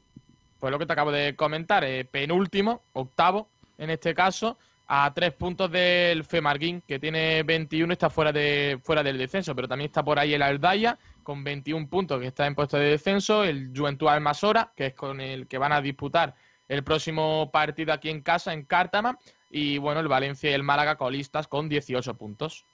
[0.59, 3.47] Pues lo que te acabo de comentar, eh, penúltimo, octavo
[3.77, 4.57] en este caso,
[4.87, 9.55] a tres puntos del Femarguín, que tiene 21 y está fuera, de, fuera del descenso,
[9.55, 12.85] pero también está por ahí el Aldaya con 21 puntos que está en puesto de
[12.85, 16.35] descenso, el Juventud Almasora, que es con el que van a disputar
[16.67, 19.17] el próximo partido aquí en casa, en Cártama,
[19.49, 22.65] y bueno, el Valencia y el Málaga colistas con 18 puntos.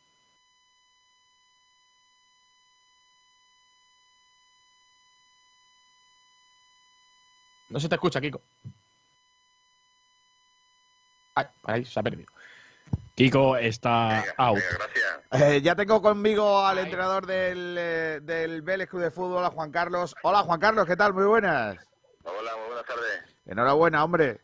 [7.69, 8.41] No se te escucha, Kiko.
[11.35, 12.31] Ay, ahí se ha perdido.
[13.15, 14.59] Kiko está out.
[15.31, 19.71] Eh, ya tengo conmigo al entrenador del, eh, del Vélez Club de Fútbol, a Juan
[19.71, 20.15] Carlos.
[20.23, 21.13] Hola, Juan Carlos, ¿qué tal?
[21.13, 21.77] Muy buenas.
[22.23, 23.23] Hola, muy buenas tardes.
[23.45, 24.41] Enhorabuena, hombre.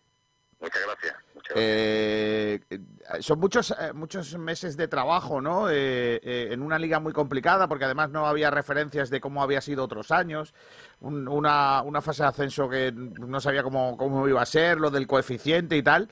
[0.59, 1.15] Muchas gracias.
[1.55, 2.79] Eh, eh,
[3.19, 5.69] son muchos eh, muchos meses de trabajo, ¿no?
[5.69, 9.61] Eh, eh, en una liga muy complicada, porque además no había referencias de cómo había
[9.61, 10.53] sido otros años.
[11.01, 14.89] Un- una, una fase de ascenso que no sabía cómo, cómo iba a ser, lo
[14.91, 16.09] del coeficiente y tal.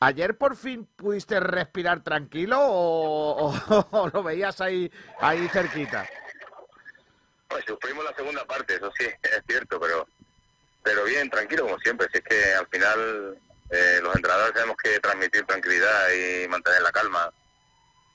[0.00, 3.54] ¿Ayer por fin pudiste respirar tranquilo o,
[4.12, 4.90] lo veías ahí,
[5.20, 6.06] ahí cerquita?
[7.48, 10.06] Pues sufrimos la segunda parte, eso sí, es cierto, pero
[10.82, 12.06] pero bien, tranquilo como siempre.
[12.12, 13.38] Si es que al final
[13.70, 17.30] eh, los entrenadores tenemos que transmitir tranquilidad y mantener la calma.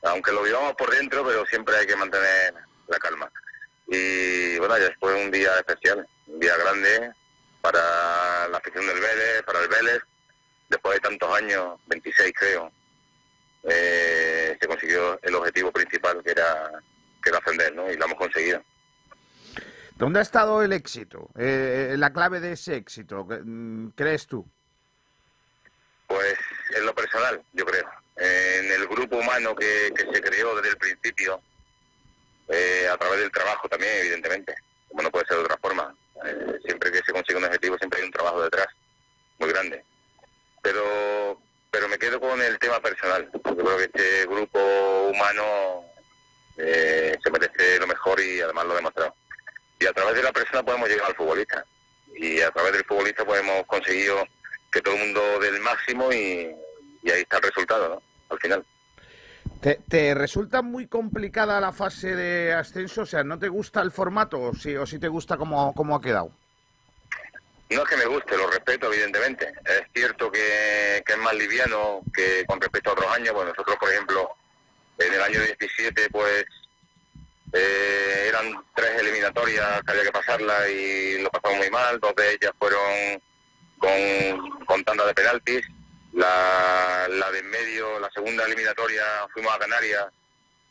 [0.04, 2.54] Aunque lo vivamos por dentro, pero siempre hay que mantener
[2.88, 3.32] la calma.
[3.88, 7.12] Y bueno, ya fue un día especial, un día grande
[7.62, 10.02] para la afición del Vélez, para el Vélez.
[10.70, 12.72] Después de tantos años, 26 creo,
[13.64, 16.72] eh, se consiguió el objetivo principal que era,
[17.24, 17.92] que era ascender, ¿no?
[17.92, 18.64] Y lo hemos conseguido.
[19.96, 21.30] ¿Dónde ha estado el éxito?
[21.38, 24.50] Eh, la clave de ese éxito, ¿qué- mm, ¿crees tú?
[26.10, 26.36] Pues
[26.76, 27.88] en lo personal, yo creo.
[28.18, 31.40] En el grupo humano que, que se creó desde el principio,
[32.50, 34.56] eh, a través del trabajo también, evidentemente,
[34.90, 35.96] como no puede ser de otra forma.
[36.26, 38.68] Eh, siempre que se consigue un objetivo, siempre hay un trabajo detrás,
[39.38, 39.86] muy grande.
[40.64, 41.40] Pero
[41.72, 43.30] pero me quedo con el tema personal.
[43.32, 44.60] Yo creo que este grupo
[45.14, 45.86] humano
[46.58, 49.16] eh, se merece lo mejor y además lo ha demostrado.
[49.80, 51.64] Y a través de la persona podemos llegar al futbolista.
[52.16, 54.28] Y a través del futbolista pues hemos conseguido
[54.72, 56.56] que todo el mundo dé el máximo y,
[57.04, 58.02] y ahí está el resultado, ¿no?
[58.30, 58.66] Al final.
[59.62, 63.02] ¿Te, te resulta muy complicada la fase de ascenso?
[63.02, 65.96] O sea, ¿no te gusta el formato o sí, o sí te gusta cómo, cómo
[65.96, 66.32] ha quedado?
[67.70, 69.54] No es que me guste, lo respeto, evidentemente.
[69.66, 73.34] Es cierto que, que es más liviano que con respecto a otros años.
[73.34, 74.30] Bueno, nosotros, por ejemplo,
[74.98, 76.46] en el año 17, pues
[77.54, 82.00] eh, eran tres eliminatorias que había que pasarlas y lo pasamos muy mal.
[82.00, 83.22] Dos de ellas fueron
[83.80, 85.66] con, con tanda de penaltis.
[86.14, 89.04] La, la de en medio, la segunda eliminatoria,
[89.34, 90.06] fuimos a Canarias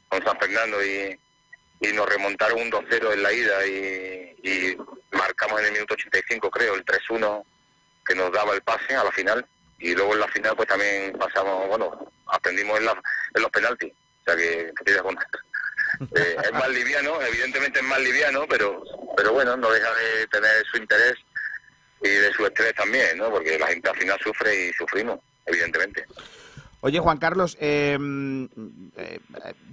[0.09, 1.18] con San Fernando y,
[1.80, 4.76] y nos remontaron un 2-0 en la ida y, y
[5.12, 7.44] marcamos en el minuto 85 creo el 3-1
[8.05, 9.47] que nos daba el pase a la final
[9.78, 13.02] y luego en la final pues también pasamos, bueno, aprendimos en, la-
[13.35, 15.26] en los penaltis, o sea que, que te cuenta.
[16.14, 18.85] Eh, es más liviano, evidentemente es más liviano, pero
[19.16, 21.14] pero bueno, no deja de tener su interés
[22.03, 23.31] y de su estrés también, ¿no?
[23.31, 26.05] Porque la gente al final sufre y sufrimos, evidentemente.
[26.81, 27.99] Oye, Juan Carlos, eh,
[28.97, 29.20] eh,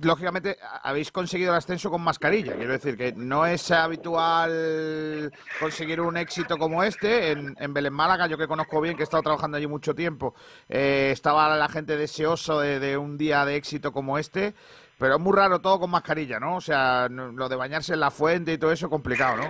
[0.02, 2.56] lógicamente habéis conseguido el ascenso con mascarilla.
[2.56, 7.30] Quiero decir que no es habitual conseguir un éxito como este.
[7.30, 10.34] En, en Belén Málaga, yo que conozco bien, que he estado trabajando allí mucho tiempo,
[10.68, 14.56] eh, estaba la gente deseoso de, de un día de éxito como este.
[14.98, 16.56] Pero es muy raro todo con mascarilla, ¿no?
[16.56, 19.50] O sea, lo de bañarse en la fuente y todo eso complicado, ¿no?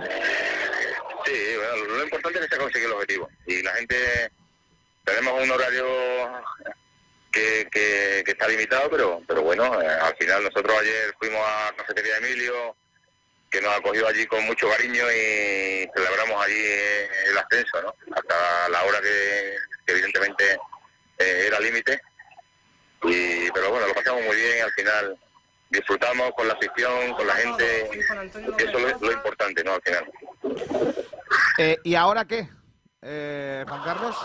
[1.26, 3.28] Sí, bueno, lo importante es que se ha conseguido el objetivo.
[3.46, 4.30] Y la gente,
[5.04, 5.86] tenemos un horario
[7.32, 11.74] que, que, que está limitado, pero pero bueno, eh, al final nosotros ayer fuimos a
[11.76, 12.76] Cafetería Emilio,
[13.50, 17.94] que nos acogió allí con mucho cariño y celebramos allí eh, el ascenso, ¿no?
[18.14, 20.58] Hasta la hora que, que evidentemente
[21.18, 22.00] eh, era límite.
[23.02, 25.18] Y, pero bueno, lo pasamos muy bien, al final
[25.70, 29.74] disfrutamos con la afición, con la gente, eso es lo, lo importante, ¿no?
[29.74, 30.12] Al final.
[31.58, 32.48] Eh, ¿Y ahora qué,
[33.02, 34.16] eh, Juan Carlos?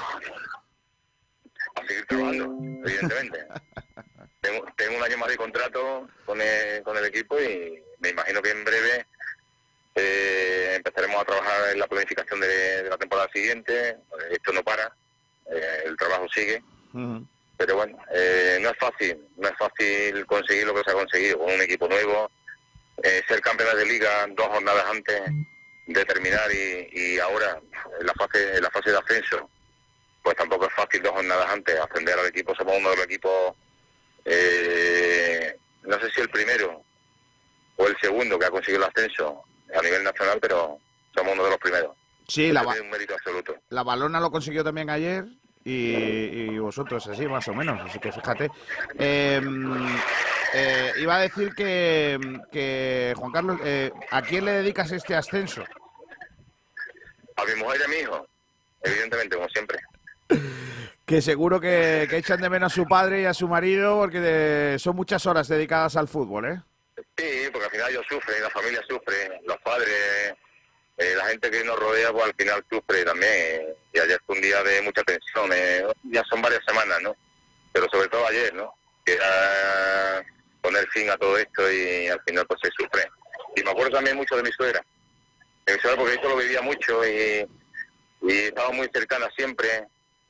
[1.75, 3.47] a seguir trabajando, evidentemente.
[4.41, 8.41] tengo, tengo un año más de contrato con el, con el equipo y me imagino
[8.41, 9.05] que en breve
[9.95, 13.97] eh, empezaremos a trabajar en la planificación de, de la temporada siguiente.
[14.31, 14.93] Esto no para,
[15.51, 16.63] eh, el trabajo sigue.
[17.57, 21.37] Pero bueno, eh, no es fácil, no es fácil conseguir lo que se ha conseguido
[21.39, 22.29] con un equipo nuevo,
[23.03, 25.21] eh, ser campeones de liga dos jornadas antes
[25.87, 27.59] de terminar y, y ahora
[27.99, 29.49] en la fase, en la fase de ascenso,
[30.23, 32.55] pues tampoco es fácil dos jornadas antes ascender al equipo.
[32.55, 33.55] Somos uno de los equipos,
[34.25, 36.83] eh, no sé si el primero
[37.77, 39.43] o el segundo que ha conseguido el ascenso
[39.73, 40.79] a nivel nacional, pero
[41.15, 41.95] somos uno de los primeros.
[42.27, 43.55] Sí, la, un mérito absoluto.
[43.69, 45.25] la balona lo consiguió también ayer
[45.63, 45.93] y,
[46.53, 47.79] y vosotros así, más o menos.
[47.81, 48.49] Así que fíjate.
[48.97, 49.41] Eh,
[50.53, 52.19] eh, iba a decir que,
[52.51, 55.63] que Juan Carlos, eh, ¿a quién le dedicas este ascenso?
[57.37, 58.27] A mi mujer y a mi hijo,
[58.81, 59.79] evidentemente, como siempre.
[61.05, 64.19] Que seguro que, que echan de menos a su padre y a su marido porque
[64.19, 66.61] de- son muchas horas dedicadas al fútbol, ¿eh?
[67.17, 70.33] Sí, porque al final ellos sufren, la familia sufre, los padres,
[71.01, 73.75] eh, la gente que nos rodea, pues al final sufre también.
[73.91, 77.15] Y ayer fue un día de mucha tensión, eh, ya son varias semanas, ¿no?
[77.73, 78.73] Pero sobre todo ayer, ¿no?
[79.03, 80.23] Que era
[80.61, 83.09] poner fin a todo esto y al final pues se sufre.
[83.55, 84.79] Y me acuerdo también mucho de mi suegra,
[85.65, 87.47] de mi suegra porque esto lo vivía mucho y,
[88.21, 89.87] y estaba muy cercana siempre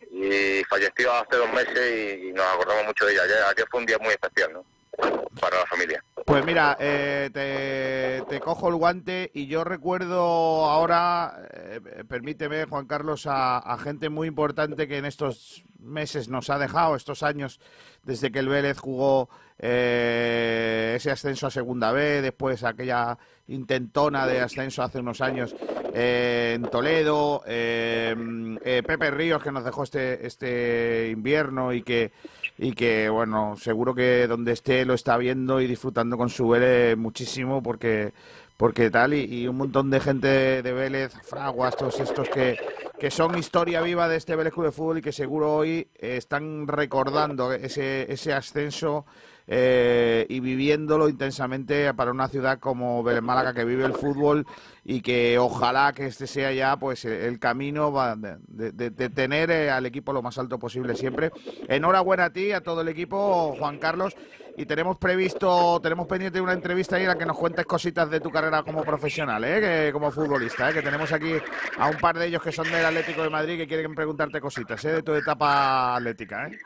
[0.09, 3.23] y falleció hace dos meses y, y nos acordamos mucho de ella.
[3.23, 4.65] Ayer, ayer fue un día muy especial, ¿no?
[4.97, 6.03] Para la familia.
[6.25, 10.19] Pues mira, eh, te, cojo el guante y yo recuerdo
[10.65, 16.57] ahora, eh, permíteme, Juan Carlos, a gente muy importante que en estos meses nos ha
[16.57, 17.59] dejado, estos años,
[18.03, 19.29] desde que el Vélez jugó
[19.59, 23.17] eh, ese ascenso a Segunda B, después aquella
[23.47, 25.55] intentona de ascenso hace unos años
[25.93, 28.15] eh, en Toledo, eh,
[28.63, 32.11] Pepe Ríos que nos dejó este, este invierno y que,
[32.57, 36.97] y que, bueno, seguro que donde esté lo está viendo y disfrutando con su Vélez
[36.97, 38.13] muchísimo porque,
[38.57, 42.57] porque tal, y, y un montón de gente de Vélez, Fraguas, todos estos que,
[43.01, 46.17] que son historia viva de este Vélez Club de Fútbol y que seguro hoy eh,
[46.17, 49.07] están recordando ese, ese ascenso
[49.47, 54.45] eh, y viviéndolo intensamente para una ciudad como Vélez Málaga que vive el fútbol
[54.85, 59.71] y que ojalá que este sea ya pues el camino de- de- de tener eh,
[59.71, 61.31] al equipo lo más alto posible siempre.
[61.67, 64.15] Enhorabuena a ti, a todo el equipo, Juan Carlos.
[64.57, 68.19] Y tenemos previsto, tenemos pendiente una entrevista ahí en la que nos cuentes cositas de
[68.19, 69.59] tu carrera como profesional, ¿eh?
[69.61, 70.73] que, como futbolista, ¿eh?
[70.73, 71.35] que tenemos aquí
[71.77, 74.83] a un par de ellos que son del Atlético de Madrid que quieren preguntarte cositas
[74.85, 74.93] ¿eh?
[74.93, 76.47] de tu etapa atlética.
[76.47, 76.59] ¿eh?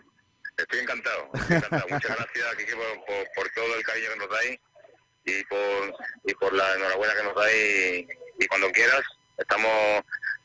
[0.57, 1.83] Estoy encantado, estoy encantado.
[1.89, 4.59] Muchas gracias, por, por, por todo el cariño que nos dais
[5.25, 5.95] y por,
[6.25, 7.55] y por la enhorabuena que nos dais.
[8.39, 9.01] Y, y cuando quieras,
[9.37, 9.71] estamos...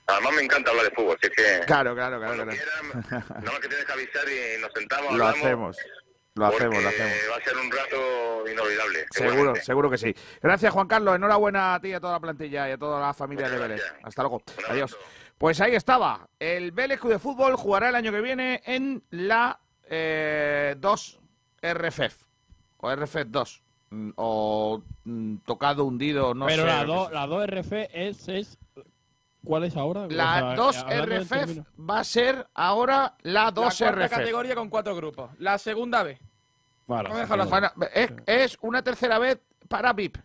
[0.07, 1.61] Además me encanta hablar de fútbol, es que...
[1.67, 2.35] Claro, claro, claro.
[2.45, 2.53] claro.
[3.11, 5.39] Nada más que tienes que avisar y nos sentamos, Lo hablamos.
[5.47, 5.77] hacemos,
[6.35, 7.13] lo hacemos, lo hacemos.
[7.31, 9.07] va a ser un rato inolvidable.
[9.11, 10.15] Seguro, seguro que sí.
[10.43, 11.17] Gracias, Juan Carlos.
[11.17, 13.83] Enhorabuena a ti y a toda la plantilla y a toda la familia de Vélez.
[14.03, 14.43] Hasta luego.
[14.69, 14.97] Adiós.
[15.39, 16.29] Pues ahí estaba.
[16.39, 19.59] El Vélez Club de Fútbol jugará el año que viene en la
[19.89, 21.21] eh, 2
[21.63, 22.25] RFF.
[22.79, 23.63] O RFF 2.
[23.91, 26.69] Mm, O mm, tocado, hundido, no Pero sé.
[26.69, 26.85] sea.
[27.11, 28.59] la 2 RF es, es.
[29.45, 30.07] ¿Cuál es ahora?
[30.11, 34.09] La O sea, 2 hablando en RFF términos- va a ser ahora la 2 la
[34.09, 35.31] categoría con cuatro grupos.
[35.39, 36.03] La segunda.
[36.03, 36.19] Vale.
[36.87, 39.39] Bueno, es, es una tercera vez
[39.69, 40.19] para VIP.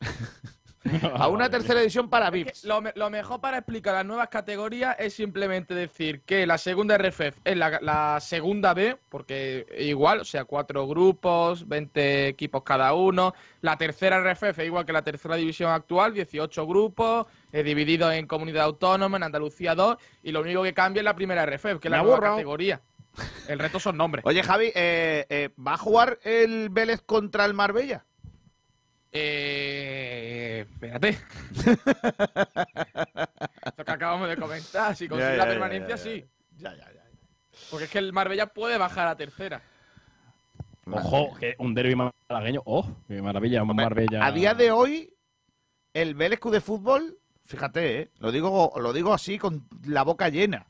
[1.14, 2.48] a una tercera edición para VIP.
[2.64, 7.56] Lo mejor para explicar las nuevas categorías es simplemente decir que la segunda RFF es
[7.56, 13.34] la, la segunda B, porque igual, o sea, cuatro grupos, 20 equipos cada uno.
[13.60, 18.26] La tercera RFF es igual que la tercera división actual, 18 grupos, eh, divididos en
[18.26, 21.88] comunidad autónoma, en Andalucía 2, y lo único que cambia es la primera RFF, que
[21.88, 22.36] es la nueva borrado.
[22.36, 22.80] categoría.
[23.48, 24.24] El resto son nombres.
[24.26, 28.04] Oye, Javi, eh, eh, ¿va a jugar el Vélez contra el Marbella?
[29.10, 31.18] Eh, espérate.
[33.76, 36.24] Lo que acabamos de comentar, si consigue Ya, la ya, ya, permanencia, ya, sí.
[36.58, 37.02] Ya, ya, ya.
[37.70, 39.62] Porque es que el Marbella puede bajar a tercera.
[40.90, 42.62] Ojo, que un derbi malagueño.
[42.64, 42.86] ¡Oh!
[43.06, 43.62] ¡Qué maravilla!
[43.62, 44.24] Un Marbella.
[44.24, 45.12] A día de hoy,
[45.92, 47.18] el Vélez de Fútbol,
[47.48, 50.66] fíjate, eh, lo, digo, lo digo así con la boca llena,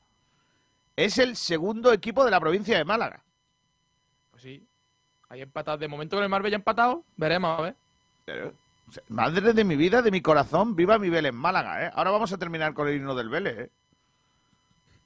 [0.97, 3.25] es el segundo equipo de la provincia de Málaga.
[4.31, 4.67] Pues sí.
[5.29, 5.81] Hay empatados.
[5.81, 8.55] De momento con el Marbella empatado, veremos, a ver.
[9.09, 11.91] Madre de mi vida, de mi corazón, viva mi Vélez Málaga, ¿eh?
[11.95, 13.71] Ahora vamos a terminar con el himno del Vélez, ¿eh?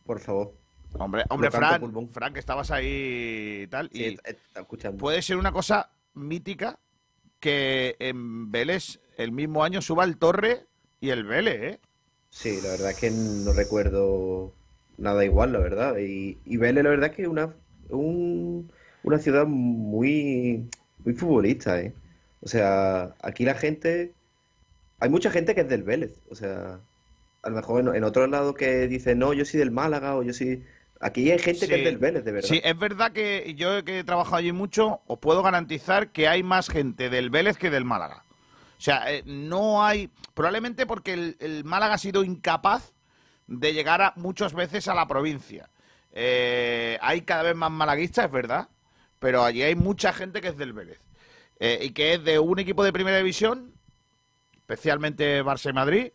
[0.04, 0.54] por favor.
[0.98, 2.10] Hombre, hombre, Fran, pulmón.
[2.10, 3.88] Fran, que estabas ahí y tal.
[3.92, 4.98] Sí, y está escuchando.
[4.98, 6.78] puede ser una cosa mítica
[7.40, 10.66] que en Vélez el mismo año suba el Torre
[11.02, 11.78] y el Vélez, ¿eh?
[12.30, 14.54] Sí, la verdad es que no recuerdo
[14.96, 15.98] nada igual, la verdad.
[15.98, 17.52] Y, y Vélez, la verdad es que es una,
[17.90, 18.70] un-
[19.02, 20.70] una ciudad muy,
[21.04, 21.92] muy futbolista, ¿eh?
[22.40, 24.14] O sea, aquí la gente...
[25.00, 26.20] Hay mucha gente que es del Vélez.
[26.30, 26.78] O sea,
[27.42, 30.22] a lo mejor en, en otros lados que dice, no, yo soy del Málaga o
[30.22, 30.64] yo soy...
[31.00, 32.48] Aquí hay gente que es del Vélez, de verdad.
[32.48, 36.44] Sí, es verdad que yo que he trabajado allí mucho, os puedo garantizar que hay
[36.44, 38.24] más gente del Vélez que del Málaga.
[38.82, 40.10] O sea, eh, no hay.
[40.34, 42.94] Probablemente porque el, el Málaga ha sido incapaz
[43.46, 45.70] de llegar a, muchas veces a la provincia.
[46.10, 48.68] Eh, hay cada vez más malaguistas, es verdad,
[49.20, 50.98] pero allí hay mucha gente que es del Vélez.
[51.60, 53.72] Eh, y que es de un equipo de primera división,
[54.56, 56.12] especialmente Barça y Madrid,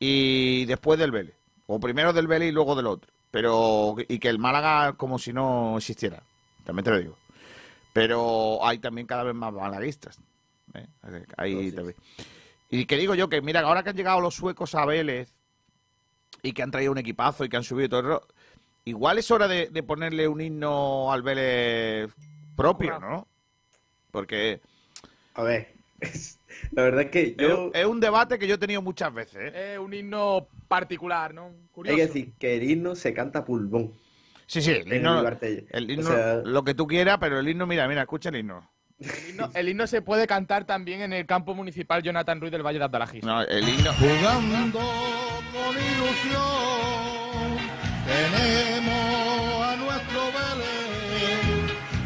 [0.00, 1.36] y después del Vélez.
[1.68, 3.12] O primero del Vélez y luego del otro.
[3.30, 6.20] Pero, y que el Málaga como si no existiera.
[6.64, 7.16] También te lo digo.
[7.92, 10.18] Pero hay también cada vez más malaguistas.
[10.74, 10.86] ¿Eh?
[11.00, 11.96] También.
[12.70, 15.32] Y que digo yo que, mira, ahora que han llegado los suecos a Vélez
[16.42, 18.26] y que han traído un equipazo y que han subido todo el ro-
[18.84, 22.10] igual es hora de, de ponerle un himno al Vélez
[22.56, 23.28] propio, ¿no?
[24.10, 24.60] Porque...
[25.34, 25.74] A ver,
[26.72, 27.70] la verdad es que yo...
[27.74, 29.74] Es, es un debate que yo he tenido muchas veces, ¿eh?
[29.74, 31.50] Es un himno particular, ¿no?
[31.72, 31.96] Curioso.
[31.96, 33.92] que decir que el himno se canta pulmón.
[34.46, 37.66] Sí, sí, el himno, el O himno, sea- lo que tú quieras, pero el himno,
[37.66, 38.70] mira, mira, escucha el himno.
[39.02, 42.62] El himno, el himno se puede cantar también en el campo municipal Jonathan Ruiz del
[42.64, 43.24] Valle de Abdalajís.
[43.24, 43.92] No, el himno...
[43.94, 44.80] Jugando
[45.52, 46.42] con ilusión,
[48.06, 50.22] tenemos a nuestro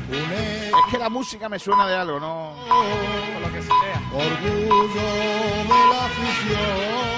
[0.09, 2.55] un Es que la música me suena de algo, ¿no?
[2.69, 4.03] Por lo que sea.
[4.13, 5.09] orgullo
[5.65, 7.17] de la afición.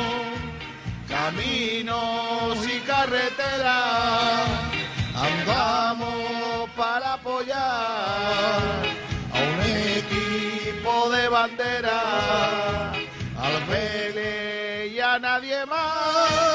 [1.09, 4.49] Caminos y carreteras
[5.15, 9.08] andamos para apoyar
[11.09, 16.48] de bandera, al Vélez y a nadie más.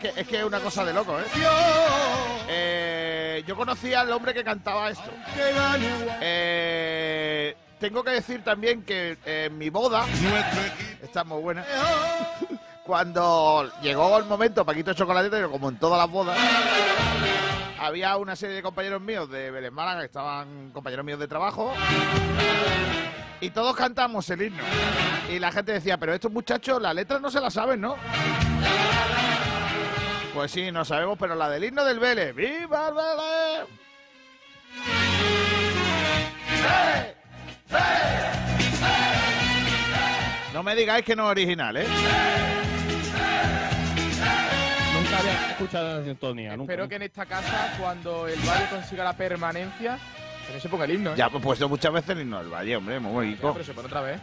[0.00, 1.24] Que, es que es una cosa de loco, ¿eh?
[2.48, 5.10] Eh, yo conocía al hombre que cantaba esto.
[6.20, 10.04] Eh, tengo que decir también que eh, en mi boda,
[11.02, 11.64] está muy buena,
[12.84, 16.38] cuando llegó el momento Paquito Chocolatito, pero como en todas las bodas,
[17.78, 21.72] había una serie de compañeros míos de Vélez Málaga que estaban compañeros míos de trabajo
[23.40, 24.62] y todos cantamos el himno.
[25.30, 27.96] Y la gente decía, pero estos muchachos la letra no se la saben, ¿no?
[30.34, 32.34] Pues sí, no sabemos, pero la del himno del Vélez.
[32.34, 33.68] ¡Viva el Vélez!
[36.66, 37.16] ¡Vélez!
[37.68, 38.30] ¡Vélez!
[40.54, 41.86] No me digáis que no es original, ¿eh?
[44.94, 46.72] Nunca había escuchado la sintonía, nunca.
[46.72, 49.98] Espero que en esta casa, cuando el Valle consiga la permanencia,
[50.46, 51.16] que no se ponga el himno, ¿eh?
[51.16, 53.52] Ya he puesto muchas veces el himno del Valle, hombre, muy Ya, bonito.
[53.52, 54.20] pero se pone otra vez.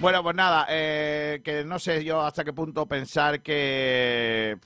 [0.00, 4.56] Bueno, pues nada, eh, que no sé yo hasta qué punto pensar que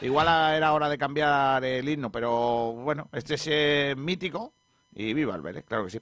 [0.00, 0.26] igual
[0.56, 4.54] era hora de cambiar el himno, pero bueno, este es eh, mítico
[4.92, 6.00] y viva el Vélez, claro que sí.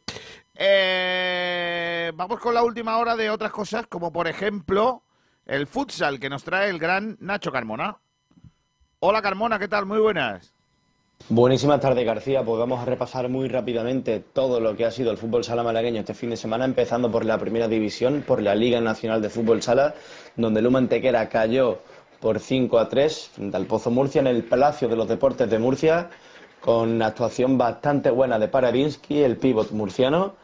[0.54, 5.02] Eh, vamos con la última hora de otras cosas, como por ejemplo
[5.44, 7.98] el futsal que nos trae el gran Nacho Carmona.
[9.00, 9.84] Hola Carmona, ¿qué tal?
[9.84, 10.55] Muy buenas.
[11.28, 12.44] Buenísimas tardes, García.
[12.44, 15.98] Pues vamos a repasar muy rápidamente todo lo que ha sido el fútbol sala malagueño
[15.98, 19.60] este fin de semana, empezando por la primera división, por la Liga Nacional de Fútbol
[19.60, 19.96] Sala,
[20.36, 21.80] donde el Antequera cayó
[22.20, 25.58] por 5 a 3 frente al Pozo Murcia en el Palacio de los Deportes de
[25.58, 26.10] Murcia,
[26.60, 30.36] con actuación bastante buena de Paradinsky, el pívot murciano,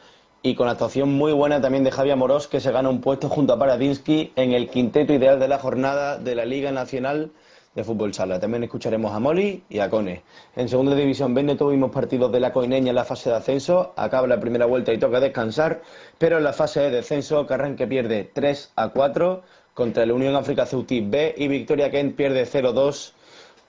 [0.43, 3.53] y con actuación muy buena también de Javier Morós, que se gana un puesto junto
[3.53, 7.31] a Paradinsky en el quinteto ideal de la jornada de la Liga Nacional
[7.75, 8.39] de Fútbol Sala.
[8.39, 10.23] También escucharemos a Moli y a Cone.
[10.57, 13.93] En segunda división B tuvimos partidos de la Coineña en la fase de ascenso.
[13.97, 15.83] Acaba la primera vuelta y toca descansar.
[16.19, 19.43] Pero en la fase de descenso, Carranque pierde 3 a 4
[19.75, 23.13] contra el Unión África Ceutí B y Victoria Kent pierde 0-2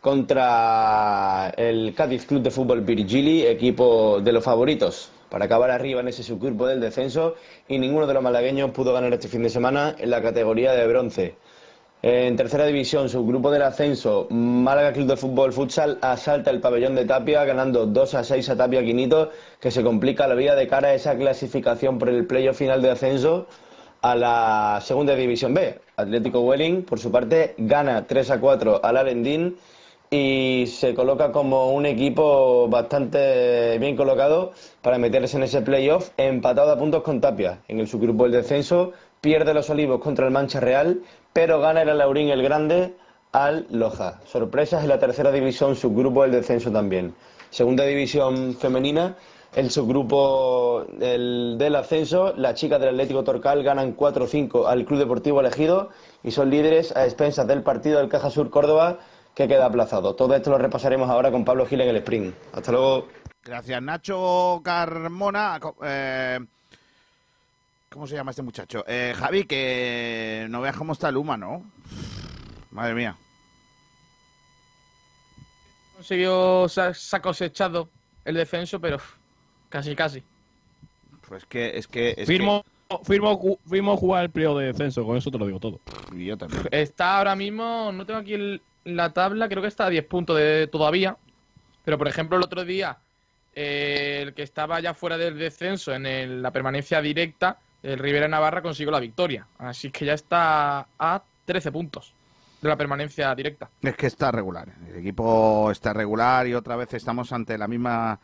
[0.02, 6.08] contra el Cádiz Club de Fútbol Virgili, equipo de los favoritos para acabar arriba en
[6.10, 7.34] ese subgrupo del descenso
[7.68, 10.86] y ninguno de los malagueños pudo ganar este fin de semana en la categoría de
[10.86, 11.36] bronce.
[12.06, 17.06] En tercera división, subgrupo del ascenso, Málaga Club de Fútbol Futsal asalta el pabellón de
[17.06, 19.30] Tapia, ganando 2 a 6 a Tapia Quinito,
[19.62, 22.92] que se complica la vida de cara a esa clasificación por el playoff final de
[22.92, 23.48] ascenso
[24.02, 25.80] a la segunda división B.
[25.96, 29.56] Atlético Welling, por su parte, gana 3 a 4 al Arendín
[30.10, 34.52] y se coloca como un equipo bastante bien colocado
[34.82, 37.60] para meterse en ese playoff, empatado a puntos con Tapia.
[37.70, 41.00] En el subgrupo del descenso, pierde los Olivos contra el Mancha Real,
[41.34, 42.96] pero gana el Alaurín el Grande
[43.32, 44.22] al Loja.
[44.26, 47.16] Sorpresas en la tercera división, subgrupo del descenso también.
[47.50, 49.18] Segunda división femenina,
[49.56, 55.90] el subgrupo del, ascenso, las chicas del Atlético Torcal ganan 4-5 al Club Deportivo Elegido
[56.24, 59.00] y son líderes a expensas del partido del Caja Sur Córdoba
[59.36, 60.16] que queda aplazado.
[60.16, 62.36] Todo esto lo repasaremos ahora con Pablo Gil en el sprint.
[62.54, 63.08] Hasta luego.
[63.44, 65.60] Gracias, Nacho Carmona.
[65.84, 66.40] Eh,
[67.94, 68.84] ¿Cómo se llama este muchacho?
[68.88, 71.64] Eh, Javi, que no veas cómo está Luma, ¿no?
[72.72, 73.16] Madre mía.
[75.96, 77.88] Consiguió, se ha, cosechado
[78.26, 78.98] el descenso, pero
[79.70, 80.24] casi, casi.
[81.28, 82.16] Pues que es que.
[82.18, 82.66] Es Firmo,
[83.04, 85.80] firmo, firmo jugar el periodo de descenso, con eso te lo digo todo.
[86.14, 86.64] Y yo también.
[86.72, 90.36] Está ahora mismo, no tengo aquí el- la tabla, creo que está a 10 puntos
[90.36, 91.16] de, todavía.
[91.86, 92.98] Pero, por ejemplo, el otro día,
[93.54, 98.28] eh, el que estaba ya fuera del descenso en el- la permanencia directa, el Rivera
[98.28, 99.46] Navarra consiguió la victoria.
[99.58, 102.14] Así que ya está a 13 puntos
[102.62, 103.70] de la permanencia directa.
[103.82, 104.70] Es que está regular.
[104.88, 108.20] El equipo está regular y otra vez estamos ante la misma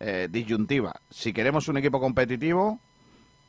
[0.00, 0.92] eh, disyuntiva.
[1.08, 2.80] Si queremos un equipo competitivo,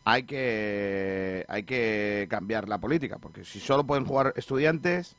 [0.03, 5.17] hay que, hay que cambiar la política, porque si solo pueden jugar estudiantes,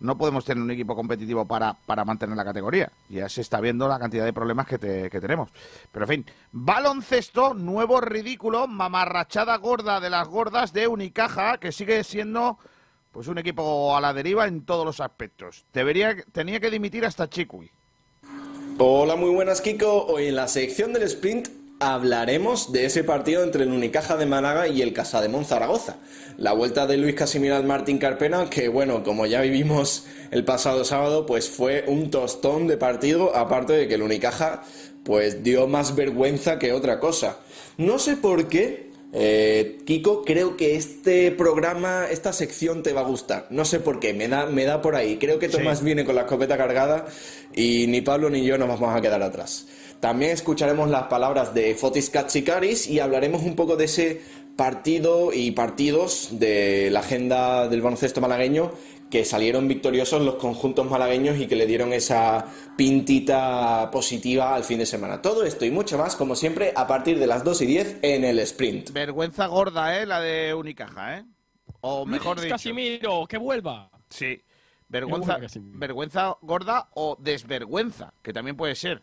[0.00, 2.90] no podemos tener un equipo competitivo para, para mantener la categoría.
[3.08, 5.50] Ya se está viendo la cantidad de problemas que, te- que tenemos.
[5.90, 12.04] Pero en fin, baloncesto, nuevo ridículo, mamarrachada gorda de las gordas de Unicaja, que sigue
[12.04, 12.58] siendo
[13.10, 15.64] pues un equipo a la deriva en todos los aspectos.
[15.72, 17.70] Debería, tenía que dimitir hasta Chicui.
[18.78, 20.06] Hola, muy buenas Kiko.
[20.06, 21.48] Hoy en la sección del sprint
[21.80, 25.96] hablaremos de ese partido entre el Unicaja de Málaga y el Casa de Zaragoza.
[26.36, 30.84] La vuelta de Luis Casimiro al Martín Carpena, que bueno, como ya vivimos el pasado
[30.84, 34.62] sábado, pues fue un tostón de partido, aparte de que el Unicaja
[35.04, 37.38] pues dio más vergüenza que otra cosa.
[37.76, 43.04] No sé por qué, eh, Kiko, creo que este programa, esta sección te va a
[43.04, 43.46] gustar.
[43.50, 45.16] No sé por qué, me da, me da por ahí.
[45.16, 47.06] Creo que Tomás viene con la escopeta cargada
[47.54, 49.66] y ni Pablo ni yo nos vamos a quedar atrás.
[50.00, 54.20] También escucharemos las palabras de Fotis Katsikaris y hablaremos un poco de ese
[54.56, 58.72] partido y partidos de la agenda del baloncesto malagueño
[59.10, 62.44] que salieron victoriosos los conjuntos malagueños y que le dieron esa
[62.76, 65.22] pintita positiva al fin de semana.
[65.22, 68.24] Todo esto y mucho más, como siempre, a partir de las 2 y 10 en
[68.24, 68.90] el sprint.
[68.92, 70.06] Vergüenza gorda, ¿eh?
[70.06, 71.24] La de Unicaja, ¿eh?
[71.80, 72.54] O mejor Luis dicho.
[72.54, 73.90] Casimiro, que vuelva.
[74.10, 74.42] Sí.
[74.88, 79.02] Vergüenza, vergüenza gorda o desvergüenza, que también puede ser.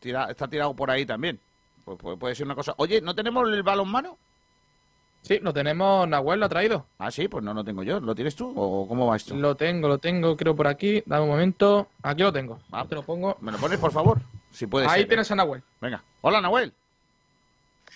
[0.00, 1.38] Tira- está tirado por ahí también.
[1.84, 2.74] Pues, puede- puede ser una cosa.
[2.78, 4.16] Oye, ¿no tenemos el balonmano?
[5.28, 6.86] Sí, lo tenemos, Nahuel lo ha traído.
[6.98, 8.00] Ah, sí, pues no lo tengo yo.
[8.00, 9.34] ¿Lo tienes tú o cómo va esto?
[9.34, 11.02] Lo tengo, lo tengo, creo por aquí.
[11.04, 11.88] Dame un momento.
[12.02, 12.58] Aquí lo tengo.
[12.72, 13.36] Ah, te lo pongo.
[13.42, 14.18] ¿Me lo pones, por favor?
[14.50, 15.00] Si puede Ahí ser.
[15.02, 15.06] ¿eh?
[15.08, 15.62] tienes a Nahuel.
[15.82, 16.02] Venga.
[16.22, 16.72] Hola, Nahuel.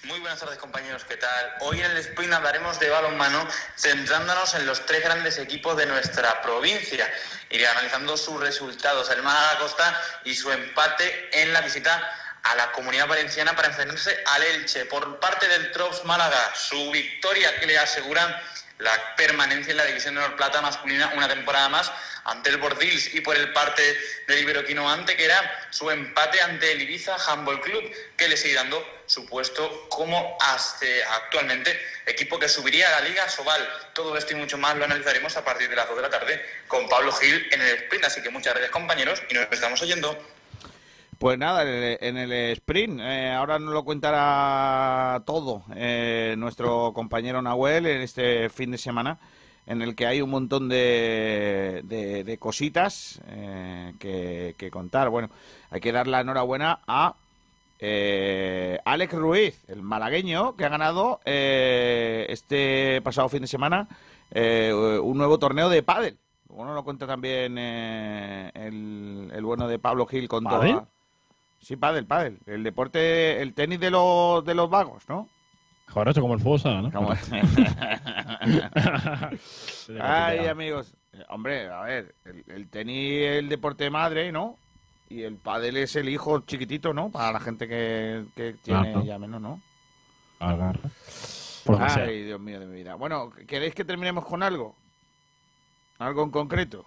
[0.04, 1.46] Muy buenas tardes compañeros, ¿qué tal?
[1.60, 3.46] Hoy en el sprint hablaremos de balonmano
[3.76, 7.06] centrándonos en los tres grandes equipos de nuestra provincia.
[7.50, 11.04] Iré analizando sus resultados, el Málaga Costa y su empate
[11.42, 12.02] en la visita
[12.43, 14.85] a la Comunidad Valenciana para enfrentarse al Elche.
[14.86, 18.35] Por parte del Trops Málaga, su victoria que le aseguran
[18.78, 21.93] la permanencia en la División de Honor Plata masculina una temporada más
[22.24, 23.82] ante el Bordils y por el parte
[24.27, 28.55] del Iberoquino ante que era su empate ante el Ibiza Handball Club que le sigue
[28.55, 30.86] dando su puesto como hasta
[31.16, 33.69] actualmente equipo que subiría a la Liga Sobal.
[33.93, 36.47] Todo esto y mucho más lo analizaremos a partir de las 2 de la tarde
[36.66, 38.05] con Pablo Gil en el sprint.
[38.05, 40.31] Así que muchas gracias compañeros y nos estamos oyendo.
[41.23, 47.86] Pues nada, en el, sprint, eh, ahora nos lo contará todo eh, nuestro compañero Nahuel
[47.86, 49.19] en este fin de semana,
[49.69, 55.11] en el que hay un montón de, de- de cositas eh, que, que contar.
[55.11, 55.31] Bueno,
[55.70, 57.15] hay que dar la enhorabuena a
[57.78, 63.86] eh, Alex Ruiz, el malagueño, que ha ganado eh, este pasado fin de semana
[64.32, 66.19] eh, un nuevo torneo de pádel.
[66.49, 70.73] Bueno, lo cuenta también eh, el, el bueno de Pablo Gil con ¿Pádel?
[70.73, 70.89] toda...
[71.62, 72.39] Sí, pádel, pádel.
[72.47, 75.28] El deporte, el tenis de los, de los vagos, ¿no?
[75.89, 76.93] Joder, eso como el fútbol sala, ¿no?
[76.93, 77.12] Como-
[80.01, 80.94] Ay, amigos.
[81.12, 84.56] Eh, Hombre, a ver, el, el tenis es el deporte madre, ¿no?
[85.09, 87.10] Y el pádel es el hijo chiquitito, ¿no?
[87.10, 89.60] Para la gente que, que tiene ya menos, ¿no?
[90.39, 90.80] Agarra.
[92.09, 92.94] Ay, Dios mío de mi vida.
[92.94, 94.74] Bueno, ¿queréis que terminemos con algo?
[95.98, 96.84] ¿Algo en concreto?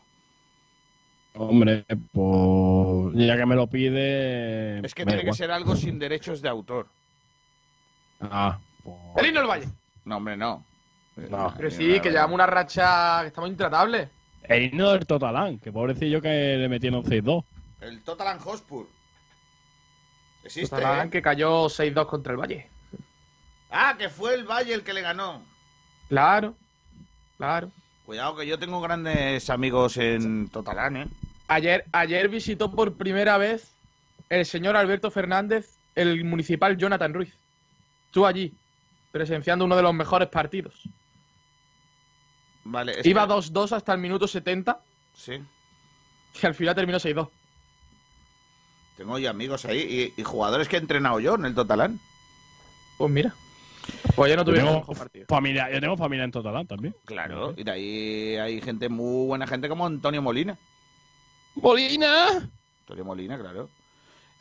[1.38, 4.86] Hombre, pues ya que me lo pide.
[4.86, 6.88] Es que tiene que ser algo sin derechos de autor.
[8.22, 8.58] Ah,
[9.18, 9.68] El himno del Valle.
[10.06, 10.64] No, hombre, no.
[11.30, 11.54] no.
[11.58, 14.10] Pero sí, que llevamos una racha que estamos intratables.
[14.44, 17.44] El himno del Totalán, que pobrecillo que le metieron 6-2.
[17.82, 18.88] El Tottenham Hotspur.
[20.44, 21.10] Existe, Totalán ¿eh?
[21.10, 22.70] que cayó 6-2 contra el Valle.
[23.72, 25.44] Ah, que fue el Valle el que le ganó.
[26.08, 26.56] Claro,
[27.38, 27.72] claro.
[28.06, 31.08] Cuidado que yo tengo grandes amigos en Totalán, ¿eh?
[31.48, 33.72] Ayer, ayer visitó por primera vez
[34.30, 37.34] el señor Alberto Fernández el municipal Jonathan Ruiz.
[38.08, 38.54] Estuvo allí,
[39.12, 40.84] presenciando uno de los mejores partidos.
[42.64, 44.80] Vale, es Iba que- 2-2 hasta el minuto 70
[45.16, 45.34] Sí.
[46.42, 47.30] y al final terminó 6-2.
[48.98, 52.00] Tengo ya amigos ahí y, y jugadores que he entrenado yo en el Totalán.
[52.98, 53.34] Pues mira.
[54.16, 55.26] Pues yo no Yo mejor partido.
[55.28, 56.96] familia, yo tengo familia en Totalán también.
[57.06, 60.58] Claro, y de ahí hay gente muy buena gente como Antonio Molina.
[61.56, 62.50] ¡Molina!
[62.82, 63.70] Antonio Molina, claro.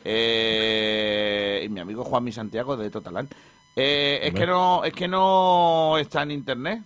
[0.05, 3.29] Eh, y mi amigo Juanmi Santiago de Totalán.
[3.77, 6.83] Eh, es que no, es que no está en internet.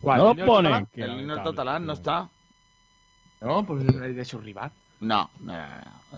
[0.00, 0.18] ¿Cuál?
[0.18, 0.88] No ¿El lo himno del ponen.
[0.94, 1.42] El lamentable.
[1.44, 2.28] Totalán no está.
[3.40, 4.70] No, pues el de su rival.
[5.00, 5.66] No, no, no,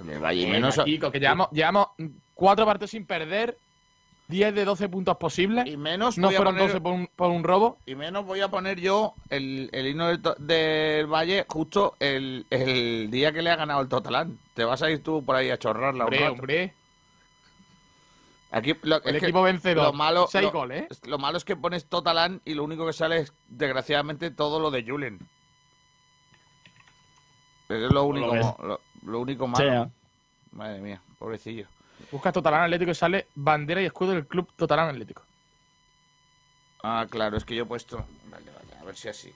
[0.04, 0.12] no.
[0.12, 0.78] El Valle menos.
[0.84, 1.88] Kiko, que llevamos, llevamos
[2.34, 3.58] cuatro partidos sin perder,
[4.28, 5.66] 10 de 12 puntos posibles.
[5.66, 7.78] Y menos No voy a fueron poner- 12 por un, por un robo.
[7.86, 13.10] Y menos voy a poner yo el, el himno del, del Valle justo el, el
[13.10, 14.38] día que le ha ganado el Totalán.
[14.54, 16.74] Te vas a ir tú por ahí a chorrarla Hombre, hombre.
[18.50, 19.84] Aquí lo, El equipo vencedor.
[19.86, 21.08] Lo malo, Seis lo- goles, ¿eh?
[21.08, 24.70] lo malo es que pones Totalán y lo único que sale es, desgraciadamente, todo lo
[24.70, 25.18] de Julen.
[27.68, 29.90] Eso es lo único, lo, lo único malo.
[30.52, 31.66] Madre mía, pobrecillo.
[32.10, 35.22] Buscas Totalán Atlético y sale bandera y escudo del club Totalán Atlético.
[36.82, 38.06] Ah, claro, es que yo he puesto.
[38.30, 39.32] Vale, vale, a ver si así.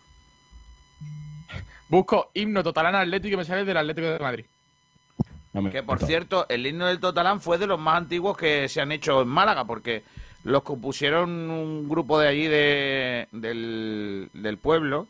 [1.88, 4.44] Busco himno Totalán Atlético y me sale del Atlético de Madrid.
[5.52, 8.68] No me Que por cierto, el himno del Totalán fue de los más antiguos que
[8.68, 10.04] se han hecho en Málaga, porque
[10.44, 15.08] los compusieron un grupo de allí de, del, del pueblo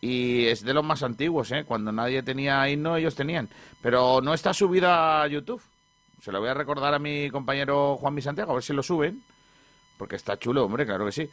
[0.00, 1.64] y es de los más antiguos, ¿eh?
[1.64, 3.48] Cuando nadie tenía himno, ellos tenían.
[3.80, 5.62] Pero no está subida a YouTube.
[6.20, 9.22] Se lo voy a recordar a mi compañero Juan Santiago, a ver si lo suben.
[9.96, 11.28] Porque está chulo, hombre, claro que sí.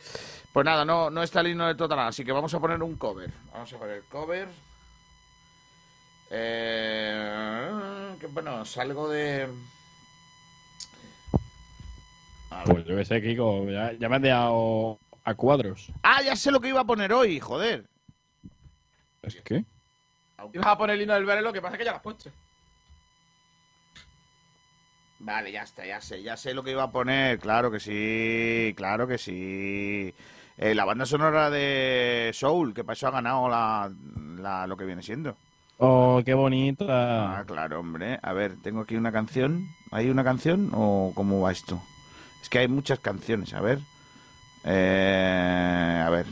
[0.52, 2.95] Pues nada, no, no está el himno del Totalán, así que vamos a poner un
[2.95, 3.30] cover.
[3.53, 4.48] Vamos a poner cover.
[6.32, 9.48] Eh, que bueno, salgo de.
[12.66, 13.70] Pues yo qué sé, Kiko.
[13.70, 15.91] Ya, ya me has dejado a cuadros.
[16.02, 17.86] Ah, ya sé lo que iba a poner hoy, joder.
[19.22, 19.64] ¿Es que?
[20.53, 22.03] Ibas a poner el himno del Vélez, lo que pasa es que ya lo has
[22.03, 22.30] puesto.
[25.27, 27.39] Vale, ya está, ya sé, ya sé lo que iba a poner.
[27.39, 30.14] Claro que sí, claro que sí.
[30.57, 33.91] Eh, la banda sonora de Soul, que eso ha ganado la,
[34.38, 35.35] la- lo que viene siendo.
[35.77, 37.39] Oh, qué bonita.
[37.39, 38.19] Ah, claro, hombre.
[38.22, 39.68] A ver, tengo aquí una canción.
[39.91, 41.81] ¿Hay una canción o cómo va esto?
[42.41, 43.80] Es que hay muchas canciones, a ver.
[44.65, 46.27] Eh, a ver,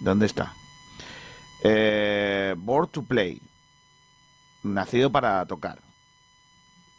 [0.00, 0.52] ¿dónde está?
[1.62, 3.40] Eh, Born to Play.
[4.64, 5.83] Nacido para tocar.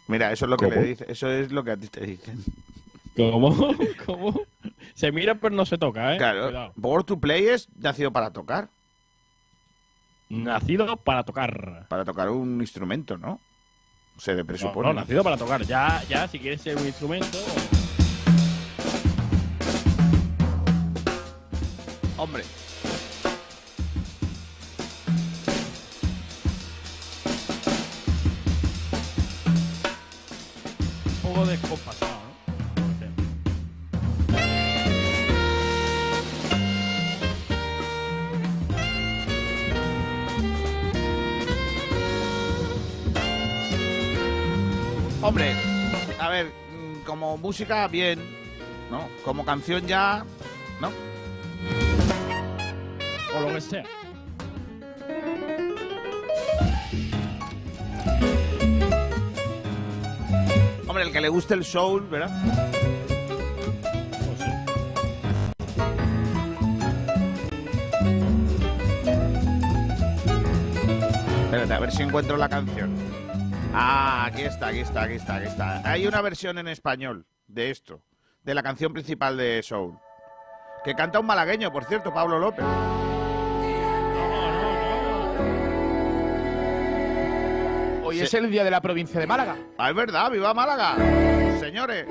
[0.08, 0.82] Mira, eso es lo que ¿Cómo?
[0.82, 2.44] le dice, eso es lo que a ti te dicen.
[3.16, 3.74] ¿Cómo?
[4.06, 4.42] ¿Cómo?
[4.94, 6.18] Se mira pero no se toca, ¿eh?
[6.18, 6.74] Claro, Cuidado.
[6.76, 8.70] Born to Play es nacido para tocar,
[10.30, 11.86] Nacido para tocar.
[11.88, 13.40] para tocar un instrumento, ¿no?
[14.18, 14.88] Se le No, presupone.
[14.88, 15.64] no, nacido para tocar.
[15.66, 17.38] Ya, ya, si quieres ser un instrumento.
[22.18, 22.44] Hombre.
[45.26, 45.56] Hombre,
[46.20, 48.20] a ver, mm, como música, bien,
[48.92, 49.10] ¿no?
[49.24, 50.24] Como canción ya,
[50.80, 50.92] ¿no?
[53.36, 53.84] O lo que sea.
[60.88, 62.30] Hombre, el que le guste el soul, ¿verdad?
[64.28, 64.52] Pues sí.
[71.46, 73.05] Espérate, a ver si encuentro la canción.
[73.78, 75.82] Ah, aquí está, aquí está, aquí está, aquí está.
[75.84, 78.02] Hay una versión en español de esto,
[78.42, 80.00] de la canción principal de Soul.
[80.86, 82.64] Que canta un malagueño, por cierto, Pablo López.
[88.06, 89.58] Hoy es el día de la provincia de Málaga.
[89.78, 90.96] Ah, es verdad, viva Málaga.
[91.60, 92.08] Señores.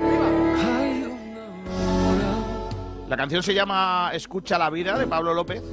[3.07, 5.63] La canción se llama Escucha la vida de Pablo López.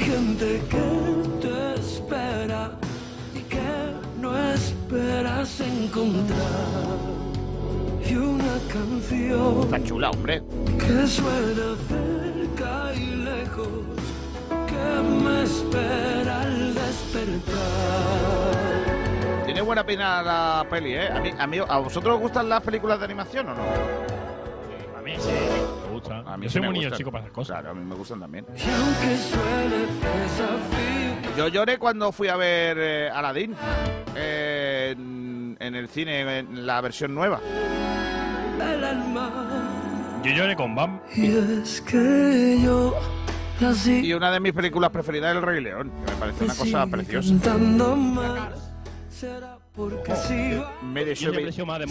[0.00, 1.13] gente que
[4.94, 6.38] esperas encontrar.
[8.08, 10.42] Y una canción Está chula, hombre.
[10.78, 13.68] que suena cerca y lejos,
[14.66, 17.54] que me espera al despertar.
[19.46, 21.08] Tiene buena pena la peli, ¿eh?
[21.10, 23.62] A, mí, a, mí- ¿A vosotros os gustan las películas de animación o no?
[24.96, 25.30] A mí sí,
[25.94, 26.18] gusta.
[26.26, 26.98] A mí Yo sí soy me muy niño gustan.
[26.98, 27.56] chico para esas cosas.
[27.60, 28.46] Claro, a mí me gustan también.
[31.36, 33.54] Yo lloré cuando fui a ver eh, Aladdin
[34.14, 37.40] eh, en, en el cine, en la versión nueva.
[38.60, 39.30] el alma.
[40.22, 41.00] Yo lloré con Bam.
[41.14, 42.94] Y es que yo
[43.60, 46.54] nací Y una de mis películas preferidas es El Rey León, que me parece una
[46.54, 47.34] cosa preciosa.
[49.10, 51.86] Será porque si va Me ¿Quién le desobe- pareció más de?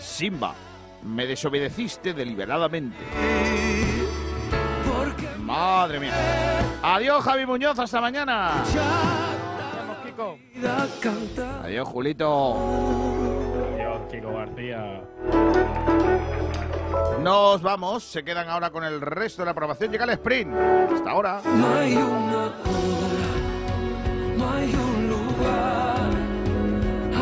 [0.00, 0.54] Simba,
[1.02, 2.96] me desobedeciste deliberadamente.
[5.38, 6.14] Madre mía.
[6.82, 8.62] Adiós, Javi Muñoz, hasta mañana.
[11.62, 12.54] Adiós, Julito.
[13.74, 15.02] Adiós, Kiko García.
[17.20, 19.90] Nos vamos, se quedan ahora con el resto de la aprobación.
[19.92, 20.54] Llega el sprint.
[20.54, 21.40] Hasta ahora.
[21.44, 23.30] No hay una hora,
[24.36, 26.10] no hay un lugar.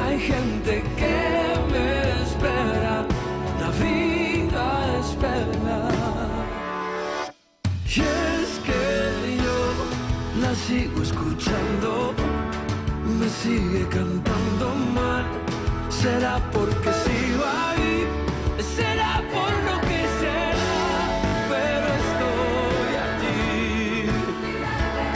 [0.03, 1.10] Hay gente que
[10.71, 12.15] sigo escuchando,
[13.19, 15.25] me sigue cantando mal.
[15.89, 18.07] Será porque sigo ahí,
[18.77, 20.79] será por lo que será,
[21.53, 24.07] pero estoy allí.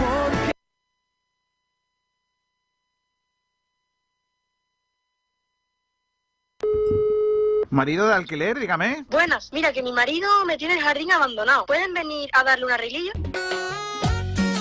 [0.00, 0.50] Porque
[7.70, 9.04] Marido de alquiler, dígame.
[9.08, 11.64] Buenas, mira que mi marido me tiene el jardín abandonado.
[11.66, 13.12] ¿Pueden venir a darle un arreglillo?